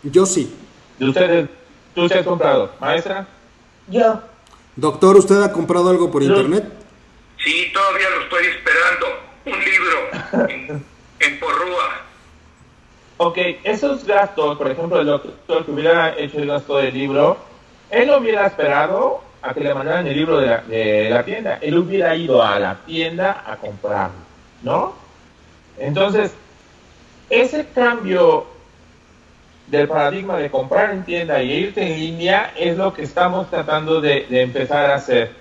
Yo 0.04 0.26
sí. 0.26 0.56
¿De 0.98 1.10
ustedes 1.10 1.50
¿Tú 1.94 2.08
se 2.08 2.20
has 2.20 2.26
comprado? 2.26 2.72
¿Maestra? 2.80 3.28
Yo. 3.88 4.22
Doctor, 4.76 5.18
¿usted 5.18 5.42
ha 5.42 5.52
comprado 5.52 5.90
algo 5.90 6.10
por 6.12 6.24
internet? 6.24 6.64
Sí, 7.44 7.72
todavía 7.74 8.10
lo 8.10 8.22
estoy 8.22 8.46
esperando. 8.46 9.06
Un 9.46 9.60
libro 9.60 10.84
en, 11.20 11.40
Porrúa. 11.40 12.02
Ok, 13.18 13.38
esos 13.64 14.06
gastos, 14.06 14.58
por 14.58 14.70
ejemplo, 14.70 15.02
el 15.02 15.08
doctor 15.08 15.66
que 15.66 15.72
hubiera 15.72 16.18
hecho 16.18 16.38
el 16.38 16.48
gasto 16.48 16.78
del 16.78 16.94
libro, 16.94 17.38
él 17.90 18.08
no 18.08 18.18
hubiera 18.18 18.48
esperado 18.48 19.22
a 19.42 19.54
que 19.54 19.62
le 19.62 19.74
mandaran 19.74 20.08
el 20.08 20.16
libro 20.16 20.38
de 20.40 20.48
la, 20.48 20.62
de 20.62 21.10
la 21.10 21.24
tienda. 21.24 21.60
Él 21.62 21.78
hubiera 21.78 22.16
ido 22.16 22.44
a 22.44 22.60
la 22.60 22.76
tienda 22.86 23.44
a 23.46 23.58
comprarlo, 23.58 24.16
¿no? 24.64 24.94
Entonces, 25.78 26.32
ese 27.30 27.68
cambio 27.74 28.46
del 29.70 29.88
paradigma 29.88 30.38
de 30.38 30.50
comprar 30.50 30.92
en 30.92 31.04
tienda 31.04 31.42
y 31.44 31.52
irte 31.52 31.82
en 31.82 32.00
línea 32.00 32.54
es 32.58 32.78
lo 32.78 32.94
que 32.94 33.04
estamos 33.04 33.50
tratando 33.50 34.02
de, 34.02 34.26
empezar 34.30 34.90
a 34.90 34.96
hacer. 34.96 35.32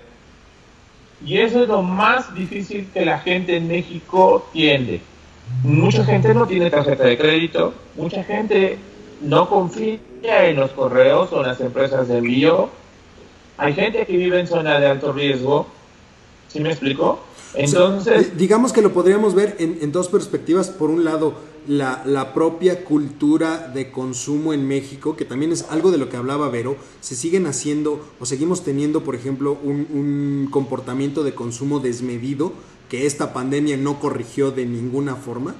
Y 1.25 1.37
eso 1.37 1.63
es 1.63 1.67
lo 1.67 1.81
más 1.81 2.33
difícil 2.33 2.89
que 2.93 3.05
la 3.05 3.19
gente 3.19 3.57
en 3.57 3.67
México 3.67 4.49
tiene. 4.53 5.01
Mucha 5.63 6.05
gente 6.05 6.33
no 6.33 6.45
tiene 6.45 6.69
tarjeta 6.69 7.03
de 7.03 7.17
crédito, 7.17 7.73
mucha 7.95 8.23
gente 8.23 8.77
no 9.21 9.49
confía 9.49 9.99
en 10.45 10.55
los 10.55 10.71
correos 10.71 11.33
o 11.33 11.41
en 11.41 11.47
las 11.47 11.59
empresas 11.59 12.07
de 12.07 12.19
envío. 12.19 12.69
Hay 13.57 13.73
gente 13.73 14.05
que 14.05 14.15
vive 14.15 14.39
en 14.39 14.47
zona 14.47 14.79
de 14.79 14.87
alto 14.87 15.11
riesgo. 15.11 15.67
¿Sí 16.47 16.59
me 16.59 16.69
explico? 16.69 17.19
Entonces... 17.53 18.37
digamos 18.37 18.73
que 18.73 18.81
lo 18.81 18.93
podríamos 18.93 19.33
ver 19.35 19.55
en, 19.59 19.79
en 19.81 19.91
dos 19.91 20.07
perspectivas. 20.07 20.69
Por 20.69 20.89
un 20.89 21.03
lado, 21.03 21.35
la, 21.69 22.33
propia 22.33 22.83
cultura 22.83 23.69
de 23.73 23.91
consumo 23.91 24.53
en 24.53 24.67
México, 24.67 25.15
que 25.15 25.25
también 25.25 25.51
es 25.51 25.65
algo 25.69 25.91
de 25.91 25.97
lo 25.97 26.09
que 26.09 26.17
hablaba 26.17 26.49
Vero, 26.49 26.77
se 26.99 27.15
siguen 27.15 27.45
haciendo 27.45 28.03
o 28.19 28.25
seguimos 28.25 28.63
teniendo, 28.63 29.03
por 29.03 29.15
ejemplo, 29.15 29.57
un, 29.63 30.47
comportamiento 30.51 31.23
de 31.23 31.35
consumo 31.35 31.79
desmedido 31.79 32.53
que 32.89 33.05
esta 33.05 33.33
pandemia 33.33 33.77
no 33.77 33.99
corrigió 33.99 34.51
de 34.51 34.65
ninguna 34.65 35.15
forma, 35.15 35.53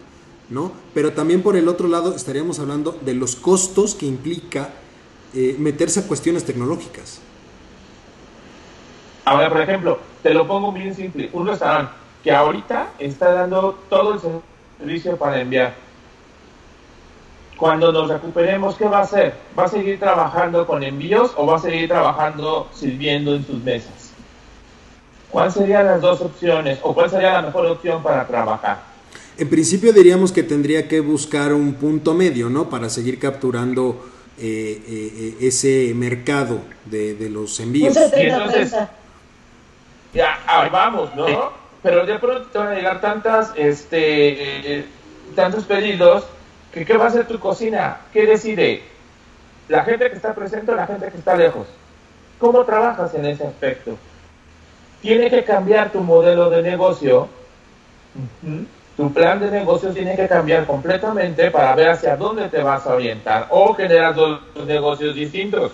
¿no? 0.49 0.71
Pero 0.95 1.13
también 1.13 1.43
por 1.43 1.55
el 1.55 1.67
otro 1.67 1.87
lado 1.87 2.15
estaríamos 2.15 2.57
hablando 2.59 2.97
de 3.05 3.13
los 3.13 3.35
costos 3.35 3.93
que 3.93 4.07
implica 4.07 4.73
eh, 5.35 5.55
meterse 5.59 5.99
a 5.99 6.07
cuestiones 6.07 6.43
tecnológicas. 6.43 7.19
Ahora, 9.29 9.47
por 9.47 9.61
ejemplo, 9.61 9.99
te 10.23 10.33
lo 10.33 10.47
pongo 10.47 10.71
bien 10.71 10.95
simple, 10.95 11.29
un 11.33 11.45
restaurante 11.45 11.91
que 12.23 12.31
ahorita 12.31 12.93
está 12.97 13.31
dando 13.31 13.77
todo 13.87 14.15
el 14.15 14.19
servicio 14.79 15.17
para 15.17 15.39
enviar 15.39 15.75
cuando 17.55 17.91
nos 17.91 18.09
recuperemos, 18.09 18.75
¿qué 18.75 18.85
va 18.85 18.99
a 18.99 19.01
hacer? 19.03 19.35
¿Va 19.57 19.65
a 19.65 19.67
seguir 19.67 19.99
trabajando 19.99 20.65
con 20.65 20.81
envíos 20.81 21.33
o 21.35 21.45
va 21.45 21.57
a 21.57 21.59
seguir 21.59 21.87
trabajando 21.89 22.69
sirviendo 22.73 23.35
en 23.35 23.45
sus 23.45 23.61
mesas? 23.61 24.13
¿Cuáles 25.29 25.53
serían 25.53 25.85
las 25.85 26.01
dos 26.01 26.21
opciones 26.21 26.79
o 26.81 26.95
cuál 26.95 27.11
sería 27.11 27.33
la 27.33 27.43
mejor 27.43 27.67
opción 27.67 28.01
para 28.01 28.25
trabajar? 28.25 28.81
En 29.37 29.47
principio 29.47 29.93
diríamos 29.93 30.31
que 30.31 30.41
tendría 30.41 30.87
que 30.87 31.01
buscar 31.01 31.53
un 31.53 31.73
punto 31.73 32.15
medio, 32.15 32.49
¿no? 32.49 32.67
Para 32.67 32.89
seguir 32.89 33.19
capturando 33.19 34.09
eh, 34.39 34.81
eh, 34.87 35.37
ese 35.41 35.93
mercado 35.93 36.61
de, 36.85 37.29
los 37.29 37.59
envíos. 37.59 37.95
Y 37.95 38.21
entonces, 38.21 38.73
ya, 40.13 40.39
ahí 40.47 40.69
vamos, 40.69 41.15
¿no? 41.15 41.51
Pero 41.81 42.05
de 42.05 42.19
pronto 42.19 42.49
te 42.51 42.57
van 42.57 42.67
a 42.69 42.75
llegar 42.75 43.01
tantas, 43.01 43.53
este, 43.55 44.79
eh, 44.79 44.85
tantos 45.35 45.63
pedidos 45.63 46.25
¿Qué, 46.71 46.97
va 46.97 47.07
a 47.07 47.11
ser 47.11 47.27
tu 47.27 47.39
cocina? 47.39 47.97
¿Qué 48.13 48.25
decide? 48.25 48.83
¿La 49.67 49.83
gente 49.83 50.09
que 50.09 50.15
está 50.15 50.33
presente 50.33 50.71
o 50.71 50.75
la 50.75 50.85
gente 50.85 51.09
que 51.09 51.17
está 51.17 51.35
lejos? 51.35 51.67
¿Cómo 52.37 52.63
trabajas 52.63 53.13
en 53.15 53.25
ese 53.25 53.45
aspecto? 53.45 53.97
Tiene 55.01 55.29
que 55.29 55.43
cambiar 55.43 55.91
tu 55.91 56.01
modelo 56.01 56.49
de 56.49 56.61
negocio. 56.61 57.27
Tu 58.95 59.13
plan 59.13 59.39
de 59.39 59.49
negocio 59.49 59.89
tiene 59.91 60.15
que 60.15 60.27
cambiar 60.27 60.65
completamente 60.65 61.49
para 61.49 61.75
ver 61.75 61.89
hacia 61.89 62.15
dónde 62.15 62.49
te 62.49 62.61
vas 62.61 62.85
a 62.85 62.93
orientar 62.93 63.47
o 63.49 63.73
generar 63.73 64.13
dos 64.13 64.41
negocios 64.65 65.15
distintos. 65.15 65.71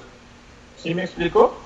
¿Sí 0.77 0.93
me 0.93 1.03
explico? 1.03 1.57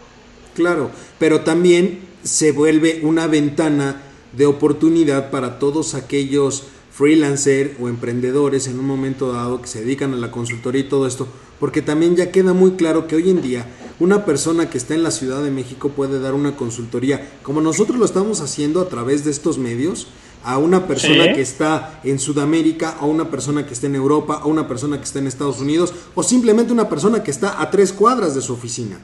Claro, 0.56 0.90
pero 1.20 1.42
también 1.42 2.09
se 2.24 2.52
vuelve 2.52 3.02
una 3.04 3.28
ventana 3.28 4.02
de 4.36 4.46
oportunidad 4.46 5.32
para 5.32 5.60
todos 5.60 5.96
aquellos 5.96 6.64
freelancer 6.92 7.78
o 7.80 7.88
emprendedores 7.88 8.68
en 8.68 8.78
un 8.78 8.86
momento 8.86 9.32
dado 9.32 9.62
que 9.62 9.68
se 9.68 9.80
dedican 9.82 10.14
a 10.14 10.18
la 10.18 10.32
consultoría 10.32 10.82
y 10.82 10.90
todo 10.90 11.08
esto, 11.08 11.28
porque 11.60 11.82
también 11.82 12.16
ya 12.16 12.32
queda 12.32 12.54
muy 12.54 12.72
claro 12.72 13.08
que 13.08 13.16
hoy 13.16 13.30
en 13.30 13.42
día 13.42 13.66
una 14.00 14.26
persona 14.26 14.70
que 14.70 14.78
está 14.78 14.96
en 14.96 15.04
la 15.04 15.12
Ciudad 15.12 15.42
de 15.44 15.50
México 15.52 15.90
puede 15.90 16.20
dar 16.20 16.34
una 16.34 16.56
consultoría, 16.56 17.40
como 17.42 17.62
nosotros 17.62 17.98
lo 17.98 18.06
estamos 18.06 18.42
haciendo 18.42 18.82
a 18.82 18.90
través 18.90 19.24
de 19.24 19.32
estos 19.32 19.58
medios, 19.58 20.08
a 20.44 20.58
una 20.58 20.88
persona 20.88 21.34
que 21.34 21.42
está 21.42 22.00
en 22.04 22.20
Sudamérica, 22.20 22.98
a 23.00 23.06
una 23.06 23.30
persona 23.30 23.66
que 23.66 23.74
está 23.74 23.88
en 23.88 23.96
Europa, 23.96 24.40
a 24.42 24.48
una 24.48 24.68
persona 24.68 24.98
que 24.98 25.04
está 25.04 25.20
en 25.20 25.28
Estados 25.28 25.60
Unidos, 25.60 25.94
o 26.16 26.24
simplemente 26.24 26.72
una 26.72 26.90
persona 26.90 27.24
que 27.24 27.32
está 27.32 27.62
a 27.62 27.72
tres 27.72 27.92
cuadras 27.92 28.36
de 28.36 28.42
su 28.42 28.54
oficina. 28.54 29.00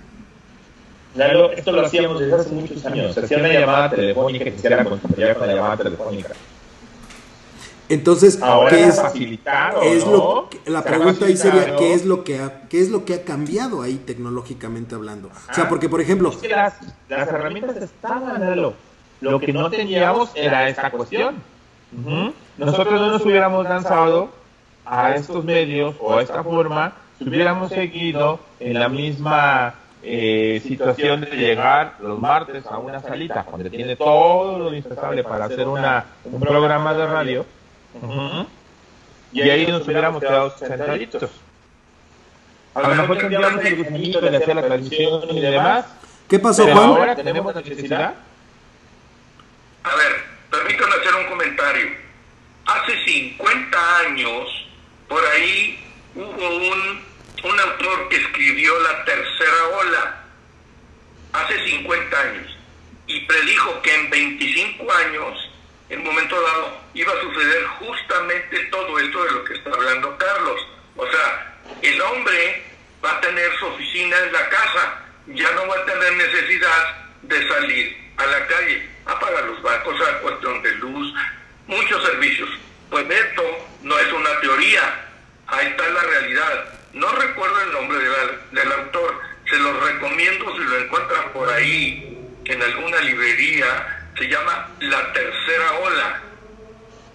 Claro, 1.15 1.51
esto 1.51 1.71
lo 1.71 1.85
hacíamos 1.85 2.19
desde 2.19 2.35
hace 2.35 2.49
muchos 2.51 2.85
años. 2.85 3.13
Se 3.13 3.21
hacía 3.21 3.37
una 3.37 3.47
llamada 3.47 3.89
telefónica 3.89 4.43
que 4.45 4.51
se 4.51 4.57
hiciera 4.57 4.83
consultoría 4.83 5.33
con 5.33 5.47
la 5.47 5.55
llamada 5.55 5.77
telefónica. 5.77 6.33
Entonces, 7.87 8.39
¿qué 8.69 8.83
es, 8.83 8.99
es 9.83 10.07
lo 10.07 10.49
la 10.65 10.83
pregunta 10.83 11.25
ahí 11.25 11.37
sería 11.37 11.75
¿qué 11.75 11.93
es 11.93 12.03
lo 12.03 12.23
que 12.23 12.39
ha, 12.39 12.63
qué 12.67 12.81
es 12.81 12.89
lo 12.89 13.05
que 13.05 13.13
ha 13.13 13.23
cambiado 13.23 13.83
ahí 13.83 13.95
tecnológicamente 13.95 14.95
hablando? 14.95 15.27
o 15.27 15.53
sea, 15.53 15.69
porque 15.69 15.87
por 15.87 16.01
ejemplo, 16.01 16.33
las, 16.49 16.73
herramientas 17.09 17.77
estaban 17.77 18.59
lo, 18.59 18.73
lo 19.21 19.39
que 19.39 19.53
no 19.53 19.69
teníamos 19.69 20.31
era 20.35 20.67
esta 20.67 20.91
cuestión. 20.91 21.35
Nosotros 22.57 22.99
no 22.99 23.11
nos 23.11 23.23
hubiéramos 23.23 23.65
lanzado 23.65 24.29
a 24.85 25.15
estos 25.15 25.45
medios 25.45 25.95
o 25.99 26.17
a 26.17 26.23
esta 26.23 26.43
forma 26.43 26.93
si 27.17 27.29
hubiéramos 27.29 27.69
seguido 27.69 28.39
en 28.59 28.79
la 28.79 28.89
misma 28.89 29.75
eh, 30.07 30.61
situación 30.63 31.21
de 31.21 31.35
llegar 31.35 31.95
los 31.99 32.19
martes 32.19 32.65
a 32.67 32.77
una 32.77 32.99
salita 32.99 33.45
donde 33.49 33.69
tiene 33.69 33.95
todo 33.95 34.59
lo 34.59 34.67
indispensable 34.69 35.23
para 35.23 35.45
hacer 35.45 35.67
una, 35.67 36.05
un 36.25 36.39
programa 36.39 36.93
de 36.93 37.07
radio 37.07 37.45
y, 39.31 39.41
ahí 39.41 39.65
nos 39.67 39.87
hubiéramos 39.87 40.21
quedado 40.21 40.55
sentaditos. 40.57 41.29
A 42.73 42.81
lo 42.81 42.95
mejor 42.95 43.17
tendríamos 43.17 43.65
el 43.65 43.75
gusanito 43.77 44.21
de 44.21 44.37
hacer 44.37 44.55
la 44.55 44.63
transmisión 44.63 45.23
y 45.29 45.39
demás. 45.39 45.85
¿Qué 46.27 46.39
pasó, 46.39 46.63
Juan? 46.63 46.77
ahora 46.77 47.15
tenemos 47.15 47.55
la 47.55 47.61
necesidad. 47.61 48.13
A 49.83 49.95
ver, 49.95 50.23
permítanme 50.51 50.95
hacer 50.95 51.15
un 51.15 51.25
comentario. 51.27 51.87
Hace 52.65 52.93
50 53.05 53.99
años, 53.99 54.67
por 55.07 55.23
ahí 55.25 55.79
hubo 56.15 56.25
un, 56.25 57.01
un 57.43 57.59
autor 57.59 58.09
que 58.09 58.17
escribió 58.17 58.79
La 58.79 59.05
Tercera 59.05 59.67
Ola. 59.79 60.21
Hace 61.33 61.69
50 61.69 62.19
años. 62.19 62.57
Y 63.07 63.19
predijo 63.21 63.81
que 63.81 63.93
en 63.93 64.09
25 64.09 64.91
años 64.93 65.49
en 65.89 66.03
momento 66.03 66.41
dado 66.41 66.81
iba 66.93 67.13
a 67.13 67.21
suceder 67.21 67.65
justamente 67.79 68.57
todo 68.71 68.99
esto 68.99 69.23
de 69.23 69.31
lo 69.31 69.43
que 69.45 69.53
está 69.53 69.69
hablando 69.69 70.17
Carlos. 70.17 70.67
O 70.95 71.05
sea, 71.07 71.57
el 71.81 72.01
hombre 72.01 72.63
va 73.03 73.11
a 73.11 73.21
tener 73.21 73.55
su 73.59 73.65
oficina 73.67 74.17
en 74.17 74.33
la 74.33 74.49
casa, 74.49 75.01
ya 75.27 75.51
no 75.51 75.67
va 75.67 75.75
a 75.75 75.85
tener 75.85 76.13
necesidad 76.13 77.07
de 77.21 77.47
salir 77.47 78.11
a 78.17 78.25
la 78.25 78.47
calle 78.47 78.89
a 79.05 79.19
pagar 79.19 79.43
los 79.43 79.61
bancos, 79.61 79.95
a 80.01 80.19
cuestión 80.19 80.61
de 80.63 80.71
luz, 80.75 81.13
muchos 81.67 82.03
servicios. 82.03 82.49
Pues 82.89 83.07
esto 83.09 83.67
no 83.83 83.99
es 83.99 84.11
una 84.11 84.39
teoría, 84.39 85.05
ahí 85.47 85.67
está 85.67 85.87
la 85.89 86.01
realidad. 86.01 86.74
No 86.95 87.11
recuerdo 87.11 87.61
el 87.61 87.71
nombre 87.73 87.99
del 88.51 88.71
autor, 88.71 89.19
se 89.49 89.57
los 89.57 89.83
recomiendo 89.83 90.55
si 90.55 90.63
lo 90.63 90.79
encuentran 90.79 91.29
por 91.33 91.51
ahí 91.51 92.17
en 92.45 92.61
alguna 92.61 93.01
librería, 93.01 94.09
se 94.17 94.29
llama 94.29 94.69
La 94.79 95.11
Tercera 95.11 95.73
Ola, 95.73 96.21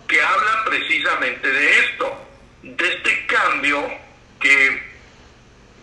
que 0.07 0.20
habla 0.20 0.64
precisamente 0.66 1.51
de 1.51 1.78
esto, 1.78 2.26
de 2.62 2.89
este 2.89 3.24
cambio 3.24 3.91
que 4.39 4.83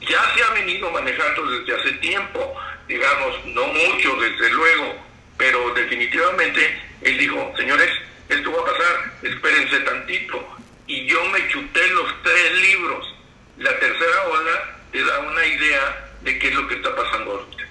ya 0.01 0.31
se 0.35 0.43
ha 0.43 0.49
venido 0.51 0.91
manejando 0.91 1.49
desde 1.49 1.75
hace 1.81 1.91
tiempo, 1.93 2.55
digamos, 2.87 3.45
no 3.47 3.65
mucho 3.65 4.15
desde 4.17 4.51
luego, 4.51 4.95
pero 5.37 5.73
definitivamente 5.73 6.81
él 7.01 7.17
dijo, 7.17 7.51
señores, 7.57 7.89
esto 8.29 8.51
va 8.51 8.61
a 8.61 8.73
pasar, 8.77 9.13
espérense 9.23 9.79
tantito. 9.79 10.55
Y 10.85 11.07
yo 11.07 11.25
me 11.29 11.47
chuté 11.47 11.87
los 11.87 12.21
tres 12.21 12.61
libros. 12.61 13.16
La 13.57 13.71
tercera 13.79 14.27
ola 14.31 14.77
te 14.91 15.03
da 15.03 15.19
una 15.19 15.45
idea 15.45 16.11
de 16.23 16.39
qué 16.39 16.49
es 16.49 16.55
lo 16.55 16.67
que 16.67 16.75
está 16.75 16.95
pasando 16.95 17.31
ahorita. 17.31 17.63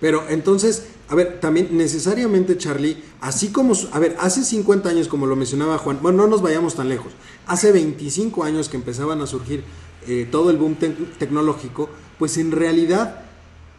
Pero 0.00 0.24
entonces, 0.28 0.88
a 1.08 1.14
ver, 1.14 1.40
también 1.40 1.76
necesariamente 1.76 2.58
Charlie, 2.58 3.02
así 3.20 3.52
como, 3.52 3.74
a 3.92 3.98
ver, 3.98 4.16
hace 4.18 4.42
50 4.42 4.88
años, 4.88 5.08
como 5.08 5.26
lo 5.26 5.36
mencionaba 5.36 5.78
Juan, 5.78 5.98
bueno, 6.02 6.22
no 6.22 6.28
nos 6.28 6.42
vayamos 6.42 6.74
tan 6.74 6.88
lejos, 6.88 7.12
hace 7.46 7.72
25 7.72 8.44
años 8.44 8.68
que 8.68 8.76
empezaban 8.76 9.20
a 9.20 9.26
surgir 9.26 9.64
eh, 10.06 10.28
todo 10.30 10.50
el 10.50 10.56
boom 10.56 10.76
tecnológico, 11.18 11.88
pues 12.18 12.36
en 12.36 12.52
realidad 12.52 13.24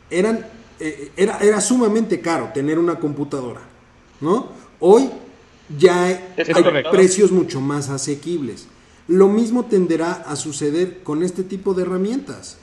eran, 0.09 0.47
eh, 0.79 1.11
era, 1.17 1.37
era 1.39 1.61
sumamente 1.61 2.21
caro 2.21 2.51
tener 2.53 2.79
una 2.79 2.99
computadora, 2.99 3.61
¿no? 4.21 4.49
Hoy 4.79 5.09
ya 5.77 6.05
hay, 6.05 6.33
precios 6.91 7.31
mucho 7.31 7.61
más 7.61 7.89
asequibles. 7.89 8.67
Lo 9.07 9.27
mismo 9.27 9.65
tenderá 9.65 10.13
a 10.13 10.35
suceder 10.35 11.03
con 11.03 11.23
este 11.23 11.43
tipo 11.43 11.73
de 11.73 11.83
herramientas. 11.83 12.57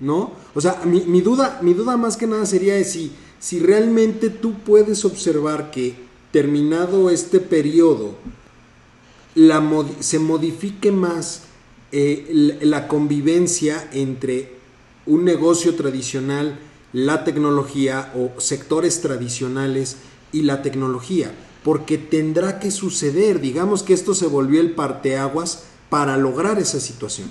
¿No? 0.00 0.32
O 0.54 0.60
sea, 0.60 0.82
mi, 0.84 1.20
duda, 1.20 1.60
mi 1.62 1.74
duda 1.74 1.96
más 1.96 2.16
que 2.16 2.26
nada 2.26 2.44
sería 2.44 2.82
si, 2.82 3.12
si 3.38 3.60
realmente 3.60 4.30
tú 4.30 4.54
puedes 4.54 5.04
observar 5.04 5.70
que 5.70 5.94
terminado 6.32 7.08
este 7.08 7.38
periodo 7.38 8.16
la, 9.36 9.62
se 10.00 10.18
modifique 10.18 10.90
más 10.90 11.42
eh, 11.92 12.58
la 12.62 12.88
convivencia 12.88 13.88
entre 13.92 14.56
un 15.06 15.24
negocio 15.24 15.76
tradicional, 15.76 16.58
la 16.92 17.22
tecnología 17.22 18.12
o 18.16 18.40
sectores 18.40 19.00
tradicionales 19.02 19.98
y 20.32 20.42
la 20.42 20.62
tecnología 20.62 21.32
porque 21.64 21.98
tendrá 21.98 22.58
que 22.58 22.70
suceder. 22.70 23.40
Digamos 23.40 23.82
que 23.82 23.94
esto 23.94 24.14
se 24.14 24.26
volvió 24.26 24.60
el 24.60 24.72
parteaguas 24.72 25.68
para 25.88 26.16
lograr 26.16 26.58
esa 26.58 26.80
situación. 26.80 27.30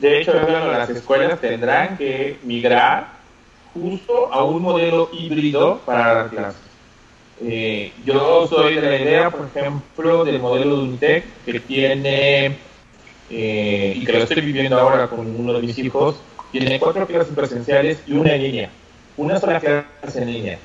De 0.00 0.20
hecho, 0.20 0.32
las 0.32 0.90
escuelas 0.90 1.40
tendrán 1.40 1.96
que 1.96 2.38
migrar 2.42 3.12
justo 3.74 4.32
a 4.32 4.44
un 4.44 4.62
modelo 4.62 5.08
híbrido 5.12 5.80
para 5.84 6.14
dar 6.14 6.30
clases. 6.30 6.60
Eh, 7.44 7.92
yo 8.04 8.46
soy 8.46 8.76
de 8.76 8.82
la 8.82 8.96
idea, 8.96 9.30
por 9.30 9.46
ejemplo, 9.46 10.24
del 10.24 10.40
modelo 10.40 10.76
de 10.76 10.82
Unitec 10.82 11.24
que 11.44 11.60
tiene, 11.60 12.56
eh, 13.30 13.94
y 13.96 14.04
que 14.04 14.12
lo 14.12 14.18
estoy 14.18 14.42
viviendo 14.42 14.78
ahora 14.78 15.08
con 15.08 15.20
uno 15.20 15.52
de 15.54 15.62
mis 15.62 15.78
hijos, 15.78 16.16
tiene 16.52 16.78
cuatro 16.78 17.06
clases 17.06 17.34
presenciales 17.34 17.98
y 18.06 18.12
una 18.12 18.34
en 18.34 18.42
línea. 18.42 18.70
Una 19.16 19.40
sola 19.40 19.60
clase 19.60 20.22
en 20.22 20.32
línea. 20.32 20.58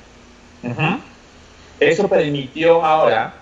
Eso 1.80 2.08
permitió 2.08 2.84
ahora 2.84 3.34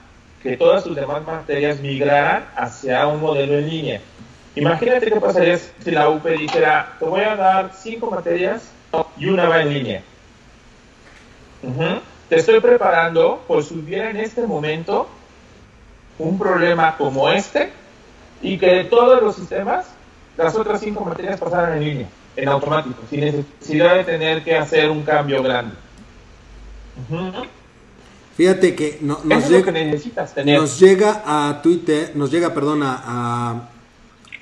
que 0.43 0.57
todas 0.57 0.85
sus 0.85 0.95
demás 0.95 1.27
materias 1.27 1.81
migraran 1.81 2.45
hacia 2.55 3.07
un 3.07 3.21
modelo 3.21 3.59
en 3.59 3.69
línea. 3.69 4.01
Imagínate 4.55 5.11
qué 5.11 5.21
pasaría 5.21 5.59
si 5.59 5.91
la 5.91 6.09
UP 6.09 6.25
dijera, 6.25 6.95
te 6.99 7.05
voy 7.05 7.21
a 7.21 7.37
dar 7.37 7.73
cinco 7.75 8.11
materias 8.11 8.71
y 9.19 9.27
una 9.27 9.49
va 9.49 9.63
en 9.63 9.73
línea. 9.73 10.03
Te 12.29 12.37
estoy 12.37 12.61
preparando 12.61 13.43
por 13.47 13.63
si 13.63 13.75
hubiera 13.75 14.11
en 14.11 14.17
este 14.19 14.47
momento 14.47 15.09
un 16.19 16.39
problema 16.39 16.97
como 16.97 17.29
este 17.29 17.71
y 18.43 18.59
que 18.59 18.67
de 18.67 18.85
todos 18.85 19.23
los 19.23 19.37
sistemas 19.37 19.87
las 20.37 20.55
otras 20.55 20.81
cinco 20.81 21.05
materias 21.05 21.41
pasaran 21.41 21.79
en 21.79 21.85
línea, 21.85 22.07
en 22.37 22.49
automático, 22.49 23.03
sin 23.09 23.21
necesidad 23.21 23.97
de 23.97 24.05
tener 24.05 24.45
que 24.45 24.57
hacer 24.57 24.91
un 24.91 25.03
cambio 25.03 25.43
grande. 25.43 25.75
Fíjate 28.37 28.75
que, 28.75 28.99
nos, 29.01 29.25
llega, 29.49 29.73
nos 30.45 30.79
llega 30.79 31.23
a 31.25 31.63
Twitter, 31.63 32.13
nos 32.15 32.31
llega, 32.31 32.53
perdón, 32.53 32.83
a, 32.83 33.71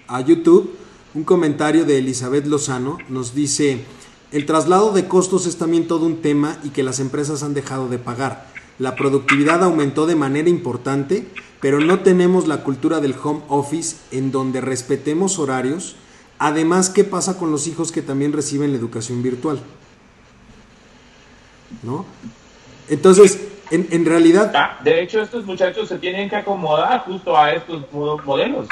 a 0.08 0.20
YouTube 0.20 0.76
un 1.14 1.22
comentario 1.24 1.84
de 1.84 1.98
Elizabeth 1.98 2.46
Lozano. 2.46 2.98
Nos 3.08 3.34
dice, 3.34 3.84
el 4.32 4.46
traslado 4.46 4.92
de 4.92 5.06
costos 5.06 5.46
es 5.46 5.56
también 5.56 5.86
todo 5.86 6.06
un 6.06 6.20
tema 6.20 6.58
y 6.64 6.70
que 6.70 6.82
las 6.82 6.98
empresas 6.98 7.42
han 7.42 7.54
dejado 7.54 7.88
de 7.88 7.98
pagar. 7.98 8.48
La 8.78 8.96
productividad 8.96 9.62
aumentó 9.62 10.06
de 10.06 10.16
manera 10.16 10.48
importante, 10.48 11.28
pero 11.60 11.80
no 11.80 12.00
tenemos 12.00 12.48
la 12.48 12.64
cultura 12.64 13.00
del 13.00 13.14
home 13.22 13.42
office 13.48 13.96
en 14.10 14.32
donde 14.32 14.60
respetemos 14.60 15.38
horarios. 15.38 15.94
Además, 16.38 16.90
¿qué 16.90 17.04
pasa 17.04 17.38
con 17.38 17.52
los 17.52 17.68
hijos 17.68 17.92
que 17.92 18.02
también 18.02 18.32
reciben 18.32 18.72
la 18.72 18.78
educación 18.78 19.22
virtual? 19.22 19.60
¿No? 21.84 22.04
Entonces, 22.88 23.38
en, 23.70 24.04
realidad... 24.04 24.52
Ah, 24.54 24.78
de 24.82 25.02
hecho, 25.02 25.20
estos 25.20 25.44
muchachos 25.44 25.88
se 25.88 25.98
tienen 25.98 26.28
que 26.28 26.36
acomodar 26.36 27.04
justo 27.04 27.36
a 27.36 27.52
estos 27.52 27.82
modelos 27.92 28.68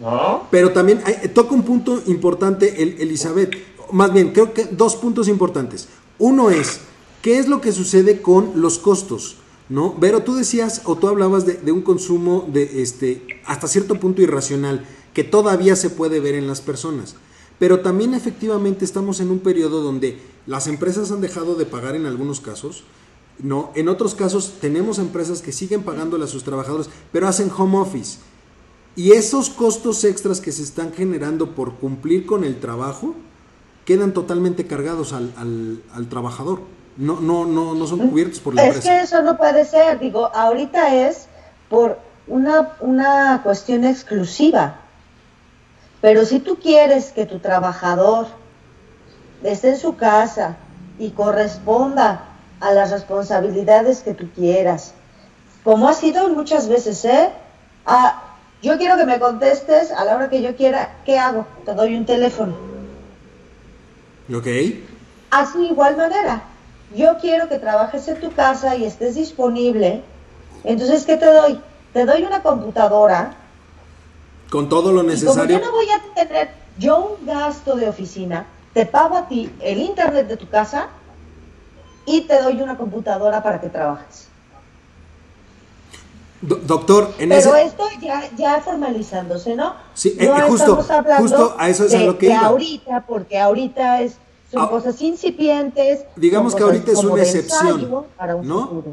¿No? 0.00 0.48
Pero 0.50 0.72
también 0.72 1.02
toca 1.34 1.54
un 1.54 1.62
punto 1.62 2.02
importante, 2.06 2.82
el, 2.82 3.00
Elizabeth. 3.00 3.54
Más 3.92 4.12
bien, 4.12 4.32
creo 4.32 4.52
que 4.52 4.64
dos 4.64 4.96
puntos 4.96 5.28
importantes. 5.28 5.88
Uno 6.18 6.50
es, 6.50 6.80
¿qué 7.22 7.38
es 7.38 7.48
lo 7.48 7.60
que 7.60 7.72
sucede 7.72 8.20
con 8.20 8.52
los 8.56 8.78
costos? 8.78 9.36
¿No? 9.68 9.96
Pero 10.00 10.22
tú 10.22 10.34
decías, 10.34 10.82
o 10.84 10.96
tú 10.96 11.08
hablabas 11.08 11.46
de, 11.46 11.54
de, 11.54 11.72
un 11.72 11.82
consumo 11.82 12.46
de 12.52 12.82
este, 12.82 13.40
hasta 13.46 13.68
cierto 13.68 13.94
punto 13.94 14.20
irracional, 14.20 14.84
que 15.14 15.24
todavía 15.24 15.76
se 15.76 15.90
puede 15.90 16.20
ver 16.20 16.34
en 16.34 16.46
las 16.46 16.60
personas. 16.60 17.16
Pero 17.58 17.80
también 17.80 18.14
efectivamente 18.14 18.84
estamos 18.84 19.20
en 19.20 19.30
un 19.30 19.38
periodo 19.38 19.80
donde 19.80 20.18
las 20.46 20.66
empresas 20.66 21.10
han 21.10 21.20
dejado 21.20 21.54
de 21.54 21.66
pagar 21.66 21.94
en 21.94 22.04
algunos 22.04 22.40
casos, 22.40 22.84
no, 23.38 23.72
en 23.74 23.88
otros 23.88 24.14
casos 24.14 24.54
tenemos 24.60 24.98
empresas 24.98 25.42
que 25.42 25.52
siguen 25.52 25.82
pagándole 25.82 26.24
a 26.24 26.28
sus 26.28 26.44
trabajadores, 26.44 26.88
pero 27.12 27.26
hacen 27.26 27.50
home 27.56 27.78
office. 27.78 28.18
Y 28.96 29.12
esos 29.12 29.50
costos 29.50 30.04
extras 30.04 30.40
que 30.40 30.52
se 30.52 30.62
están 30.62 30.92
generando 30.92 31.54
por 31.54 31.74
cumplir 31.74 32.26
con 32.26 32.44
el 32.44 32.60
trabajo 32.60 33.14
quedan 33.84 34.12
totalmente 34.12 34.66
cargados 34.66 35.12
al, 35.12 35.82
al, 35.92 36.08
trabajador. 36.08 36.60
No, 36.96 37.20
no, 37.20 37.44
no, 37.44 37.74
no 37.74 37.86
son 37.88 38.08
cubiertos 38.08 38.38
por 38.38 38.54
la 38.54 38.66
empresa. 38.66 38.94
Es 38.94 39.00
que 39.00 39.04
eso 39.04 39.22
no 39.22 39.36
puede 39.36 39.64
ser, 39.64 39.98
digo, 39.98 40.30
ahorita 40.32 40.94
es 41.08 41.26
por 41.68 41.98
una, 42.28 42.76
una 42.80 43.40
cuestión 43.42 43.84
exclusiva. 43.84 44.80
Pero 46.00 46.24
si 46.24 46.38
tú 46.38 46.56
quieres 46.56 47.10
que 47.10 47.26
tu 47.26 47.40
trabajador 47.40 48.28
esté 49.42 49.70
en 49.70 49.78
su 49.78 49.96
casa 49.96 50.56
y 51.00 51.10
corresponda 51.10 52.33
a 52.64 52.72
las 52.72 52.90
responsabilidades 52.90 54.00
que 54.00 54.14
tú 54.14 54.30
quieras. 54.34 54.94
Como 55.62 55.86
ha 55.88 55.92
sido 55.92 56.28
muchas 56.30 56.68
veces, 56.68 57.04
¿eh? 57.04 57.30
Ah, 57.84 58.22
yo 58.62 58.78
quiero 58.78 58.96
que 58.96 59.04
me 59.04 59.20
contestes 59.20 59.92
a 59.92 60.04
la 60.04 60.16
hora 60.16 60.30
que 60.30 60.40
yo 60.40 60.56
quiera, 60.56 60.96
¿qué 61.04 61.18
hago? 61.18 61.46
Te 61.66 61.74
doy 61.74 61.94
un 61.94 62.06
teléfono. 62.06 62.54
Ok. 64.34 64.46
Así 65.30 65.66
igual 65.66 65.96
manera. 65.96 66.42
Yo 66.96 67.18
quiero 67.20 67.48
que 67.48 67.58
trabajes 67.58 68.08
en 68.08 68.20
tu 68.20 68.32
casa 68.32 68.76
y 68.76 68.84
estés 68.84 69.16
disponible. 69.16 70.02
Entonces, 70.64 71.04
¿qué 71.04 71.16
te 71.16 71.26
doy? 71.26 71.60
Te 71.92 72.06
doy 72.06 72.22
una 72.22 72.42
computadora. 72.42 73.34
Con 74.50 74.70
todo 74.70 74.90
lo 74.92 75.02
necesario. 75.02 75.56
Y 75.56 75.60
yo 75.60 75.66
no 75.66 75.72
voy 75.72 75.86
a 75.90 76.14
tener 76.14 76.48
yo 76.78 77.18
un 77.20 77.26
gasto 77.26 77.76
de 77.76 77.88
oficina, 77.88 78.46
te 78.72 78.86
pago 78.86 79.16
a 79.16 79.28
ti 79.28 79.50
el 79.60 79.78
internet 79.78 80.26
de 80.28 80.36
tu 80.36 80.48
casa 80.48 80.88
y 82.06 82.22
te 82.22 82.40
doy 82.40 82.60
una 82.60 82.76
computadora 82.76 83.42
para 83.42 83.60
que 83.60 83.68
trabajes. 83.68 84.28
doctor, 86.40 87.12
en 87.18 87.30
Pero 87.30 87.56
esto 87.56 87.84
ya, 88.00 88.28
ya 88.36 88.60
formalizándose, 88.60 89.56
¿no? 89.56 89.74
Sí, 89.94 90.16
eh, 90.18 90.30
justo, 90.46 90.76
justo 90.76 91.56
a 91.58 91.68
eso 91.68 91.86
es 91.86 91.94
a 91.94 92.00
lo 92.00 92.18
que, 92.18 92.26
iba. 92.26 92.40
ahorita, 92.40 93.06
porque 93.06 93.38
ahorita 93.38 94.02
es, 94.02 94.16
son 94.52 94.62
ah. 94.62 94.68
cosas 94.68 95.00
incipientes. 95.00 96.04
Digamos 96.16 96.54
que 96.54 96.62
ahorita 96.62 96.92
es 96.92 97.02
una 97.02 97.22
excepción, 97.22 98.04
¿no? 98.42 98.84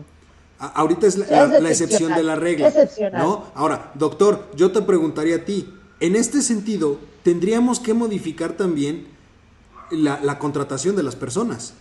Ahorita 0.62 1.08
es 1.08 1.18
la, 1.18 1.70
excepción 1.70 2.14
de 2.14 2.22
la 2.22 2.36
regla. 2.36 2.72
¿no? 3.14 3.46
Ahora, 3.56 3.92
doctor, 3.96 4.48
yo 4.56 4.72
te 4.72 4.84
preguntaría 4.84 5.38
a 5.38 5.46
ti, 5.46 5.74
en 6.00 6.16
este 6.16 6.44
sentido, 6.44 7.00
tendríamos 7.24 7.80
que 7.80 7.96
modificar 7.96 8.54
también 8.54 9.08
la, 9.90 10.38
contratación 10.40 10.96
de 10.96 11.04
las 11.04 11.16
personas. 11.16 11.74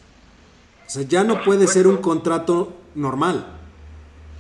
O 0.90 0.92
sea, 0.92 1.04
ya 1.06 1.22
no 1.22 1.40
puede 1.44 1.68
ser 1.68 1.86
un 1.86 1.98
contrato 1.98 2.76
normal. 2.96 3.46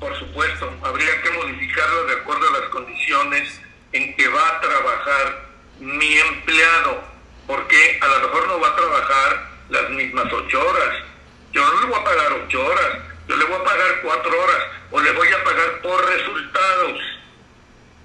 Por 0.00 0.18
supuesto, 0.18 0.68
habría 0.82 1.22
que 1.22 1.30
modificarlo 1.30 2.06
de 2.06 2.14
acuerdo 2.14 2.48
a 2.48 2.58
las 2.58 2.68
condiciones 2.70 3.60
en 3.92 4.16
que 4.16 4.26
va 4.26 4.48
a 4.48 4.60
trabajar 4.60 5.46
mi 5.78 6.12
empleado, 6.18 7.04
porque 7.46 8.00
a 8.02 8.08
lo 8.08 8.26
mejor 8.26 8.48
no 8.48 8.58
va 8.58 8.66
a 8.66 8.74
trabajar 8.74 9.50
las 9.68 9.90
mismas 9.90 10.26
ocho 10.32 10.60
horas. 10.60 11.04
Yo 11.52 11.64
no 11.64 11.82
le 11.82 11.86
voy 11.86 12.00
a 12.00 12.04
pagar 12.04 12.32
ocho 12.32 12.66
horas, 12.66 12.98
yo 13.28 13.36
le 13.36 13.44
voy 13.44 13.54
a 13.54 13.64
pagar 13.64 14.00
cuatro 14.02 14.42
horas, 14.42 14.62
o 14.90 15.00
le 15.00 15.12
voy 15.12 15.28
a 15.28 15.44
pagar 15.44 15.80
por 15.82 16.04
resultados, 16.04 17.00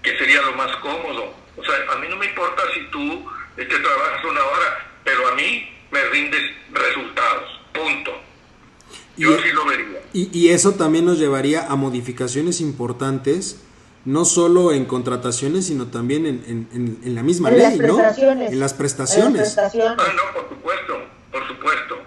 que 0.04 0.20
sería 0.20 0.44
lo 0.44 0.52
más 0.52 0.70
cómodo. 0.78 1.34
O 1.58 1.64
sea, 1.64 1.94
a 1.94 1.96
mí 1.96 2.08
no 2.10 2.18
me 2.18 2.28
importa 2.28 2.62
si 2.76 2.84
tú 2.92 3.28
te 3.56 3.66
trabajas 3.66 4.24
una 4.24 4.44
hora, 4.44 4.86
pero 5.04 5.30
a 5.30 5.32
mí 5.32 5.68
me 5.90 6.04
rindes 6.10 6.44
resultados, 6.72 7.60
punto. 7.74 8.22
Yo 9.18 9.32
y, 9.32 9.34
así 9.34 9.50
lo 9.52 9.66
vería. 9.66 10.02
Y, 10.14 10.50
eso 10.50 10.74
también 10.74 11.06
nos 11.06 11.20
llevaría 11.20 11.68
a 11.68 11.76
modificaciones 11.76 12.62
importantes 12.62 13.62
no 14.06 14.24
solo 14.24 14.72
en 14.72 14.86
contrataciones, 14.86 15.66
sino 15.66 15.88
también 15.88 16.26
en, 16.28 16.70
en, 17.04 17.16
la 17.16 17.24
misma 17.24 17.50
ley, 17.50 17.80
¿no? 17.80 18.00
En 18.00 18.60
las 18.60 18.74
prestaciones. 18.74 19.58
Ah, 19.58 19.72
no, 19.74 20.34
por 20.34 20.50
supuesto, 20.50 21.02
por 21.32 21.48
supuesto. 21.48 21.98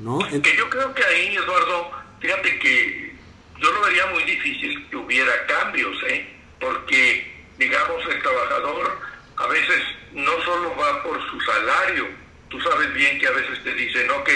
¿No? 0.00 0.18
Que 0.18 0.56
yo 0.56 0.68
creo 0.68 0.92
que 0.92 1.04
ahí, 1.04 1.36
Eduardo, 1.36 1.90
fíjate 2.18 2.58
que 2.58 3.14
yo 3.60 3.72
lo 3.72 3.80
vería 3.82 4.06
muy 4.06 4.24
difícil 4.24 4.88
que 4.90 4.96
hubiera 4.96 5.30
cambios, 5.46 5.96
¿eh? 6.08 6.28
Porque, 6.58 7.32
digamos, 7.56 8.02
el 8.10 8.20
trabajador 8.20 8.98
a 9.36 9.46
veces 9.46 9.80
no 10.12 10.32
solo 10.44 10.74
va 10.76 11.02
por 11.04 11.18
su 11.30 11.40
salario, 11.40 12.08
tú 12.52 12.60
sabes 12.60 12.92
bien 12.92 13.18
que 13.18 13.26
a 13.26 13.32
veces 13.32 13.64
te 13.64 13.74
dicen, 13.74 14.10
ok, 14.10 14.30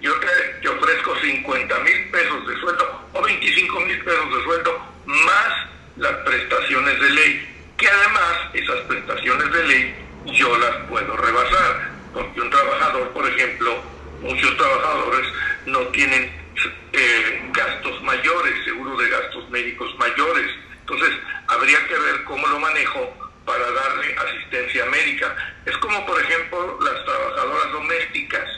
yo 0.00 0.14
te, 0.20 0.68
ofrezco 0.68 1.14
50 1.20 1.78
mil 1.80 2.10
pesos 2.10 2.48
de 2.48 2.60
sueldo 2.60 3.08
o 3.12 3.22
25 3.22 3.80
mil 3.80 3.98
pesos 4.00 4.34
de 4.34 4.42
sueldo 4.42 4.94
más 5.04 5.68
las 5.98 6.12
prestaciones 6.24 6.98
de 6.98 7.10
ley, 7.10 7.72
que 7.76 7.88
además 7.88 8.38
esas 8.54 8.80
prestaciones 8.86 9.52
de 9.52 9.64
ley 9.66 9.94
yo 10.32 10.58
las 10.58 10.76
puedo 10.88 11.14
rebasar, 11.16 11.90
porque 12.14 12.40
un 12.40 12.50
trabajador, 12.50 13.10
por 13.10 13.28
ejemplo, 13.28 13.82
muchos 14.22 14.56
trabajadores 14.56 15.26
no 15.66 15.80
tienen 15.88 16.32
eh, 16.92 17.50
gastos 17.52 18.02
mayores, 18.02 18.64
seguro 18.64 18.96
de 18.96 19.10
gastos 19.10 19.50
médicos 19.50 19.94
mayores, 19.98 20.50
entonces 20.80 21.10
habría 21.48 21.86
que 21.86 21.98
ver 21.98 22.24
cómo 22.24 22.46
lo 22.46 22.60
manejo 22.60 23.28
para 23.44 23.70
darle 23.70 24.14
asistencia 24.14 24.84
médica. 24.86 25.34
Es 25.68 25.76
como, 25.78 26.06
por 26.06 26.18
ejemplo, 26.18 26.78
las 26.80 27.04
trabajadoras 27.04 27.72
domésticas. 27.72 28.48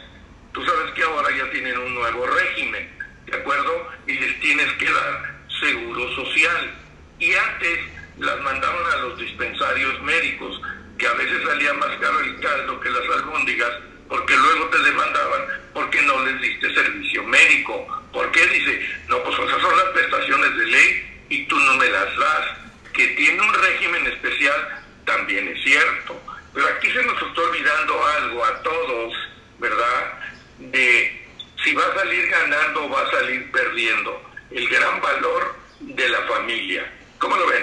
Tú 0.53 0.65
sabes 0.65 0.93
que 0.93 1.03
ahora 1.03 1.29
ya 1.37 1.51
tienen 1.51 1.77
un 1.77 1.95
nuevo 1.95 2.25
régimen, 2.25 2.89
¿de 3.27 3.37
acuerdo? 3.37 3.89
Y 4.07 4.13
les 4.13 4.39
tienes 4.41 4.73
que 4.75 4.85
dar 4.85 5.41
seguro 5.61 6.15
social 6.15 6.75
y 7.19 7.35
antes 7.35 7.81
las 8.19 8.41
mandaban 8.43 8.93
a 8.93 8.97
los 8.99 9.19
dispensarios 9.19 10.01
médicos, 10.03 10.63
que 10.99 11.07
a 11.09 11.13
veces 11.15 11.43
salía 11.45 11.75
más 11.75 11.97
caro 11.99 12.21
el 12.21 12.39
caldo 12.39 12.79
que 12.79 12.91
las 12.91 13.03
albóndigas, 13.17 13.73
porque 14.09 14.37
luego 14.37 14.67
te 14.67 14.79
demandaban 14.79 15.43
porque 15.75 16.03
no 16.03 16.25
les 16.25 16.41
diste 16.41 16.73
servicio 16.75 17.25
médico. 17.25 17.89
¿Por 18.13 18.31
qué? 18.31 18.47
Dice, 18.47 18.89
no, 19.09 19.21
pues 19.25 19.37
esas 19.37 19.61
son 19.61 19.77
las 19.77 19.87
prestaciones 19.95 20.57
de 20.57 20.67
ley 20.67 21.25
y 21.29 21.45
tú 21.47 21.59
no 21.59 21.75
me 21.75 21.89
las 21.89 22.17
das. 22.17 22.59
Que 22.93 23.07
tiene 23.09 23.41
un 23.41 23.55
régimen 23.55 24.07
especial, 24.07 24.85
también 25.05 25.49
es 25.49 25.63
cierto. 25.65 26.21
Pero 26.53 26.67
aquí 26.67 26.91
se 26.91 27.03
nos 27.05 27.23
está 27.23 27.41
olvidando 27.43 28.05
algo 28.05 28.45
a 28.45 28.63
todos, 28.63 29.15
¿verdad? 29.59 30.13
De 30.59 31.27
si 31.65 31.75
va 31.75 31.83
a 31.85 31.95
salir 31.95 32.29
ganando 32.29 32.85
o 32.85 32.91
va 32.91 33.03
a 33.03 33.11
salir 33.11 33.51
perdiendo. 33.53 34.23
El 34.51 34.69
gran 34.69 35.01
valor 35.01 35.55
de 35.81 36.09
la 36.09 36.23
familia 36.23 36.85
¿Cómo 37.21 37.37
lo 37.37 37.47
ven? 37.47 37.63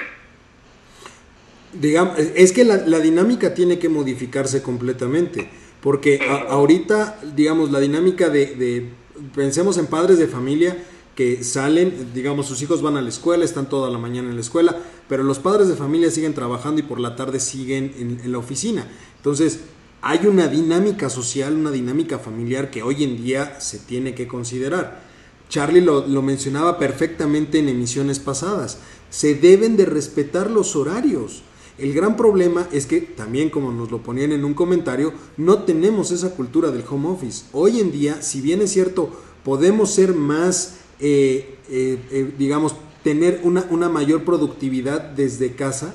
Digamos, 1.73 2.17
es 2.17 2.53
que 2.53 2.63
la, 2.63 2.99
dinámica 2.99 3.53
tiene 3.53 3.79
que 3.79 3.89
modificarse 3.89 4.61
completamente, 4.61 5.49
porque 5.81 6.19
ahorita, 6.47 7.19
digamos, 7.35 7.71
la 7.71 7.79
dinámica 7.79 8.29
de, 8.29 8.89
pensemos 9.35 9.77
en 9.77 9.87
padres 9.87 10.19
de 10.19 10.27
familia 10.27 10.77
que 11.17 11.43
salen, 11.43 12.11
digamos, 12.13 12.45
sus 12.45 12.61
hijos 12.61 12.81
van 12.81 12.95
a 12.95 13.01
la 13.01 13.09
escuela, 13.09 13.43
están 13.43 13.67
toda 13.67 13.89
la 13.89 13.97
mañana 13.97 14.29
en 14.29 14.35
la 14.35 14.41
escuela, 14.41 14.77
pero 15.09 15.23
los 15.23 15.39
padres 15.39 15.67
de 15.67 15.75
familia 15.75 16.09
siguen 16.09 16.33
trabajando 16.33 16.79
y 16.79 16.83
por 16.83 17.01
la 17.01 17.17
tarde 17.17 17.41
siguen 17.41 17.93
en, 17.97 18.31
la 18.31 18.37
oficina. 18.37 18.87
Entonces, 19.17 19.61
hay 20.01 20.25
una 20.27 20.47
dinámica 20.47 21.09
social, 21.09 21.55
una 21.55 21.71
dinámica 21.71 22.19
familiar 22.19 22.71
que 22.71 22.83
hoy 22.83 23.03
en 23.03 23.17
día 23.21 23.59
se 23.59 23.79
tiene 23.79 24.15
que 24.15 24.27
considerar. 24.27 25.01
Charlie 25.49 25.81
lo, 25.81 26.07
lo 26.07 26.21
mencionaba 26.21 26.77
perfectamente 26.77 27.59
en 27.59 27.67
emisiones 27.67 28.19
pasadas 28.19 28.77
se 29.09 29.35
deben 29.35 29.77
de 29.77 29.85
respetar 29.85 30.49
los 30.49 30.75
horarios. 30.75 31.43
El 31.77 31.93
gran 31.93 32.17
problema 32.17 32.67
es 32.71 32.87
que 32.87 33.01
también, 33.01 33.49
como 33.49 33.71
nos 33.71 33.91
lo 33.91 34.01
ponían 34.01 34.31
en 34.31 34.43
un 34.43 34.53
comentario, 34.53 35.13
no 35.37 35.59
tenemos 35.59 36.11
esa 36.11 36.35
cultura 36.35 36.71
del 36.71 36.83
home 36.89 37.09
office. 37.09 37.45
Hoy 37.51 37.79
en 37.79 37.91
día, 37.91 38.21
si 38.21 38.41
bien 38.41 38.61
es 38.61 38.71
cierto, 38.71 39.11
podemos 39.43 39.91
ser 39.91 40.13
más, 40.13 40.77
eh, 40.99 41.57
eh, 41.69 41.99
eh, 42.11 42.33
digamos, 42.37 42.75
tener 43.03 43.41
una, 43.43 43.65
una 43.69 43.89
mayor 43.89 44.23
productividad 44.23 45.01
desde 45.01 45.55
casa, 45.55 45.93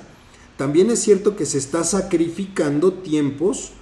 también 0.57 0.91
es 0.91 1.01
cierto 1.01 1.37
que 1.37 1.47
se 1.47 1.59
está 1.59 1.85
sacrificando 1.85 2.93
tiempos 2.93 3.73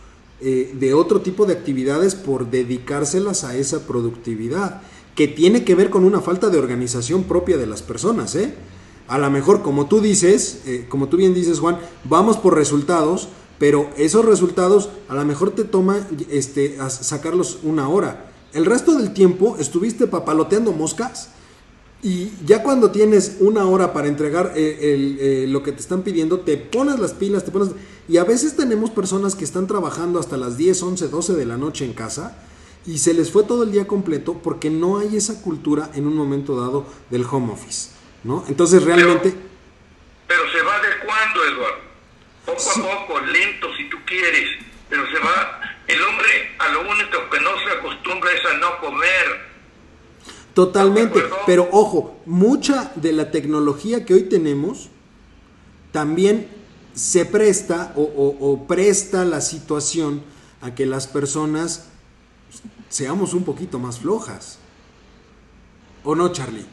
de 0.40 0.94
otro 0.94 1.20
tipo 1.20 1.44
de 1.44 1.52
actividades 1.52 2.14
por 2.14 2.50
dedicárselas 2.50 3.44
a 3.44 3.56
esa 3.56 3.86
productividad, 3.86 4.80
que 5.14 5.28
tiene 5.28 5.64
que 5.64 5.74
ver 5.74 5.90
con 5.90 6.02
una 6.02 6.22
falta 6.22 6.48
de 6.48 6.58
organización 6.58 7.24
propia 7.24 7.58
de 7.58 7.66
las 7.66 7.82
personas, 7.82 8.38
a 9.06 9.18
lo 9.18 9.30
mejor, 9.30 9.60
como 9.60 9.84
tú 9.84 10.00
dices, 10.00 10.62
como 10.88 11.08
tú 11.08 11.18
bien 11.18 11.34
dices, 11.34 11.60
Juan, 11.60 11.78
vamos 12.04 12.38
por 12.38 12.54
resultados, 12.54 13.28
pero 13.58 13.90
esos 13.98 14.24
resultados 14.24 14.88
a 15.10 15.14
lo 15.14 15.26
mejor 15.26 15.50
te 15.50 15.64
toma 15.64 16.08
este, 16.30 16.78
sacarlos 16.88 17.58
una 17.62 17.90
hora. 17.90 18.29
El 18.52 18.66
resto 18.66 18.96
del 18.96 19.12
tiempo 19.12 19.56
estuviste 19.58 20.06
papaloteando 20.06 20.72
moscas 20.72 21.30
y 22.02 22.32
ya 22.44 22.62
cuando 22.62 22.90
tienes 22.90 23.36
una 23.40 23.66
hora 23.66 23.92
para 23.92 24.08
entregar 24.08 24.54
eh, 24.56 24.78
eh, 24.80 25.46
lo 25.48 25.62
que 25.62 25.72
te 25.72 25.80
están 25.80 26.02
pidiendo, 26.02 26.40
te 26.40 26.56
pones 26.56 26.98
las 26.98 27.12
pilas, 27.12 27.44
te 27.44 27.50
pones... 27.50 27.70
Y 28.08 28.16
a 28.16 28.24
veces 28.24 28.56
tenemos 28.56 28.90
personas 28.90 29.34
que 29.34 29.44
están 29.44 29.66
trabajando 29.66 30.18
hasta 30.18 30.36
las 30.36 30.56
10, 30.56 30.82
11, 30.82 31.08
12 31.08 31.34
de 31.34 31.46
la 31.46 31.56
noche 31.56 31.84
en 31.84 31.92
casa 31.92 32.38
y 32.86 32.98
se 32.98 33.12
les 33.12 33.30
fue 33.30 33.44
todo 33.44 33.62
el 33.62 33.72
día 33.72 33.86
completo 33.86 34.40
porque 34.42 34.70
no 34.70 34.98
hay 34.98 35.16
esa 35.16 35.42
cultura 35.42 35.90
en 35.94 36.06
un 36.06 36.16
momento 36.16 36.58
dado 36.58 36.86
del 37.10 37.24
home 37.30 37.52
office. 37.52 37.90
¿no? 38.24 38.44
Entonces 38.48 38.82
realmente... 38.82 39.34
Pero, 40.26 40.42
se 40.52 40.62
va 40.62 40.76
adecuando, 40.76 41.44
Eduardo. 41.44 41.90
Poco 42.46 42.70
a 42.70 43.06
poco, 43.06 43.20
lento 43.20 43.68
si 43.76 43.88
tú 43.88 43.98
quieres, 44.06 44.48
pero 44.88 45.04
se 45.06 45.18
va... 45.18 45.69
El 45.90 46.02
hombre 46.02 46.28
a 46.58 46.68
lo 46.68 46.80
único 46.82 47.30
que 47.30 47.40
no 47.40 47.50
se 47.64 47.78
acostumbra 47.78 48.30
es 48.32 48.44
a 48.46 48.56
no 48.58 48.78
comer. 48.78 49.50
Totalmente, 50.54 51.20
pero 51.46 51.68
ojo, 51.72 52.20
mucha 52.26 52.92
de 52.94 53.12
la 53.12 53.30
tecnología 53.30 54.04
que 54.04 54.14
hoy 54.14 54.22
tenemos 54.24 54.88
también 55.90 56.48
se 56.92 57.24
presta 57.24 57.92
o, 57.96 58.66
presta 58.68 59.24
la 59.24 59.40
situación 59.40 60.22
a 60.60 60.74
que 60.74 60.86
las 60.86 61.06
personas 61.06 61.88
seamos 62.88 63.34
un 63.34 63.44
poquito 63.44 63.78
más 63.78 63.98
flojas. 63.98 64.58
¿O 66.04 66.14
no, 66.14 66.30
Charlie? 66.30 66.66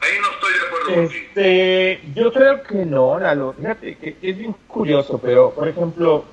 Ahí 0.00 0.18
no 0.20 0.30
estoy 0.30 0.52
de 0.52 0.66
acuerdo 0.66 1.02
este, 1.02 2.12
Yo 2.14 2.32
creo 2.32 2.62
que 2.62 2.84
no, 2.84 3.18
Lalo. 3.18 3.54
Fíjate 3.54 3.96
que 3.96 4.16
es 4.20 4.38
bien 4.38 4.54
curioso, 4.66 5.18
pero 5.18 5.52
por 5.52 5.68
ejemplo, 5.68 6.24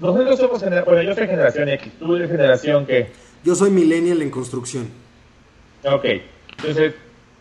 nosotros 0.00 0.38
somos 0.38 0.60
generación, 0.60 0.94
bueno, 0.94 1.02
yo 1.08 1.14
soy 1.14 1.26
generación 1.26 1.68
X, 1.68 1.92
tú 1.98 2.16
eres 2.16 2.30
generación 2.30 2.86
que... 2.86 3.12
Yo 3.44 3.54
soy 3.54 3.70
millennial 3.70 4.22
en 4.22 4.30
construcción. 4.30 4.88
Ok, 5.84 6.04
entonces, 6.56 6.94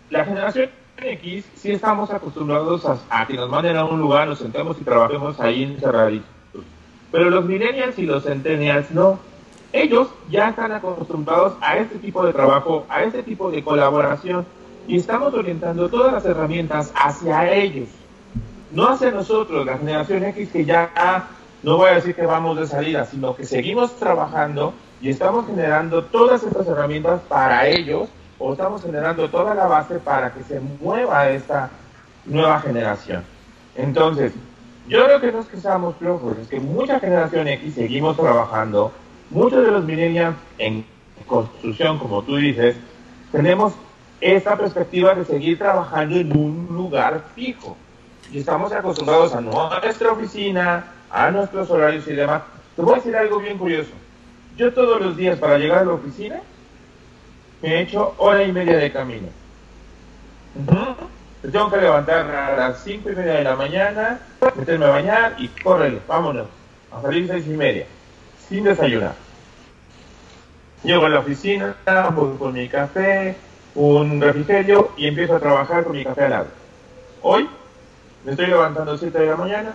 la 0.10 0.26
generación 0.26 0.70
X 0.98 1.46
sí 1.56 1.72
estamos 1.72 2.12
acostumbrados 2.12 2.86
a, 3.10 3.26
que 3.26 3.34
nos 3.34 3.50
manden 3.50 3.78
a 3.78 3.86
un 3.86 4.00
lugar, 4.00 4.28
nos 4.28 4.40
sentemos 4.40 4.78
y 4.80 4.84
trabajemos 4.84 5.40
ahí 5.40 5.64
encerraditos. 5.64 6.28
Pero 7.12 7.30
los 7.30 7.46
millennials 7.46 7.98
y 8.00 8.04
los 8.04 8.24
centennials 8.24 8.92
no 8.92 9.20
ellos 9.74 10.08
ya 10.30 10.50
están 10.50 10.72
acostumbrados 10.72 11.54
a 11.60 11.78
este 11.78 11.98
tipo 11.98 12.24
de 12.26 12.32
trabajo, 12.32 12.86
a 12.90 13.04
este 13.04 13.24
tipo 13.24 13.50
de 13.50 13.64
colaboración 13.64 14.46
y 14.88 14.98
estamos 14.98 15.34
orientando 15.34 15.90
todas 15.90 16.14
las 16.14 16.26
herramientas 16.26 16.94
hacia 16.96 17.52
ellos, 17.52 17.90
no 18.72 18.88
hacia 18.90 19.10
nosotros, 19.10 19.66
la 19.66 19.78
generación 19.78 20.24
X 20.26 20.50
que 20.52 20.64
ya 20.64 20.92
no 21.64 21.78
voy 21.78 21.90
a 21.90 21.96
decir 21.96 22.14
que 22.14 22.26
vamos 22.26 22.58
de 22.60 22.68
salida, 22.68 23.06
sino 23.06 23.36
que 23.36 23.46
seguimos 23.46 23.96
trabajando 23.96 24.74
y 25.02 25.10
estamos 25.10 25.46
generando 25.48 26.04
todas 26.04 26.44
estas 26.44 26.68
herramientas 26.68 27.22
para 27.28 27.68
ellos 27.68 28.10
o 28.38 28.52
estamos 28.52 28.82
generando 28.82 29.30
toda 29.30 29.56
la 29.56 29.66
base 29.66 30.00
para 30.00 30.34
que 30.34 30.44
se 30.44 30.60
mueva 30.60 31.30
esta 31.30 31.70
nueva 32.26 32.60
generación. 32.60 33.24
Entonces, 33.76 34.34
Yo 34.86 35.06
creo 35.06 35.22
que 35.22 35.32
no 35.32 35.40
es 35.40 35.46
que 35.48 35.58
seamos 35.58 35.96
flojos, 35.96 36.38
es 36.38 36.48
que 36.50 36.60
mucha 36.60 37.00
generación 37.00 37.48
X 37.48 37.76
seguimos 37.76 38.18
trabajando, 38.18 38.92
muchos 39.30 39.66
de 39.66 39.72
los 39.72 39.86
millennials 39.86 40.36
en 40.58 40.86
construcción, 41.26 41.98
como 41.98 42.22
tú 42.22 42.36
dices, 42.36 42.76
tenemos 43.32 43.74
esta 44.20 44.58
perspectiva 44.58 45.16
de 45.16 45.24
seguir 45.24 45.58
trabajando 45.58 46.18
en 46.18 46.38
un 46.38 46.68
lugar 46.70 47.24
fijo. 47.34 47.78
Y 48.32 48.40
estamos 48.40 48.74
acostumbrados 48.74 49.34
a 49.34 49.40
nuestra 49.40 50.12
oficina, 50.12 50.86
a 51.14 51.30
nuestros 51.30 51.70
horarios 51.70 52.08
y 52.08 52.14
demás. 52.14 52.42
Te 52.76 52.82
voy 52.82 52.94
a 52.94 52.96
decir 52.98 53.16
algo 53.16 53.40
bien 53.40 53.58
curioso. 53.58 53.92
Yo 54.58 54.74
todos 54.74 55.00
los 55.00 55.16
días 55.16 55.38
para 55.40 55.58
llegar 55.58 55.80
a 55.80 55.86
la 55.86 55.94
oficina 55.94 56.42
me 57.62 57.76
he 57.76 57.82
hecho 57.82 58.16
hora 58.18 58.44
y 58.44 58.52
media 58.52 58.78
de 58.78 58.92
camino. 58.92 59.28
Me 61.44 61.50
tengo 61.50 61.70
que 61.70 61.78
levantar 61.78 62.30
a 62.30 62.58
las 62.58 62.84
cinco 62.84 63.12
y 63.12 63.16
media 63.16 63.34
de 63.36 63.44
la 63.44 63.56
mañana, 63.56 64.20
meterme 64.56 64.86
a 64.86 64.90
bañar 64.90 65.36
y 65.38 65.48
córrele, 65.48 66.00
vámonos, 66.08 66.48
a 66.92 67.02
salir 67.02 67.28
seis 67.28 67.46
y 67.48 67.52
media, 67.52 67.86
sin 68.48 68.64
desayunar. 68.64 69.14
Llego 70.84 71.06
a 71.06 71.10
la 71.10 71.20
oficina, 71.20 71.76
voy 72.14 72.38
con 72.38 72.54
mi 72.54 72.68
café, 72.68 73.36
un 73.76 74.20
refrigerio 74.20 74.92
y 74.98 75.08
empiezo 75.08 75.36
a 75.36 75.40
trabajar 75.40 75.84
con 75.84 75.94
mi 75.94 76.04
café 76.04 76.26
al 76.26 76.30
lado. 76.30 76.48
Hoy 77.22 77.48
me 78.26 78.32
estoy 78.32 78.48
levantando 78.48 78.94
a 78.94 78.98
7 78.98 79.18
de 79.18 79.26
la 79.26 79.36
mañana, 79.36 79.74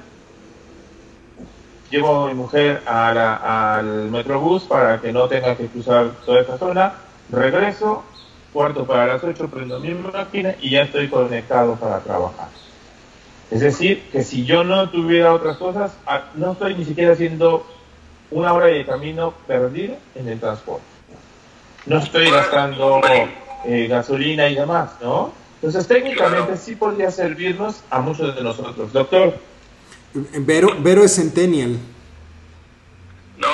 llevo 1.91 2.25
a 2.25 2.29
mi 2.29 2.35
mujer 2.35 2.83
al 2.87 4.11
metrobús 4.11 4.65
para 4.65 5.01
que 5.01 5.13
no 5.13 5.29
tenga 5.29 5.57
que 5.57 5.67
cruzar 5.67 6.11
toda 6.25 6.41
esta 6.41 6.59
zona, 6.59 6.95
regreso, 7.31 8.05
cuarto 8.53 8.85
para 8.87 9.07
las 9.07 9.23
8 9.25 9.49
prendo 9.49 9.81
mi 9.81 9.95
máquina 9.95 10.55
y 10.61 10.71
ya 10.71 10.83
estoy 10.83 11.09
conectado 11.09 11.77
para 11.77 12.01
trabajar. 12.01 12.49
Es 13.51 13.61
decir, 13.61 14.03
que 14.13 14.23
si 14.23 14.45
yo 14.45 14.65
no 14.65 14.91
tuviera 14.91 15.33
otras 15.33 15.57
cosas, 15.57 15.93
no 16.35 16.53
estoy 16.53 16.75
ni 16.75 16.85
siquiera 16.85 17.13
haciendo 17.13 17.67
una 18.31 18.53
hora 18.53 18.67
de 18.67 18.85
camino 18.85 19.33
perdido 19.47 19.97
en 20.15 20.29
el 20.29 20.39
transporte. 20.39 20.85
No 21.87 21.99
estoy 21.99 22.31
gastando 22.31 23.01
eh, 23.65 23.87
gasolina 23.87 24.49
y 24.49 24.55
demás, 24.55 24.91
¿no? 25.01 25.33
Entonces 25.55 25.89
técnicamente 25.89 26.57
sí 26.57 26.77
podría 26.77 27.11
servirnos 27.11 27.83
a 27.91 28.01
muchos 28.01 28.37
de 28.37 28.43
nosotros. 28.43 28.93
Doctor. 28.93 29.35
Vero, 30.15 30.77
Vero 30.81 31.05
es 31.05 31.15
centennial. 31.15 31.79
No, 33.37 33.49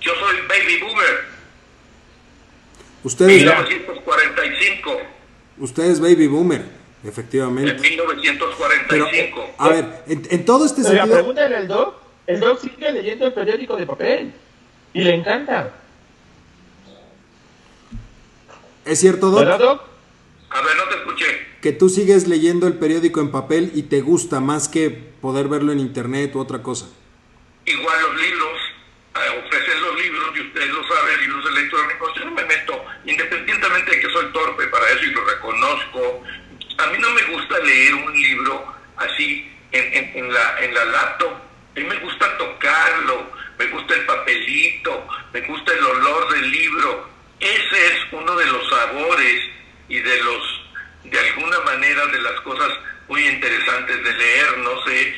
yo 0.00 0.12
soy 0.14 0.36
baby 0.48 0.80
boomer. 0.80 1.30
Usted 3.02 3.28
es, 3.28 3.42
1945. 3.44 4.98
Usted 5.58 5.84
es 5.84 6.00
baby 6.00 6.26
boomer, 6.26 6.64
efectivamente. 7.04 7.70
En 7.72 7.80
1945. 7.80 9.54
a 9.58 9.68
ver, 9.68 10.04
en, 10.06 10.44
todo 10.44 10.66
este 10.66 10.82
sentido... 10.82 11.06
La 11.06 11.12
pregunta 11.12 11.46
era 11.46 11.58
el 11.60 11.68
doc. 11.68 11.96
El 12.26 12.40
doc 12.40 12.60
sigue 12.60 12.92
leyendo 12.92 13.26
el 13.26 13.32
periódico 13.32 13.76
de 13.76 13.86
papel. 13.86 14.32
Y 14.92 15.02
le 15.02 15.14
encanta. 15.14 15.72
¿Es 18.84 18.98
cierto, 18.98 19.30
Doc? 19.30 19.44
Doc? 19.58 19.82
A 20.50 20.62
ver, 20.62 20.76
no 20.76 20.84
te 20.88 20.96
escuché. 20.96 21.49
Que 21.60 21.72
tú 21.72 21.88
sigues 21.88 22.26
leyendo 22.26 22.66
el 22.66 22.74
periódico 22.74 23.20
en 23.20 23.30
papel 23.30 23.72
y 23.74 23.82
te 23.82 24.00
gusta 24.00 24.40
más 24.40 24.68
que 24.68 24.90
poder 24.90 25.48
verlo 25.48 25.72
en 25.72 25.80
internet 25.80 26.34
u 26.34 26.40
otra 26.40 26.62
cosa. 26.62 26.88
Igual 27.66 28.02
los 28.02 28.22
libros, 28.22 28.58
eh, 29.14 29.44
ofrecen 29.44 29.82
los 29.82 30.00
libros 30.00 30.30
y 30.36 30.40
ustedes 30.40 30.70
lo 30.70 30.82
saben, 30.88 31.20
libros 31.20 31.44
electrónicos. 31.50 32.14
Yo 32.16 32.24
no 32.24 32.30
me 32.32 32.44
meto, 32.44 32.84
independientemente 33.04 33.90
de 33.90 34.00
que 34.00 34.10
soy 34.10 34.32
torpe 34.32 34.66
para 34.68 34.88
eso 34.90 35.04
y 35.04 35.10
lo 35.10 35.24
reconozco. 35.24 36.22
A 36.78 36.86
mí 36.86 36.98
no 36.98 37.10
me 37.10 37.22
gusta 37.24 37.58
leer 37.58 37.94
un 37.94 38.12
libro 38.12 38.74
así 38.96 39.52
en, 39.72 40.16
en, 40.16 40.32
la, 40.32 40.64
en 40.64 40.74
la 40.74 40.84
laptop. 40.86 41.32
A 41.32 41.78
mí 41.80 41.84
me 41.84 41.96
gusta 41.96 42.38
tocarlo, 42.38 43.30
me 43.58 43.66
gusta 43.66 43.94
el 43.94 44.06
papelito, 44.06 45.06
me 45.32 45.40
gusta 45.42 45.72
el 45.72 45.84
olor 45.84 46.32
del 46.32 46.50
libro. 46.50 47.08
Ese 47.38 47.86
es 47.86 48.12
uno 48.12 48.34
de 48.36 48.46
los 48.46 48.68
sabores 48.68 49.42
y 49.88 49.98
de 49.98 50.22
los, 50.22 50.59
de 51.04 51.18
alguna 51.18 51.60
manera, 51.60 52.06
de 52.06 52.20
las 52.20 52.40
cosas 52.42 52.68
muy 53.08 53.26
interesantes 53.26 53.96
de 53.96 54.12
leer. 54.12 54.58
No 54.58 54.70
sé 54.84 55.14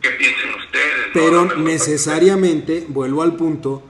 qué 0.00 0.10
piensen 0.10 0.54
ustedes. 0.54 1.06
Pero 1.12 1.44
necesariamente, 1.56 2.86
vuelvo 2.88 3.22
al 3.22 3.36
punto, 3.36 3.82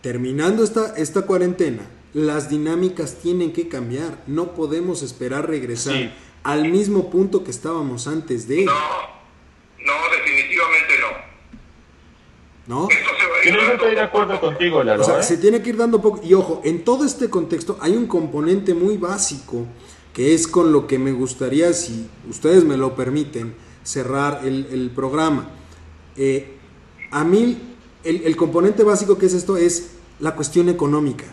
terminando 0.00 0.64
esta, 0.64 0.94
esta 0.96 1.22
cuarentena, 1.22 1.88
las 2.12 2.48
dinámicas 2.48 3.18
tienen 3.20 3.52
que 3.52 3.68
cambiar. 3.68 4.22
No 4.26 4.54
podemos 4.54 5.02
esperar 5.02 5.48
regresar 5.48 6.12
al 6.42 6.68
mismo 6.68 7.10
punto 7.10 7.44
que 7.44 7.50
estábamos 7.50 8.06
antes 8.06 8.46
de. 8.46 8.64
No, 8.64 8.72
no, 8.72 9.92
definitivamente 10.16 10.98
no. 11.00 11.34
¿No? 12.66 12.88
Yo 13.44 13.52
no 13.52 13.72
estoy 13.72 13.94
de 13.94 14.00
acuerdo 14.00 14.40
contigo, 14.40 14.82
Lalo. 14.82 15.02
O 15.02 15.04
sea, 15.04 15.20
¿eh? 15.20 15.22
se 15.22 15.36
tiene 15.36 15.60
que 15.60 15.70
ir 15.70 15.76
dando 15.76 16.00
poco. 16.00 16.20
Y 16.24 16.32
ojo, 16.32 16.62
en 16.64 16.82
todo 16.82 17.04
este 17.04 17.28
contexto 17.28 17.76
hay 17.80 17.92
un 17.92 18.06
componente 18.06 18.72
muy 18.72 18.96
básico 18.96 19.66
que 20.14 20.32
es 20.32 20.48
con 20.48 20.72
lo 20.72 20.86
que 20.86 20.98
me 20.98 21.12
gustaría, 21.12 21.74
si 21.74 22.08
ustedes 22.30 22.64
me 22.64 22.78
lo 22.78 22.96
permiten, 22.96 23.54
cerrar 23.82 24.40
el, 24.46 24.90
programa. 24.94 25.50
Eh, 26.16 26.56
a 27.10 27.24
mí, 27.24 27.58
el, 28.04 28.22
el 28.22 28.36
componente 28.36 28.82
básico 28.82 29.18
que 29.18 29.26
es 29.26 29.34
esto 29.34 29.58
es 29.58 29.90
la 30.20 30.34
cuestión 30.34 30.70
económica. 30.70 31.26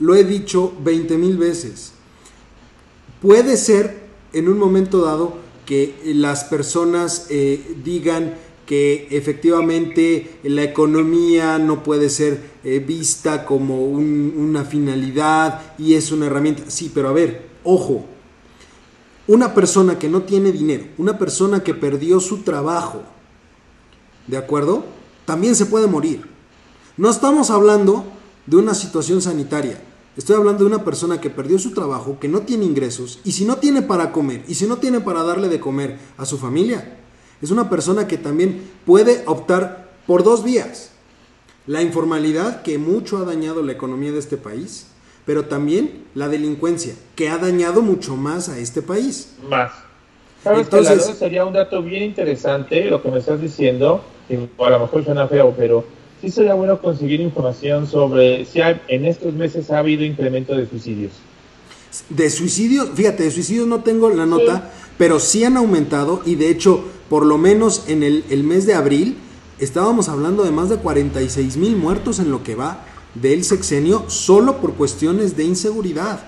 Lo 0.00 0.16
he 0.16 0.24
dicho 0.24 0.72
20 0.82 1.16
mil 1.18 1.36
veces. 1.36 1.92
Puede 3.20 3.56
ser 3.56 4.02
en 4.32 4.48
un 4.48 4.58
momento 4.58 5.02
dado 5.02 5.36
que 5.66 5.94
las 6.04 6.44
personas 6.44 7.26
eh, 7.30 7.76
digan 7.84 8.34
que 8.66 9.08
efectivamente 9.10 10.38
la 10.44 10.62
economía 10.62 11.58
no 11.58 11.82
puede 11.82 12.08
ser 12.08 12.40
eh, 12.64 12.78
vista 12.78 13.44
como 13.44 13.84
una 13.84 14.64
finalidad 14.64 15.74
y 15.78 15.94
es 15.94 16.10
una 16.10 16.26
herramienta. 16.26 16.64
Sí, 16.68 16.90
pero 16.92 17.08
a 17.08 17.12
ver, 17.12 17.51
ojo, 17.64 18.04
una 19.26 19.54
persona 19.54 19.98
que 19.98 20.08
no 20.08 20.22
tiene 20.22 20.52
dinero, 20.52 20.86
una 20.98 21.18
persona 21.18 21.62
que 21.62 21.74
perdió 21.74 22.20
su 22.20 22.38
trabajo, 22.38 23.02
¿de 24.26 24.36
acuerdo? 24.36 24.84
También 25.24 25.54
se 25.54 25.66
puede 25.66 25.86
morir. 25.86 26.28
No 26.96 27.08
estamos 27.08 27.50
hablando 27.50 28.04
de 28.46 28.56
una 28.56 28.74
situación 28.74 29.22
sanitaria. 29.22 29.80
Estoy 30.16 30.36
hablando 30.36 30.64
de 30.64 30.74
una 30.74 30.84
persona 30.84 31.20
que 31.20 31.30
perdió 31.30 31.58
su 31.58 31.70
trabajo, 31.70 32.18
que 32.20 32.28
no 32.28 32.42
tiene 32.42 32.66
ingresos, 32.66 33.20
y 33.24 33.32
si 33.32 33.46
no 33.46 33.56
tiene 33.56 33.80
para 33.80 34.12
comer, 34.12 34.44
y 34.46 34.56
si 34.56 34.66
no 34.66 34.76
tiene 34.76 35.00
para 35.00 35.22
darle 35.22 35.48
de 35.48 35.60
comer 35.60 35.98
a 36.18 36.26
su 36.26 36.36
familia, 36.36 36.98
es 37.40 37.50
una 37.50 37.70
persona 37.70 38.06
que 38.06 38.18
también 38.18 38.70
puede 38.84 39.22
optar 39.26 39.92
por 40.06 40.22
dos 40.22 40.44
vías. 40.44 40.90
La 41.66 41.80
informalidad, 41.80 42.62
que 42.62 42.76
mucho 42.76 43.18
ha 43.18 43.24
dañado 43.24 43.62
la 43.62 43.72
economía 43.72 44.12
de 44.12 44.18
este 44.18 44.36
país, 44.36 44.86
pero 45.24 45.46
también 45.46 46.04
la 46.14 46.28
delincuencia, 46.28 46.94
que 47.16 47.28
ha 47.28 47.38
dañado 47.38 47.82
mucho 47.82 48.16
más 48.16 48.48
a 48.48 48.58
este 48.58 48.82
país. 48.82 49.34
Más. 49.48 49.72
¿Sabes 50.42 50.62
Entonces, 50.62 51.16
sería 51.16 51.44
un 51.44 51.52
dato 51.52 51.82
bien 51.82 52.02
interesante 52.02 52.84
lo 52.86 53.02
que 53.02 53.10
me 53.10 53.18
estás 53.18 53.40
diciendo, 53.40 54.04
a 54.58 54.70
lo 54.70 54.80
mejor 54.80 55.04
suena 55.04 55.28
feo, 55.28 55.54
pero 55.56 55.84
sí 56.20 56.30
sería 56.30 56.54
bueno 56.54 56.80
conseguir 56.80 57.20
información 57.20 57.86
sobre 57.86 58.44
si 58.44 58.60
en 58.60 59.04
estos 59.04 59.32
meses 59.34 59.70
ha 59.70 59.78
habido 59.78 60.04
incremento 60.04 60.56
de 60.56 60.66
suicidios. 60.66 61.12
De 62.08 62.30
suicidios, 62.30 62.90
fíjate, 62.94 63.24
de 63.24 63.30
suicidios 63.30 63.66
no 63.68 63.82
tengo 63.82 64.10
la 64.10 64.26
nota, 64.26 64.70
pero 64.98 65.20
sí 65.20 65.44
han 65.44 65.56
aumentado 65.56 66.22
y 66.24 66.34
de 66.36 66.48
hecho 66.48 66.84
por 67.12 67.26
lo 67.26 67.36
menos 67.36 67.84
en 67.88 68.02
el, 68.02 68.24
mes 68.42 68.64
de 68.64 68.72
abril, 68.72 69.18
estábamos 69.58 70.08
hablando 70.08 70.44
de 70.44 70.50
más 70.50 70.70
de 70.70 70.78
46 70.78 71.58
mil 71.58 71.76
muertos 71.76 72.18
en 72.20 72.30
lo 72.30 72.42
que 72.42 72.54
va 72.54 72.86
del 73.14 73.44
sexenio 73.44 74.04
solo 74.08 74.60
por 74.60 74.74
cuestiones 74.74 75.36
de 75.36 75.44
inseguridad. 75.44 76.24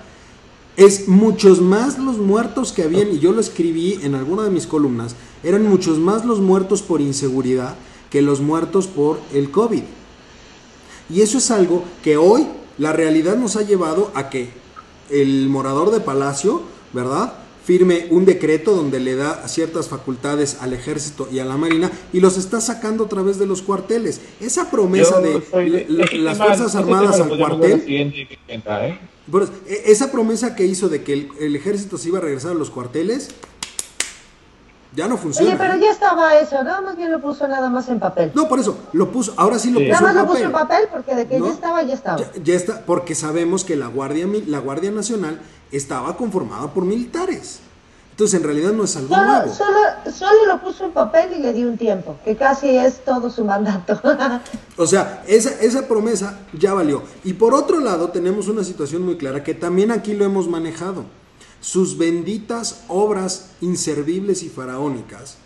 Es 0.76 1.08
muchos 1.08 1.60
más 1.60 1.98
los 1.98 2.18
muertos 2.18 2.72
que 2.72 2.82
habían, 2.82 3.12
y 3.12 3.20
yo 3.20 3.32
lo 3.32 3.40
escribí 3.40 4.00
en 4.02 4.14
alguna 4.14 4.42
de 4.42 4.50
mis 4.50 4.66
columnas, 4.66 5.14
eran 5.42 5.68
muchos 5.68 5.98
más 5.98 6.24
los 6.24 6.40
muertos 6.40 6.82
por 6.82 7.00
inseguridad 7.00 7.76
que 8.10 8.22
los 8.22 8.40
muertos 8.40 8.86
por 8.86 9.20
el 9.32 9.50
COVID. 9.50 9.82
Y 11.10 11.20
eso 11.20 11.38
es 11.38 11.50
algo 11.50 11.84
que 12.02 12.16
hoy 12.16 12.46
la 12.78 12.92
realidad 12.92 13.36
nos 13.36 13.56
ha 13.56 13.62
llevado 13.62 14.10
a 14.14 14.30
que 14.30 14.50
el 15.10 15.48
morador 15.48 15.90
de 15.90 16.00
Palacio, 16.00 16.62
¿verdad? 16.92 17.34
Firme 17.64 18.06
un 18.10 18.26
decreto 18.26 18.74
donde 18.74 19.00
le 19.00 19.16
da 19.16 19.48
ciertas 19.48 19.88
facultades 19.88 20.58
al 20.60 20.74
ejército 20.74 21.28
y 21.32 21.38
a 21.38 21.44
la 21.44 21.56
marina 21.56 21.90
y 22.12 22.20
los 22.20 22.36
está 22.36 22.60
sacando 22.60 23.04
a 23.04 23.08
través 23.08 23.38
de 23.38 23.46
los 23.46 23.62
cuarteles. 23.62 24.20
Esa 24.40 24.70
promesa 24.70 25.20
de 25.20 25.86
las 26.18 26.38
Fuerzas 26.38 26.74
Armadas 26.74 27.20
al 27.20 27.36
cuartel... 27.36 27.82
¿eh? 27.88 28.98
E, 29.66 29.84
esa 29.86 30.12
promesa 30.12 30.54
que 30.54 30.66
hizo 30.66 30.90
de 30.90 31.02
que 31.02 31.30
el, 31.40 31.56
ejército 31.56 31.96
se 31.96 32.08
iba 32.08 32.18
a 32.18 32.20
regresar 32.20 32.50
a 32.50 32.54
los 32.54 32.70
cuarteles, 32.70 33.30
ya 34.94 35.08
no 35.08 35.16
funciona. 35.16 35.48
Oye, 35.48 35.58
pero 35.58 35.76
ya 35.76 35.90
estaba 35.90 36.38
eso, 36.38 36.62
nada 36.62 36.82
más 36.82 36.96
bien 36.96 37.10
lo 37.10 37.20
puso 37.22 37.48
nada 37.48 37.70
más 37.70 37.88
en 37.88 37.98
papel. 37.98 38.32
No, 38.34 38.46
por 38.48 38.60
eso, 38.60 38.76
lo 38.92 39.10
puso, 39.10 39.32
ahora 39.38 39.58
sí 39.58 39.70
lo 39.70 39.80
puso 39.80 39.86
en 39.86 39.92
papel. 39.92 40.06
Nada 40.06 40.14
más 40.14 40.24
lo 40.24 40.32
puso 40.32 40.44
en 40.44 40.52
papel 40.52 40.88
porque 40.92 41.14
de 41.14 41.26
que 41.26 41.40
ya 41.40 41.50
estaba, 41.50 41.82
ya 41.82 41.94
estaba. 41.94 42.32
Ya, 42.44 42.54
está, 42.54 42.84
porque 42.84 43.14
sabemos 43.14 43.64
que 43.64 43.76
la 43.76 43.86
Guardia, 43.86 44.28
la 44.46 44.58
Guardia 44.58 44.90
Nacional 44.90 45.40
estaba 45.76 46.16
conformada 46.16 46.72
por 46.72 46.84
militares. 46.84 47.60
Entonces, 48.14 48.38
en 48.38 48.46
realidad 48.46 48.72
no 48.72 48.84
es 48.84 48.94
algo 48.94 49.12
solo, 49.12 49.26
nuevo. 49.26 49.52
Solo, 49.52 49.78
solo, 50.16 50.46
lo 50.46 50.60
puso 50.60 50.84
en 50.84 50.92
papel 50.92 51.32
y 51.36 51.42
le 51.42 51.52
dio 51.52 51.66
un 51.66 51.76
tiempo, 51.76 52.16
que 52.24 52.36
casi 52.36 52.68
es 52.68 53.04
todo 53.04 53.28
su 53.28 53.44
mandato. 53.44 54.00
o 54.76 54.86
sea, 54.86 55.24
esa, 55.26 55.50
esa 55.60 55.88
promesa 55.88 56.38
ya 56.52 56.74
valió. 56.74 57.02
Y 57.24 57.32
por 57.32 57.54
otro 57.54 57.80
lado, 57.80 58.10
tenemos 58.10 58.46
una 58.46 58.62
situación 58.62 59.02
muy 59.02 59.16
clara 59.16 59.42
que 59.42 59.52
también 59.52 59.90
aquí 59.90 60.14
lo 60.14 60.24
hemos 60.24 60.46
manejado. 60.46 61.06
Sus 61.60 61.98
benditas 61.98 62.84
obras 62.86 63.50
inservibles 63.60 64.44
y 64.44 64.48
faraónicas, 64.48 65.38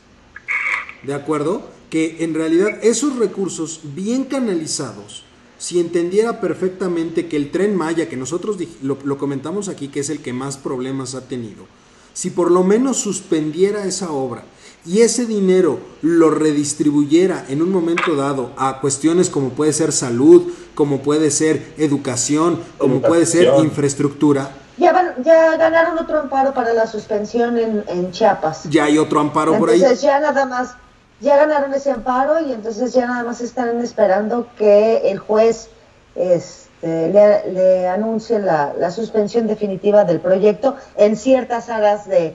¿de 1.04 1.14
acuerdo? 1.14 1.62
Que 1.88 2.22
en 2.22 2.34
realidad 2.34 2.68
esos 2.82 3.16
recursos 3.16 3.80
bien 3.82 4.24
canalizados, 4.24 5.24
si 5.58 5.80
entendiera 5.80 6.40
perfectamente 6.40 7.26
que 7.28 7.36
el 7.36 7.50
tren 7.50 7.76
Maya, 7.76 8.08
que 8.08 8.16
nosotros 8.16 8.56
lo, 8.82 8.96
lo 9.04 9.18
comentamos 9.18 9.68
aquí, 9.68 9.88
que 9.88 10.00
es 10.00 10.10
el 10.10 10.20
que 10.20 10.32
más 10.32 10.56
problemas 10.56 11.14
ha 11.14 11.22
tenido, 11.22 11.66
si 12.14 12.30
por 12.30 12.50
lo 12.50 12.64
menos 12.64 12.96
suspendiera 12.96 13.84
esa 13.84 14.10
obra 14.10 14.44
y 14.84 15.02
ese 15.02 15.26
dinero 15.26 15.80
lo 16.02 16.30
redistribuyera 16.30 17.44
en 17.48 17.62
un 17.62 17.70
momento 17.70 18.16
dado 18.16 18.52
a 18.56 18.80
cuestiones 18.80 19.28
como 19.28 19.50
puede 19.50 19.72
ser 19.72 19.92
salud, 19.92 20.50
como 20.74 21.02
puede 21.02 21.30
ser 21.30 21.74
educación, 21.76 22.60
como 22.78 23.02
puede 23.02 23.26
ser 23.26 23.52
infraestructura. 23.58 24.50
Ya, 24.78 25.16
ya 25.24 25.56
ganaron 25.56 25.98
otro 25.98 26.20
amparo 26.20 26.54
para 26.54 26.72
la 26.72 26.86
suspensión 26.86 27.58
en, 27.58 28.12
Chiapas. 28.12 28.64
Ya 28.70 28.84
hay 28.84 28.96
otro 28.96 29.20
amparo 29.20 29.58
por 29.58 29.70
ahí. 29.70 29.80
Entonces 29.80 30.02
ya 30.02 30.20
nada 30.20 30.46
más, 30.46 30.74
ya 31.20 31.36
ganaron 31.36 31.74
ese 31.74 31.90
amparo 31.90 32.40
y 32.40 32.52
entonces 32.52 32.92
ya 32.92 33.06
nada 33.06 33.24
más 33.24 33.40
están 33.40 33.80
esperando 33.80 34.48
que 34.56 35.10
el 35.10 35.18
juez... 35.18 35.68
Es, 36.14 36.68
este, 36.80 37.42
le, 37.52 37.88
anuncie 37.88 38.38
la, 38.38 38.90
suspensión 38.90 39.46
definitiva 39.48 40.04
del 40.04 40.20
proyecto 40.20 40.76
en 40.96 41.16
ciertas 41.16 41.68
áreas 41.68 42.06
de, 42.08 42.34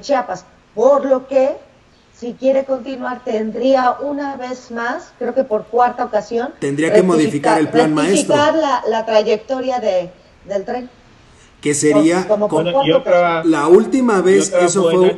Chiapas. 0.00 0.46
Por 0.74 1.04
lo 1.04 1.28
que, 1.28 1.56
si 2.18 2.32
quiere 2.34 2.64
continuar, 2.64 3.22
tendría 3.22 3.92
una 4.00 4.36
vez 4.36 4.70
más, 4.70 5.12
creo 5.18 5.34
que 5.34 5.44
por 5.44 5.66
cuarta 5.66 6.04
ocasión, 6.04 6.54
tendría 6.58 6.92
que 6.92 7.02
modificar 7.02 7.58
el 7.60 7.68
plan 7.68 7.92
maestro. 7.92 8.34
La, 8.34 8.82
la 8.88 9.04
trayectoria 9.04 9.78
de, 9.78 10.10
del 10.46 10.64
tren 10.64 10.88
que 11.64 11.72
sería 11.72 12.28
la 13.44 13.68
última 13.68 14.20
vez 14.20 14.52
eso 14.52 14.90
fue 14.90 15.16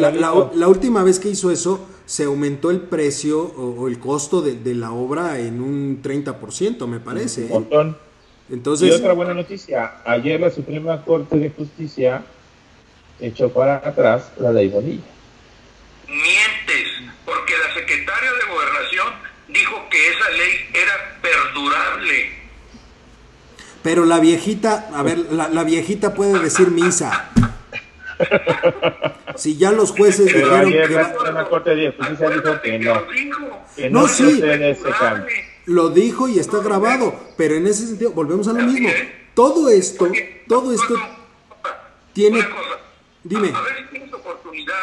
la, 0.00 0.66
última 0.66 1.04
vez 1.04 1.20
que 1.20 1.28
hizo 1.28 1.52
eso 1.52 1.86
se 2.04 2.24
aumentó 2.24 2.72
el 2.72 2.80
precio 2.80 3.40
o, 3.40 3.86
el 3.86 4.00
costo 4.00 4.42
de, 4.42 4.74
la 4.74 4.90
obra 4.90 5.38
en 5.38 5.60
un 5.60 6.02
30%, 6.02 6.86
me 6.88 6.98
parece. 6.98 7.42
Un 7.42 7.46
¿eh? 7.46 7.50
montón. 7.52 7.98
Entonces, 8.50 8.88
y 8.88 8.92
otra 8.92 9.12
buena 9.12 9.34
noticia, 9.34 9.98
ayer 10.04 10.40
la 10.40 10.50
Suprema 10.50 11.04
Corte 11.04 11.36
de 11.38 11.50
Justicia 11.50 12.24
echó 13.20 13.50
para 13.50 13.76
atrás 13.76 14.32
la 14.38 14.50
ley 14.50 14.68
Bonilla. 14.68 15.02
Mientes, 16.08 16.88
porque 17.24 17.54
la 17.58 17.74
secretaria 17.74 18.30
de 18.32 18.52
Gobernación 18.52 19.06
dijo 19.48 19.76
que 19.90 20.08
esa 20.08 20.30
ley 20.30 20.52
era 20.74 21.20
perdurable. 21.22 22.46
Pero 23.86 24.04
la 24.04 24.18
viejita, 24.18 24.88
a 24.92 25.04
ver, 25.04 25.16
la, 25.30 25.48
la 25.48 25.62
viejita 25.62 26.12
puede 26.12 26.40
decir 26.40 26.72
misa. 26.72 27.30
Si 29.36 29.56
ya 29.56 29.70
los 29.70 29.92
jueces 29.92 30.26
dijeron 30.26 30.72
que 30.72 30.88
la, 30.88 31.48
Corte 31.48 31.76
de 31.76 31.92
Justicia 31.92 32.30
dijo 32.30 32.60
que 32.62 32.78
no. 32.80 33.06
Que 33.76 33.88
no, 33.88 34.08
sí. 34.08 34.42
Lo 35.66 35.90
dijo 35.90 36.26
y 36.26 36.40
está 36.40 36.58
grabado, 36.58 37.14
pero 37.36 37.54
en 37.54 37.68
ese 37.68 37.86
sentido 37.86 38.10
volvemos 38.10 38.48
a 38.48 38.54
lo 38.54 38.64
mismo. 38.64 38.88
Todo 39.34 39.68
esto, 39.68 40.10
todo 40.48 40.72
esto 40.72 40.94
tiene 42.12 42.44
Dime. 43.22 43.52
A 43.54 43.60
ver 43.60 43.76
si 43.76 43.84
tienes 43.84 44.12
oportunidad 44.12 44.74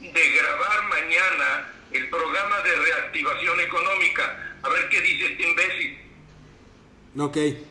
de 0.00 0.08
grabar 0.08 0.88
mañana 0.88 1.72
el 1.92 2.08
programa 2.08 2.56
de 2.64 2.74
reactivación 2.74 3.60
económica. 3.60 4.54
A 4.62 4.68
ver 4.70 4.88
qué 4.88 4.98
dice 5.02 5.26
este 5.32 5.46
imbécil. 5.46 5.98
Ok. 7.18 7.67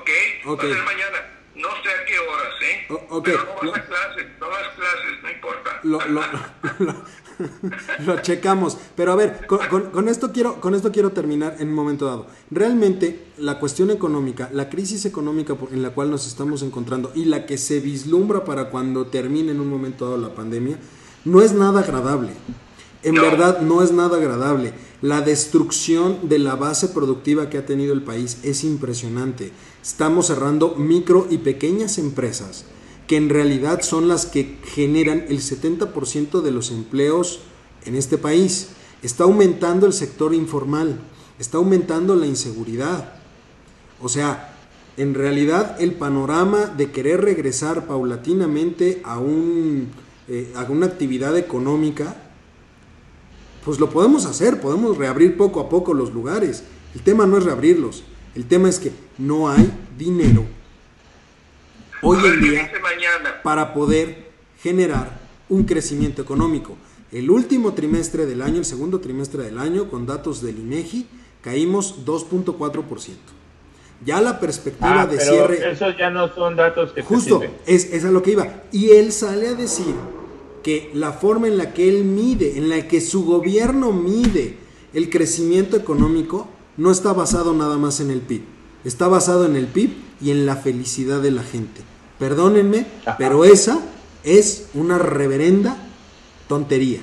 Ok. 0.00 0.10
okay. 0.46 0.70
Va 0.70 0.74
a 0.74 0.78
ser 0.78 0.84
mañana. 0.84 1.32
No 1.54 1.68
sé 1.82 1.90
a 1.90 2.04
qué 2.06 2.18
horas, 2.18 2.54
¿eh? 2.62 2.86
okay. 3.10 3.34
Pero 3.34 3.54
no 3.62 3.70
vas 3.70 3.80
a 3.80 3.84
clases, 3.84 4.26
no 4.40 4.48
vas 4.48 4.62
a 4.62 4.74
clases, 4.74 5.22
no 5.22 5.30
importa. 5.30 5.80
Lo, 5.82 6.00
lo, 6.08 6.22
lo, 8.06 8.22
checamos. 8.22 8.78
Pero 8.96 9.12
a 9.12 9.16
ver, 9.16 9.46
con, 9.46 9.90
con, 9.90 10.08
esto 10.08 10.32
quiero, 10.32 10.60
con 10.60 10.74
esto 10.74 10.90
quiero 10.92 11.10
terminar 11.10 11.56
en 11.58 11.68
un 11.68 11.74
momento 11.74 12.06
dado. 12.06 12.26
Realmente, 12.50 13.26
la 13.36 13.58
cuestión 13.58 13.90
económica, 13.90 14.48
la 14.52 14.70
crisis 14.70 15.04
económica 15.04 15.54
en 15.70 15.82
la 15.82 15.90
cual 15.90 16.10
nos 16.10 16.26
estamos 16.26 16.62
encontrando 16.62 17.12
y 17.14 17.26
la 17.26 17.44
que 17.44 17.58
se 17.58 17.80
vislumbra 17.80 18.44
para 18.44 18.70
cuando 18.70 19.06
termine 19.08 19.52
en 19.52 19.60
un 19.60 19.68
momento 19.68 20.06
dado 20.06 20.18
la 20.18 20.34
pandemia, 20.34 20.78
no 21.24 21.42
es 21.42 21.52
nada 21.52 21.80
agradable. 21.80 22.32
En 23.02 23.16
verdad, 23.16 23.60
no 23.60 23.82
es 23.82 23.92
nada 23.92 24.16
agradable. 24.16 24.72
La 25.00 25.20
destrucción 25.20 26.28
de 26.28 26.38
la 26.38 26.54
base 26.54 26.88
productiva 26.88 27.50
que 27.50 27.58
ha 27.58 27.66
tenido 27.66 27.92
el 27.92 28.02
país 28.02 28.38
es 28.44 28.62
impresionante. 28.62 29.52
Estamos 29.82 30.28
cerrando 30.28 30.76
micro 30.76 31.26
y 31.28 31.38
pequeñas 31.38 31.98
empresas 31.98 32.66
que 33.08 33.16
en 33.16 33.28
realidad 33.28 33.82
son 33.82 34.06
las 34.06 34.26
que 34.26 34.58
generan 34.64 35.24
el 35.28 35.40
70% 35.40 36.40
de 36.40 36.50
los 36.52 36.70
empleos 36.70 37.40
en 37.84 37.96
este 37.96 38.16
país. 38.16 38.68
Está 39.02 39.24
aumentando 39.24 39.86
el 39.86 39.92
sector 39.92 40.34
informal, 40.34 41.00
está 41.40 41.58
aumentando 41.58 42.14
la 42.14 42.26
inseguridad. 42.26 43.14
O 44.00 44.08
sea, 44.08 44.56
en 44.96 45.14
realidad 45.14 45.76
el 45.80 45.94
panorama 45.94 46.66
de 46.66 46.92
querer 46.92 47.20
regresar 47.20 47.86
paulatinamente 47.86 49.02
a, 49.04 49.18
un, 49.18 49.88
eh, 50.28 50.52
a 50.54 50.62
una 50.70 50.86
actividad 50.86 51.36
económica, 51.36 52.16
pues 53.64 53.80
lo 53.80 53.90
podemos 53.90 54.26
hacer, 54.26 54.60
podemos 54.60 54.96
reabrir 54.96 55.36
poco 55.36 55.60
a 55.60 55.68
poco 55.68 55.92
los 55.92 56.12
lugares. 56.12 56.62
El 56.94 57.02
tema 57.02 57.26
no 57.26 57.38
es 57.38 57.44
reabrirlos, 57.44 58.04
el 58.34 58.46
tema 58.46 58.68
es 58.68 58.78
que 58.78 58.92
no 59.18 59.48
hay 59.50 59.70
dinero 59.98 60.44
hoy 62.02 62.18
en 62.24 62.40
día 62.40 62.72
para 63.42 63.74
poder 63.74 64.30
generar 64.62 65.20
un 65.48 65.64
crecimiento 65.64 66.22
económico. 66.22 66.76
El 67.10 67.30
último 67.30 67.74
trimestre 67.74 68.26
del 68.26 68.40
año, 68.40 68.58
el 68.58 68.64
segundo 68.64 69.00
trimestre 69.00 69.44
del 69.44 69.58
año, 69.58 69.90
con 69.90 70.06
datos 70.06 70.40
del 70.40 70.58
INEGI, 70.58 71.06
caímos 71.42 72.06
2.4%. 72.06 73.16
Ya 74.04 74.20
la 74.20 74.40
perspectiva 74.40 75.02
ah, 75.02 75.06
de 75.06 75.20
cierre. 75.20 75.70
Esos 75.70 75.96
ya 75.96 76.10
no 76.10 76.34
son 76.34 76.56
datos 76.56 76.92
que 76.92 77.02
Justo, 77.02 77.42
es, 77.66 77.92
es 77.92 78.04
a 78.04 78.10
lo 78.10 78.22
que 78.22 78.32
iba. 78.32 78.62
Y 78.72 78.92
él 78.92 79.12
sale 79.12 79.48
a 79.48 79.54
decir 79.54 79.94
que 80.62 80.90
la 80.94 81.12
forma 81.12 81.48
en 81.48 81.58
la 81.58 81.72
que 81.72 81.88
él 81.88 82.04
mide, 82.04 82.56
en 82.56 82.68
la 82.68 82.88
que 82.88 83.00
su 83.00 83.24
gobierno 83.24 83.92
mide 83.92 84.56
el 84.94 85.10
crecimiento 85.10 85.76
económico, 85.76 86.48
no 86.76 86.90
está 86.90 87.12
basado 87.12 87.54
nada 87.54 87.76
más 87.76 88.00
en 88.00 88.10
el 88.10 88.20
PIB, 88.20 88.42
está 88.84 89.08
basado 89.08 89.46
en 89.46 89.56
el 89.56 89.66
PIB 89.66 89.90
y 90.20 90.30
en 90.30 90.46
la 90.46 90.56
felicidad 90.56 91.20
de 91.20 91.30
la 91.30 91.42
gente. 91.42 91.82
Perdónenme, 92.18 92.86
pero 93.18 93.44
esa 93.44 93.80
es 94.22 94.68
una 94.74 94.98
reverenda 94.98 95.76
tontería. 96.48 97.00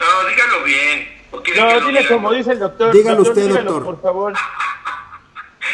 No, 0.00 0.28
dígalo 0.28 0.64
bien. 0.64 1.14
No, 1.56 1.86
dile 1.86 2.08
como 2.08 2.32
dice 2.32 2.52
el 2.52 2.60
doctor. 2.60 2.92
Dígalo 2.92 3.22
usted, 3.22 3.48
doctor. 3.50 3.84
Por 3.84 4.00
favor. 4.00 4.32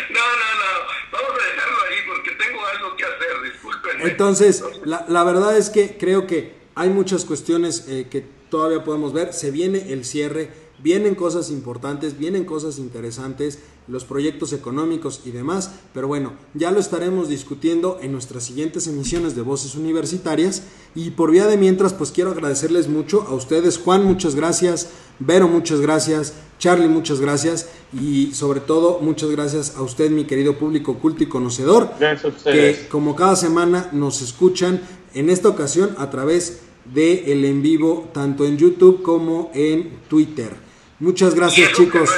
No, 0.08 0.20
no, 0.20 0.22
no. 0.22 1.18
Vamos 1.18 1.30
a 1.40 1.52
dejarlo 1.52 1.76
ahí 1.88 1.96
porque 2.06 2.30
tengo 2.30 2.60
algo 2.64 2.96
que 2.96 3.04
hacer. 3.04 3.52
Discúlpenme. 3.52 4.04
Entonces, 4.04 4.64
la, 4.84 5.04
la 5.08 5.24
verdad 5.24 5.56
es 5.56 5.68
que 5.68 5.98
creo 5.98 6.28
que 6.28 6.54
hay 6.76 6.90
muchas 6.90 7.24
cuestiones 7.24 7.86
eh, 7.88 8.06
que 8.08 8.24
todavía 8.50 8.84
podemos 8.84 9.12
ver. 9.12 9.32
Se 9.32 9.50
viene 9.50 9.92
el 9.92 10.04
cierre 10.04 10.50
Vienen 10.82 11.14
cosas 11.14 11.50
importantes, 11.50 12.18
vienen 12.18 12.44
cosas 12.44 12.78
interesantes, 12.78 13.58
los 13.86 14.04
proyectos 14.04 14.52
económicos 14.52 15.22
y 15.24 15.30
demás, 15.30 15.72
pero 15.92 16.06
bueno, 16.06 16.32
ya 16.54 16.70
lo 16.70 16.78
estaremos 16.78 17.28
discutiendo 17.28 17.98
en 18.00 18.12
nuestras 18.12 18.44
siguientes 18.44 18.86
emisiones 18.86 19.34
de 19.34 19.42
Voces 19.42 19.74
Universitarias. 19.74 20.62
Y 20.94 21.10
por 21.10 21.30
vía 21.30 21.46
de 21.46 21.56
mientras 21.56 21.92
pues 21.92 22.10
quiero 22.12 22.30
agradecerles 22.30 22.88
mucho 22.88 23.22
a 23.22 23.34
ustedes, 23.34 23.78
Juan, 23.78 24.04
muchas 24.04 24.34
gracias, 24.34 24.88
Vero, 25.18 25.48
muchas 25.48 25.80
gracias, 25.80 26.34
Charlie, 26.58 26.88
muchas 26.88 27.20
gracias. 27.20 27.68
Y 27.92 28.32
sobre 28.32 28.60
todo 28.60 29.00
muchas 29.00 29.30
gracias 29.30 29.76
a 29.76 29.82
usted, 29.82 30.10
mi 30.10 30.24
querido 30.24 30.56
público 30.56 30.98
culto 30.98 31.22
y 31.24 31.26
conocedor, 31.26 31.90
que 32.44 32.86
como 32.90 33.16
cada 33.16 33.36
semana 33.36 33.90
nos 33.92 34.22
escuchan 34.22 34.80
en 35.14 35.30
esta 35.30 35.48
ocasión 35.48 35.94
a 35.98 36.10
través 36.10 36.60
de 36.94 37.32
el 37.32 37.44
en 37.44 37.62
vivo 37.62 38.08
tanto 38.12 38.44
en 38.44 38.56
YouTube 38.56 39.02
como 39.02 39.50
en 39.54 39.98
Twitter. 40.08 40.69
Muchas 41.00 41.34
gracias, 41.34 41.72
chicos. 41.72 42.10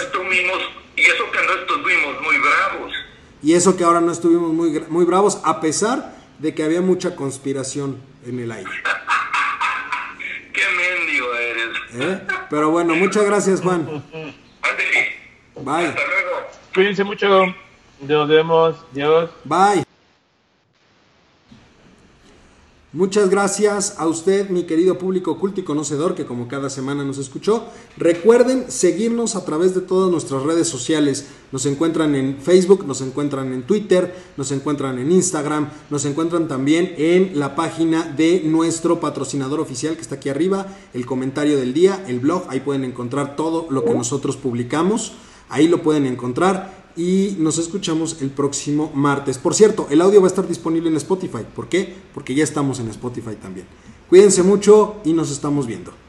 y 0.97 1.03
eso 1.03 1.31
que 1.31 1.39
no 1.47 1.53
estuvimos 1.55 2.21
muy 2.21 2.37
bravos. 2.39 2.93
Y 3.43 3.53
eso 3.55 3.77
que 3.77 3.85
ahora 3.85 4.01
no 4.01 4.11
estuvimos 4.13 4.53
muy, 4.53 4.81
muy 4.89 5.05
bravos, 5.05 5.41
a 5.45 5.61
pesar 5.61 6.17
de 6.39 6.55
que 6.55 6.65
había 6.65 6.81
mucha 6.81 7.15
conspiración 7.15 8.01
en 8.27 8.41
el 8.41 8.51
aire. 8.51 8.71
Qué 10.53 10.63
mendigo 10.77 11.35
eres. 11.35 11.79
¿Eh? 11.95 12.21
Pero 12.51 12.71
bueno, 12.71 12.95
muchas 12.97 13.25
gracias, 13.25 13.61
Juan. 13.61 13.87
Bye. 15.57 15.87
Hasta 15.87 16.01
luego. 16.07 16.49
Cuídense 16.75 17.05
mucho. 17.05 17.55
Nos 18.01 18.29
vemos. 18.29 18.77
Dios. 18.93 19.31
Bye. 19.45 19.85
Muchas 22.95 23.31
gracias 23.31 23.95
a 23.97 24.07
usted, 24.07 24.51
mi 24.51 24.65
querido 24.65 24.99
público 24.99 25.39
culto 25.39 25.61
y 25.61 25.65
conocedor 25.65 26.15
que 26.15 26.27
como 26.27 26.47
cada 26.47 26.69
semana 26.69 27.05
nos 27.05 27.17
escuchó. 27.17 27.65
Recuerden 27.97 28.71
seguirnos 28.71 29.35
a 29.35 29.47
través 29.47 29.75
de 29.75 29.81
todas 29.81 30.11
nuestras 30.11 30.43
redes 30.43 30.69
sociales. 30.69 31.29
Nos 31.53 31.65
encuentran 31.65 32.15
en 32.15 32.37
Facebook, 32.37 32.87
nos 32.87 33.01
encuentran 33.01 33.55
en 33.55 33.63
Twitter, 33.63 34.15
nos 34.37 34.53
encuentran 34.53 34.99
en 34.99 35.11
Instagram, 35.11 35.71
nos 35.89 36.05
encuentran 36.05 36.49
también 36.49 36.95
en 36.99 37.39
la 37.41 37.57
página 37.57 38.03
de 38.03 38.43
nuestro 38.45 39.01
patrocinador 39.01 39.61
oficial 39.61 39.95
que 39.95 40.03
está 40.03 40.17
aquí 40.17 40.29
arriba, 40.29 40.67
el 40.93 41.07
comentario 41.07 41.57
del 41.57 41.73
día, 41.73 42.05
el 42.09 42.21
blog. 42.21 42.45
Ahí 42.51 42.61
pueden 42.61 42.85
encontrar 42.85 43.37
todo 43.37 43.69
lo 43.71 43.87
que 43.87 43.95
nosotros 43.95 44.37
publicamos. 44.37 45.15
Ahí 45.49 45.67
lo 45.67 45.83
pueden 45.83 46.05
encontrar 46.05 46.82
y 46.97 47.37
nos 47.39 47.59
escuchamos 47.59 48.21
el 48.21 48.31
próximo 48.31 48.91
martes. 48.95 49.39
Por 49.39 49.55
cierto, 49.55 49.87
el 49.91 50.01
audio 50.01 50.21
va 50.21 50.27
a 50.27 50.31
estar 50.31 50.47
disponible 50.47 50.89
en 50.89 50.97
Spotify. 50.97 51.45
¿Por 51.55 51.69
qué? 51.69 51.95
Porque 52.15 52.35
ya 52.35 52.45
estamos 52.45 52.81
en 52.81 52.89
Spotify 52.89 53.37
también. 53.41 53.67
Cuídense 54.09 54.43
mucho 54.43 54.97
y 55.05 55.13
nos 55.13 55.31
estamos 55.31 55.67
viendo. 55.67 56.02